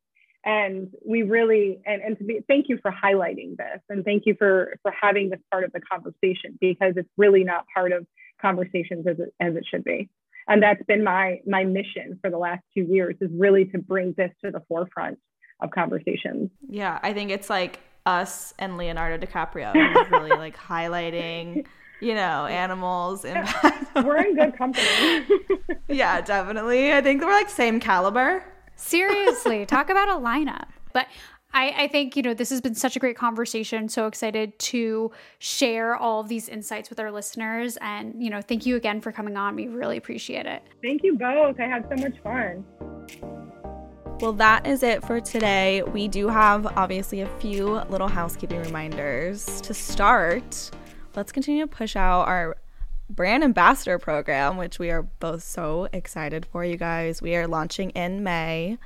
and 0.48 0.88
we 1.06 1.22
really 1.22 1.78
and, 1.84 2.00
and 2.00 2.18
to 2.18 2.24
be 2.24 2.40
thank 2.48 2.70
you 2.70 2.78
for 2.80 2.90
highlighting 2.90 3.56
this 3.58 3.80
and 3.90 4.02
thank 4.02 4.24
you 4.24 4.34
for 4.38 4.76
for 4.82 4.90
having 4.98 5.28
this 5.28 5.40
part 5.50 5.62
of 5.62 5.72
the 5.72 5.80
conversation 5.80 6.56
because 6.58 6.94
it's 6.96 7.08
really 7.18 7.44
not 7.44 7.66
part 7.72 7.92
of 7.92 8.06
conversations 8.40 9.06
as 9.06 9.18
it, 9.18 9.34
as 9.40 9.54
it 9.56 9.64
should 9.70 9.84
be. 9.84 10.08
And 10.48 10.62
that's 10.62 10.82
been 10.88 11.04
my 11.04 11.40
my 11.46 11.64
mission 11.64 12.18
for 12.22 12.30
the 12.30 12.38
last 12.38 12.62
two 12.74 12.82
years 12.82 13.14
is 13.20 13.30
really 13.34 13.66
to 13.66 13.78
bring 13.78 14.14
this 14.16 14.30
to 14.42 14.50
the 14.50 14.62
forefront 14.68 15.18
of 15.60 15.70
conversations. 15.70 16.50
Yeah 16.66 16.98
i 17.02 17.12
think 17.12 17.30
it's 17.30 17.50
like 17.50 17.80
us 18.06 18.54
and 18.58 18.78
leonardo 18.78 19.18
dicaprio 19.24 19.74
really 20.10 20.30
like 20.30 20.56
highlighting 20.56 21.66
you 22.00 22.14
know 22.14 22.46
animals 22.46 23.24
And 23.24 23.46
we're 23.96 24.18
in 24.18 24.34
good 24.34 24.56
company. 24.56 24.86
Yeah 25.88 26.20
definitely. 26.20 26.92
I 26.92 27.00
think 27.00 27.22
we're 27.22 27.32
like 27.32 27.50
same 27.50 27.80
caliber 27.80 28.44
Seriously, 28.78 29.66
talk 29.66 29.90
about 29.90 30.08
a 30.08 30.12
lineup. 30.12 30.68
But 30.94 31.08
I, 31.52 31.74
I, 31.76 31.88
think, 31.88 32.16
you 32.16 32.22
know, 32.22 32.34
this 32.34 32.50
has 32.50 32.60
been 32.60 32.74
such 32.74 32.96
a 32.96 32.98
great 32.98 33.16
conversation. 33.16 33.88
So 33.88 34.06
excited 34.06 34.58
to 34.58 35.10
share 35.38 35.96
all 35.96 36.20
of 36.20 36.28
these 36.28 36.48
insights 36.48 36.90
with 36.90 37.00
our 37.00 37.10
listeners. 37.10 37.76
And, 37.80 38.22
you 38.22 38.30
know, 38.30 38.40
thank 38.40 38.66
you 38.66 38.76
again 38.76 39.00
for 39.00 39.12
coming 39.12 39.36
on. 39.36 39.56
We 39.56 39.66
really 39.66 39.96
appreciate 39.96 40.46
it. 40.46 40.62
Thank 40.82 41.02
you 41.02 41.16
both. 41.16 41.58
I 41.58 41.64
had 41.64 41.86
so 41.88 41.96
much 41.96 42.18
fun. 42.22 42.64
Well, 44.20 44.32
that 44.34 44.66
is 44.66 44.82
it 44.82 45.04
for 45.04 45.20
today. 45.20 45.82
We 45.82 46.08
do 46.08 46.28
have 46.28 46.66
obviously 46.76 47.20
a 47.20 47.28
few 47.38 47.80
little 47.88 48.08
housekeeping 48.08 48.60
reminders. 48.60 49.60
To 49.62 49.72
start, 49.72 50.70
let's 51.16 51.32
continue 51.32 51.62
to 51.64 51.68
push 51.68 51.96
out 51.96 52.26
our 52.26 52.56
brand 53.08 53.42
ambassador 53.44 53.98
program, 53.98 54.56
which 54.56 54.78
we 54.78 54.90
are 54.90 55.02
both 55.02 55.42
so 55.42 55.88
excited 55.92 56.46
for, 56.46 56.64
you 56.64 56.76
guys. 56.76 57.22
We 57.22 57.36
are 57.36 57.46
launching 57.46 57.90
in 57.90 58.22
May, 58.22 58.78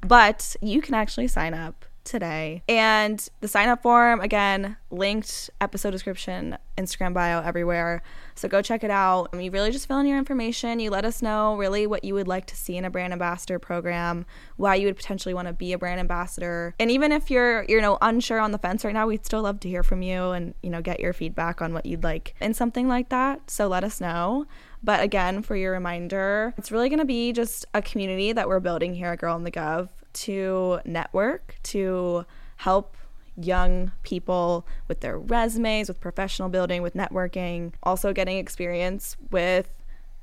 but 0.00 0.56
you 0.60 0.82
can 0.82 0.94
actually 0.94 1.28
sign 1.28 1.54
up 1.54 1.84
today. 2.04 2.62
And 2.68 3.26
the 3.40 3.48
sign 3.48 3.68
up 3.68 3.82
form, 3.82 4.20
again, 4.20 4.76
linked 4.90 5.50
episode 5.60 5.90
description, 5.90 6.58
Instagram 6.76 7.14
bio, 7.14 7.40
everywhere. 7.40 8.02
So 8.34 8.48
go 8.48 8.62
check 8.62 8.84
it 8.84 8.90
out. 8.90 9.28
You 9.38 9.50
really 9.50 9.70
just 9.70 9.86
fill 9.86 9.98
in 9.98 10.06
your 10.06 10.18
information. 10.18 10.80
You 10.80 10.90
let 10.90 11.04
us 11.04 11.22
know 11.22 11.56
really 11.56 11.86
what 11.86 12.04
you 12.04 12.14
would 12.14 12.28
like 12.28 12.46
to 12.46 12.56
see 12.56 12.76
in 12.76 12.84
a 12.84 12.90
brand 12.90 13.12
ambassador 13.12 13.58
program, 13.58 14.26
why 14.56 14.74
you 14.74 14.86
would 14.86 14.96
potentially 14.96 15.34
want 15.34 15.48
to 15.48 15.54
be 15.54 15.72
a 15.72 15.78
brand 15.78 16.00
ambassador. 16.00 16.74
And 16.78 16.90
even 16.90 17.12
if 17.12 17.30
you're, 17.30 17.64
you 17.68 17.80
know, 17.80 17.98
unsure 18.00 18.40
on 18.40 18.52
the 18.52 18.58
fence 18.58 18.84
right 18.84 18.94
now, 18.94 19.06
we'd 19.06 19.24
still 19.24 19.42
love 19.42 19.60
to 19.60 19.68
hear 19.68 19.82
from 19.82 20.02
you 20.02 20.30
and, 20.30 20.54
you 20.62 20.70
know, 20.70 20.80
get 20.80 21.00
your 21.00 21.12
feedback 21.12 21.62
on 21.62 21.72
what 21.72 21.86
you'd 21.86 22.04
like 22.04 22.34
in 22.40 22.54
something 22.54 22.88
like 22.88 23.08
that. 23.10 23.50
So 23.50 23.68
let 23.68 23.84
us 23.84 24.00
know. 24.00 24.46
But 24.82 25.00
again, 25.00 25.42
for 25.42 25.54
your 25.54 25.72
reminder, 25.72 26.54
it's 26.58 26.72
really 26.72 26.88
going 26.88 26.98
to 26.98 27.04
be 27.04 27.32
just 27.32 27.64
a 27.72 27.80
community 27.80 28.32
that 28.32 28.48
we're 28.48 28.60
building 28.60 28.94
here 28.94 29.08
at 29.08 29.20
Girl 29.20 29.36
in 29.36 29.44
the 29.44 29.50
Gov 29.50 29.88
to 30.14 30.80
network, 30.84 31.56
to 31.64 32.24
help 32.56 32.96
young 33.36 33.92
people 34.02 34.66
with 34.88 35.00
their 35.00 35.18
resumes, 35.18 35.88
with 35.88 36.00
professional 36.00 36.48
building, 36.48 36.82
with 36.82 36.94
networking, 36.94 37.72
also 37.82 38.12
getting 38.12 38.38
experience 38.38 39.16
with 39.30 39.70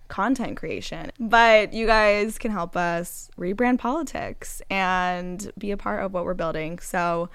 content 0.07 0.57
creation. 0.57 1.11
But 1.19 1.73
you 1.73 1.85
guys 1.85 2.37
can 2.37 2.51
help 2.51 2.75
us 2.75 3.29
rebrand 3.37 3.79
politics 3.79 4.61
and 4.69 5.51
be 5.57 5.71
a 5.71 5.77
part 5.77 6.03
of 6.03 6.13
what 6.13 6.25
we're 6.25 6.33
building. 6.33 6.79
So 6.79 7.29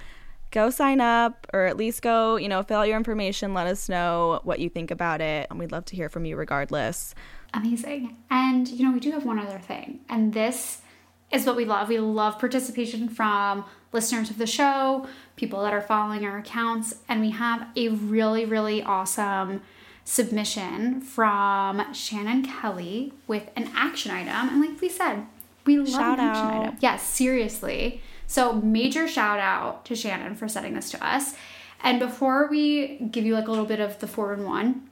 go 0.50 0.70
sign 0.70 1.00
up 1.00 1.46
or 1.52 1.66
at 1.66 1.76
least 1.76 2.02
go, 2.02 2.36
you 2.36 2.48
know, 2.48 2.62
fill 2.62 2.80
out 2.80 2.88
your 2.88 2.96
information, 2.96 3.54
let 3.54 3.66
us 3.66 3.88
know 3.88 4.40
what 4.44 4.60
you 4.60 4.68
think 4.68 4.90
about 4.90 5.20
it, 5.20 5.48
and 5.50 5.58
we'd 5.58 5.72
love 5.72 5.84
to 5.86 5.96
hear 5.96 6.08
from 6.08 6.24
you 6.24 6.36
regardless. 6.36 7.14
Amazing. 7.54 8.16
And 8.30 8.68
you 8.68 8.84
know, 8.86 8.92
we 8.92 9.00
do 9.00 9.12
have 9.12 9.24
one 9.24 9.38
other 9.38 9.58
thing. 9.58 10.00
And 10.08 10.32
this 10.32 10.82
is 11.34 11.44
what 11.44 11.56
we 11.56 11.64
love. 11.64 11.88
We 11.88 11.98
love 11.98 12.38
participation 12.38 13.08
from 13.08 13.64
listeners 13.92 14.30
of 14.30 14.38
the 14.38 14.46
show, 14.46 15.06
people 15.36 15.62
that 15.62 15.72
are 15.72 15.80
following 15.80 16.24
our 16.24 16.38
accounts, 16.38 16.96
and 17.08 17.20
we 17.20 17.30
have 17.30 17.66
a 17.76 17.88
really, 17.88 18.44
really 18.44 18.82
awesome 18.82 19.60
submission 20.04 21.00
from 21.00 21.92
Shannon 21.94 22.44
Kelly 22.44 23.12
with 23.26 23.50
an 23.56 23.70
action 23.74 24.10
item. 24.10 24.48
And 24.50 24.60
like 24.60 24.80
we 24.80 24.88
said, 24.88 25.26
we 25.64 25.78
love 25.78 25.88
Shout 25.88 26.18
an 26.18 26.24
action 26.26 26.46
out. 26.46 26.62
item. 26.62 26.76
Yes, 26.80 27.02
seriously. 27.02 28.02
So 28.26 28.52
major 28.54 29.08
shout 29.08 29.38
out 29.38 29.84
to 29.86 29.96
Shannon 29.96 30.34
for 30.34 30.48
sending 30.48 30.74
this 30.74 30.90
to 30.90 31.04
us. 31.06 31.34
And 31.82 31.98
before 31.98 32.48
we 32.50 32.98
give 33.10 33.24
you 33.24 33.34
like 33.34 33.48
a 33.48 33.50
little 33.50 33.66
bit 33.66 33.80
of 33.80 33.98
the 34.00 34.06
four 34.06 34.32
in 34.34 34.44
one, 34.44 34.88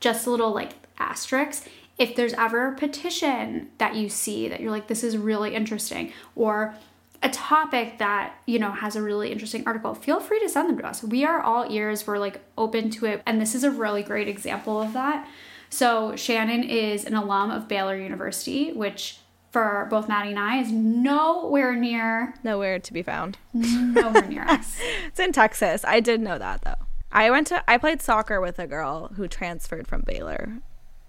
just 0.00 0.26
a 0.26 0.30
little 0.30 0.52
like 0.52 0.72
asterisk 0.98 1.68
if 1.98 2.14
there's 2.14 2.34
ever 2.34 2.68
a 2.68 2.76
petition 2.76 3.68
that 3.78 3.94
you 3.94 4.08
see 4.08 4.48
that 4.48 4.60
you're 4.60 4.70
like 4.70 4.88
this 4.88 5.02
is 5.02 5.16
really 5.16 5.54
interesting 5.54 6.12
or 6.34 6.74
a 7.22 7.28
topic 7.30 7.98
that 7.98 8.34
you 8.46 8.58
know 8.58 8.70
has 8.70 8.94
a 8.96 9.02
really 9.02 9.32
interesting 9.32 9.62
article 9.66 9.94
feel 9.94 10.20
free 10.20 10.38
to 10.40 10.48
send 10.48 10.68
them 10.68 10.78
to 10.78 10.86
us 10.86 11.02
we 11.02 11.24
are 11.24 11.40
all 11.40 11.70
ears 11.70 12.06
we're 12.06 12.18
like 12.18 12.40
open 12.58 12.90
to 12.90 13.06
it 13.06 13.22
and 13.26 13.40
this 13.40 13.54
is 13.54 13.64
a 13.64 13.70
really 13.70 14.02
great 14.02 14.28
example 14.28 14.80
of 14.80 14.92
that 14.92 15.26
so 15.70 16.14
shannon 16.16 16.62
is 16.62 17.04
an 17.04 17.14
alum 17.14 17.50
of 17.50 17.66
baylor 17.68 17.96
university 17.96 18.72
which 18.72 19.18
for 19.50 19.86
both 19.88 20.08
maddie 20.08 20.28
and 20.30 20.38
i 20.38 20.58
is 20.60 20.70
nowhere 20.70 21.74
near 21.74 22.34
Nowhere 22.44 22.78
to 22.78 22.92
be 22.92 23.02
found. 23.02 23.38
nowhere 23.54 24.26
near 24.26 24.42
us 24.48 24.78
It's 25.06 25.18
in 25.18 25.32
Texas. 25.32 25.82
I 25.86 26.00
did 26.00 26.20
know 26.20 26.38
that 26.38 26.60
though. 26.62 26.74
I 27.10 27.30
went 27.30 27.46
to 27.46 27.64
I 27.70 27.78
played 27.78 28.02
soccer 28.02 28.40
with 28.40 28.58
a 28.58 28.66
girl 28.66 29.08
who 29.16 29.26
transferred 29.26 29.86
from 29.88 30.02
Baylor. 30.02 30.58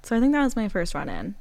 So 0.08 0.16
I 0.16 0.22
think 0.22 0.32
that 0.32 0.42
was 0.42 0.56
my 0.56 0.70
first 0.70 0.94
run 0.94 1.10
in. 1.10 1.36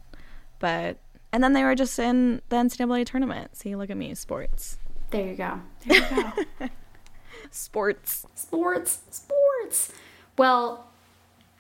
But 0.59 0.97
and 1.33 1.45
then 1.45 1.53
they 1.53 1.63
were 1.63 1.77
just 1.77 1.97
in 2.01 2.43
the 2.49 2.57
NCAA 2.57 3.07
tournament. 3.07 3.55
See, 3.57 3.77
look 3.77 3.91
at 3.91 3.97
me, 3.97 4.13
sports. 4.17 4.79
there 5.11 5.29
you 5.29 5.37
go 5.37 5.61
there 5.87 5.97
you 5.99 6.35
go 6.59 6.69
Sports. 7.53 8.27
sports, 8.35 9.01
sports. 9.11 9.93
Well, 10.37 10.89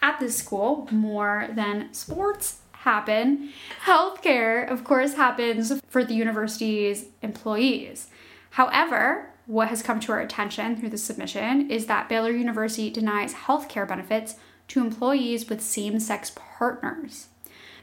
at 0.02 0.18
this 0.18 0.36
school, 0.36 0.88
more 0.90 1.48
than 1.54 1.94
sports 1.94 2.59
happen. 2.72 3.50
Healthcare, 3.84 4.68
of 4.68 4.82
course, 4.82 5.14
happens 5.14 5.72
for 5.88 6.04
the 6.04 6.14
university's 6.14 7.07
employees. 7.22 8.09
However, 8.50 9.30
what 9.46 9.68
has 9.68 9.80
come 9.82 10.00
to 10.00 10.12
our 10.12 10.20
attention 10.20 10.76
through 10.76 10.90
the 10.90 10.98
submission 10.98 11.70
is 11.70 11.86
that 11.86 12.09
Baylor 12.09 12.32
University 12.32 12.90
denies 12.90 13.32
healthcare 13.32 13.86
benefits 13.86 14.34
to 14.69 14.81
employees 14.81 15.49
with 15.49 15.61
same 15.61 16.01
sex 16.01 16.33
partners. 16.35 17.29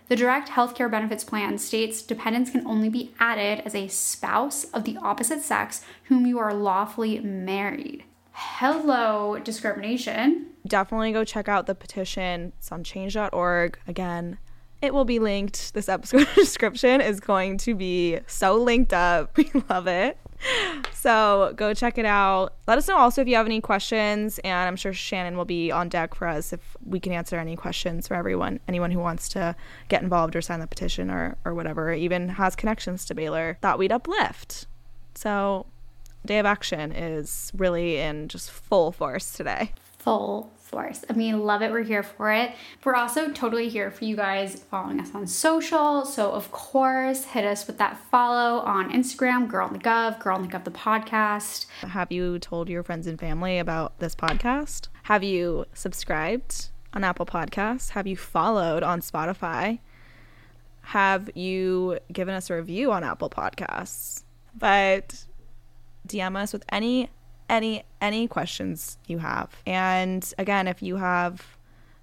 The 0.09 0.15
direct 0.15 0.49
healthcare 0.49 0.91
benefits 0.91 1.23
plan 1.23 1.57
states 1.57 2.01
dependents 2.01 2.51
can 2.51 2.67
only 2.67 2.89
be 2.89 3.13
added 3.19 3.63
as 3.65 3.73
a 3.73 3.87
spouse 3.87 4.65
of 4.65 4.83
the 4.83 4.97
opposite 4.97 5.41
sex 5.41 5.83
whom 6.03 6.25
you 6.25 6.39
are 6.39 6.53
lawfully 6.53 7.19
married. 7.19 8.03
Hello, 8.33 9.39
discrimination. 9.39 10.47
Definitely 10.67 11.13
go 11.13 11.23
check 11.23 11.47
out 11.47 11.67
the 11.67 11.75
petition. 11.75 12.51
It's 12.57 12.71
on 12.71 12.83
change.org. 12.83 13.79
Again, 13.87 14.39
it 14.81 14.93
will 14.93 15.05
be 15.05 15.19
linked. 15.19 15.73
This 15.73 15.87
episode 15.87 16.27
description 16.35 16.99
is 16.99 17.19
going 17.19 17.57
to 17.59 17.73
be 17.73 18.19
so 18.27 18.55
linked 18.55 18.93
up. 18.93 19.37
We 19.37 19.49
love 19.69 19.87
it. 19.87 20.17
So 20.93 21.53
go 21.55 21.73
check 21.73 21.97
it 21.97 22.05
out. 22.05 22.53
Let 22.67 22.77
us 22.77 22.87
know 22.87 22.97
also 22.97 23.21
if 23.21 23.27
you 23.27 23.35
have 23.35 23.45
any 23.45 23.61
questions, 23.61 24.39
and 24.39 24.67
I'm 24.67 24.75
sure 24.75 24.93
Shannon 24.93 25.35
will 25.35 25.45
be 25.45 25.71
on 25.71 25.89
deck 25.89 26.15
for 26.15 26.27
us 26.27 26.53
if 26.53 26.77
we 26.85 26.99
can 26.99 27.11
answer 27.11 27.37
any 27.37 27.55
questions 27.55 28.07
for 28.07 28.15
everyone, 28.15 28.59
anyone 28.67 28.91
who 28.91 28.99
wants 28.99 29.27
to 29.29 29.55
get 29.89 30.01
involved 30.01 30.35
or 30.35 30.41
sign 30.41 30.59
the 30.59 30.67
petition 30.67 31.09
or 31.09 31.37
or 31.45 31.53
whatever, 31.53 31.91
even 31.93 32.29
has 32.29 32.55
connections 32.55 33.05
to 33.05 33.15
Baylor. 33.15 33.57
Thought 33.61 33.79
we'd 33.79 33.91
uplift. 33.91 34.67
So 35.15 35.65
Day 36.25 36.39
of 36.39 36.45
Action 36.45 36.91
is 36.93 37.51
really 37.55 37.97
in 37.97 38.29
just 38.29 38.49
full 38.49 38.91
force 38.91 39.33
today. 39.33 39.73
Full 39.99 40.51
I 40.75 41.13
mean, 41.13 41.43
love 41.43 41.61
it. 41.61 41.71
We're 41.71 41.83
here 41.83 42.03
for 42.03 42.31
it. 42.31 42.53
We're 42.83 42.95
also 42.95 43.31
totally 43.31 43.69
here 43.69 43.91
for 43.91 44.05
you 44.05 44.15
guys 44.15 44.63
following 44.69 44.99
us 44.99 45.13
on 45.13 45.27
social. 45.27 46.05
So, 46.05 46.31
of 46.31 46.51
course, 46.51 47.25
hit 47.25 47.45
us 47.45 47.67
with 47.67 47.77
that 47.77 47.97
follow 48.09 48.59
on 48.61 48.91
Instagram, 48.91 49.47
Girl 49.47 49.67
in 49.67 49.73
the 49.73 49.79
Gov, 49.79 50.19
Girl 50.19 50.37
in 50.37 50.43
the 50.43 50.47
Gov, 50.47 50.63
the 50.63 50.71
podcast. 50.71 51.65
Have 51.81 52.11
you 52.11 52.39
told 52.39 52.69
your 52.69 52.83
friends 52.83 53.07
and 53.07 53.19
family 53.19 53.59
about 53.59 53.99
this 53.99 54.15
podcast? 54.15 54.87
Have 55.03 55.23
you 55.23 55.65
subscribed 55.73 56.69
on 56.93 57.03
Apple 57.03 57.25
Podcasts? 57.25 57.91
Have 57.91 58.07
you 58.07 58.17
followed 58.17 58.83
on 58.83 59.01
Spotify? 59.01 59.79
Have 60.81 61.29
you 61.35 61.99
given 62.11 62.35
us 62.35 62.49
a 62.49 62.55
review 62.55 62.91
on 62.91 63.03
Apple 63.03 63.29
Podcasts? 63.29 64.23
But 64.57 65.25
DM 66.07 66.35
us 66.35 66.53
with 66.53 66.63
any 66.69 67.09
any 67.49 67.83
any 68.01 68.27
questions 68.27 68.97
you 69.07 69.19
have. 69.19 69.49
And 69.65 70.31
again, 70.37 70.67
if 70.67 70.81
you 70.81 70.97
have 70.97 71.57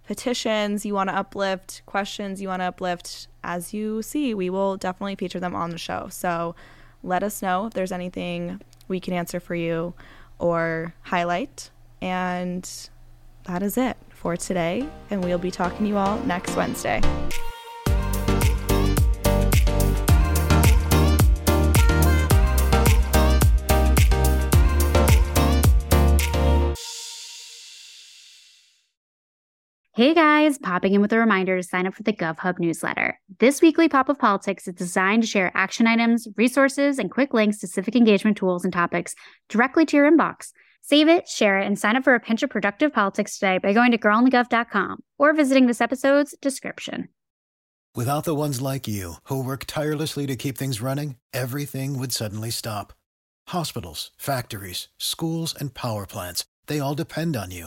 petitions 0.07 0.84
you 0.84 0.95
want 0.95 1.09
to 1.09 1.14
uplift, 1.14 1.82
questions 1.86 2.43
you 2.43 2.49
want 2.49 2.61
to 2.61 2.66
uplift, 2.66 3.28
as 3.45 3.73
you 3.73 4.02
see, 4.02 4.35
we 4.35 4.51
will 4.51 4.77
definitely 4.77 5.14
feature 5.14 5.40
them 5.40 5.55
on 5.55 5.70
the 5.70 5.78
show. 5.78 6.09
So 6.10 6.55
let 7.02 7.23
us 7.23 7.43
know 7.43 7.66
if 7.66 7.74
there's 7.74 7.93
anything 7.93 8.60
we 8.89 9.01
can 9.01 9.14
answer 9.14 9.40
for 9.40 9.55
you 9.55 9.94
or 10.39 10.94
highlight. 11.02 11.70
And 12.02 12.69
that 13.44 13.62
is 13.62 13.77
it 13.77 13.97
for 14.10 14.36
today. 14.36 14.86
And 15.10 15.23
we'll 15.23 15.39
be 15.39 15.51
talking 15.51 15.78
to 15.78 15.86
you 15.86 15.97
all 15.97 16.19
next 16.24 16.56
Wednesday. 16.56 17.01
Hey 30.01 30.14
guys, 30.14 30.56
popping 30.56 30.94
in 30.94 31.02
with 31.02 31.12
a 31.12 31.18
reminder 31.18 31.59
to 31.59 31.62
sign 31.62 31.86
up 31.86 31.93
for 31.93 32.02
the 32.02 32.14
GovHub 32.14 32.59
newsletter. 32.59 33.20
This 33.39 33.60
weekly 33.60 33.86
pop 33.86 34.09
of 34.09 34.18
politics 34.18 34.66
is 34.66 34.72
designed 34.72 35.24
to 35.24 35.28
share 35.28 35.52
action 35.55 35.86
items, 35.86 36.27
resources, 36.39 36.98
and 36.98 37.10
quick 37.10 37.35
links 37.35 37.59
to 37.59 37.66
civic 37.66 37.94
engagement 37.94 38.39
tools 38.39 38.64
and 38.64 38.72
topics 38.72 39.14
directly 39.51 39.85
to 39.85 39.98
your 39.98 40.10
inbox. 40.10 40.52
Save 40.81 41.09
it, 41.09 41.28
share 41.28 41.59
it, 41.59 41.66
and 41.66 41.78
sign 41.78 41.97
up 41.97 42.05
for 42.05 42.14
a 42.14 42.18
pinch 42.18 42.43
of 42.43 42.48
productive 42.48 42.94
politics 42.94 43.39
today 43.39 43.59
by 43.59 43.74
going 43.74 43.90
to 43.90 43.98
girlinthegov.com 43.98 45.01
or 45.18 45.35
visiting 45.35 45.66
this 45.66 45.82
episode's 45.82 46.35
description. 46.40 47.10
Without 47.94 48.24
the 48.24 48.35
ones 48.35 48.62
like 48.62 48.89
you, 48.89 49.16
who 49.24 49.44
work 49.44 49.66
tirelessly 49.66 50.27
to 50.27 50.35
keep 50.35 50.56
things 50.56 50.81
running, 50.81 51.16
everything 51.35 51.98
would 51.98 52.12
suddenly 52.12 52.48
stop. 52.48 52.94
Hospitals, 53.48 54.12
factories, 54.16 54.89
schools, 54.97 55.55
and 55.55 55.74
power 55.74 56.06
plants, 56.06 56.47
they 56.68 56.81
all 56.81 56.94
depend 56.94 57.36
on 57.36 57.51
you. 57.51 57.66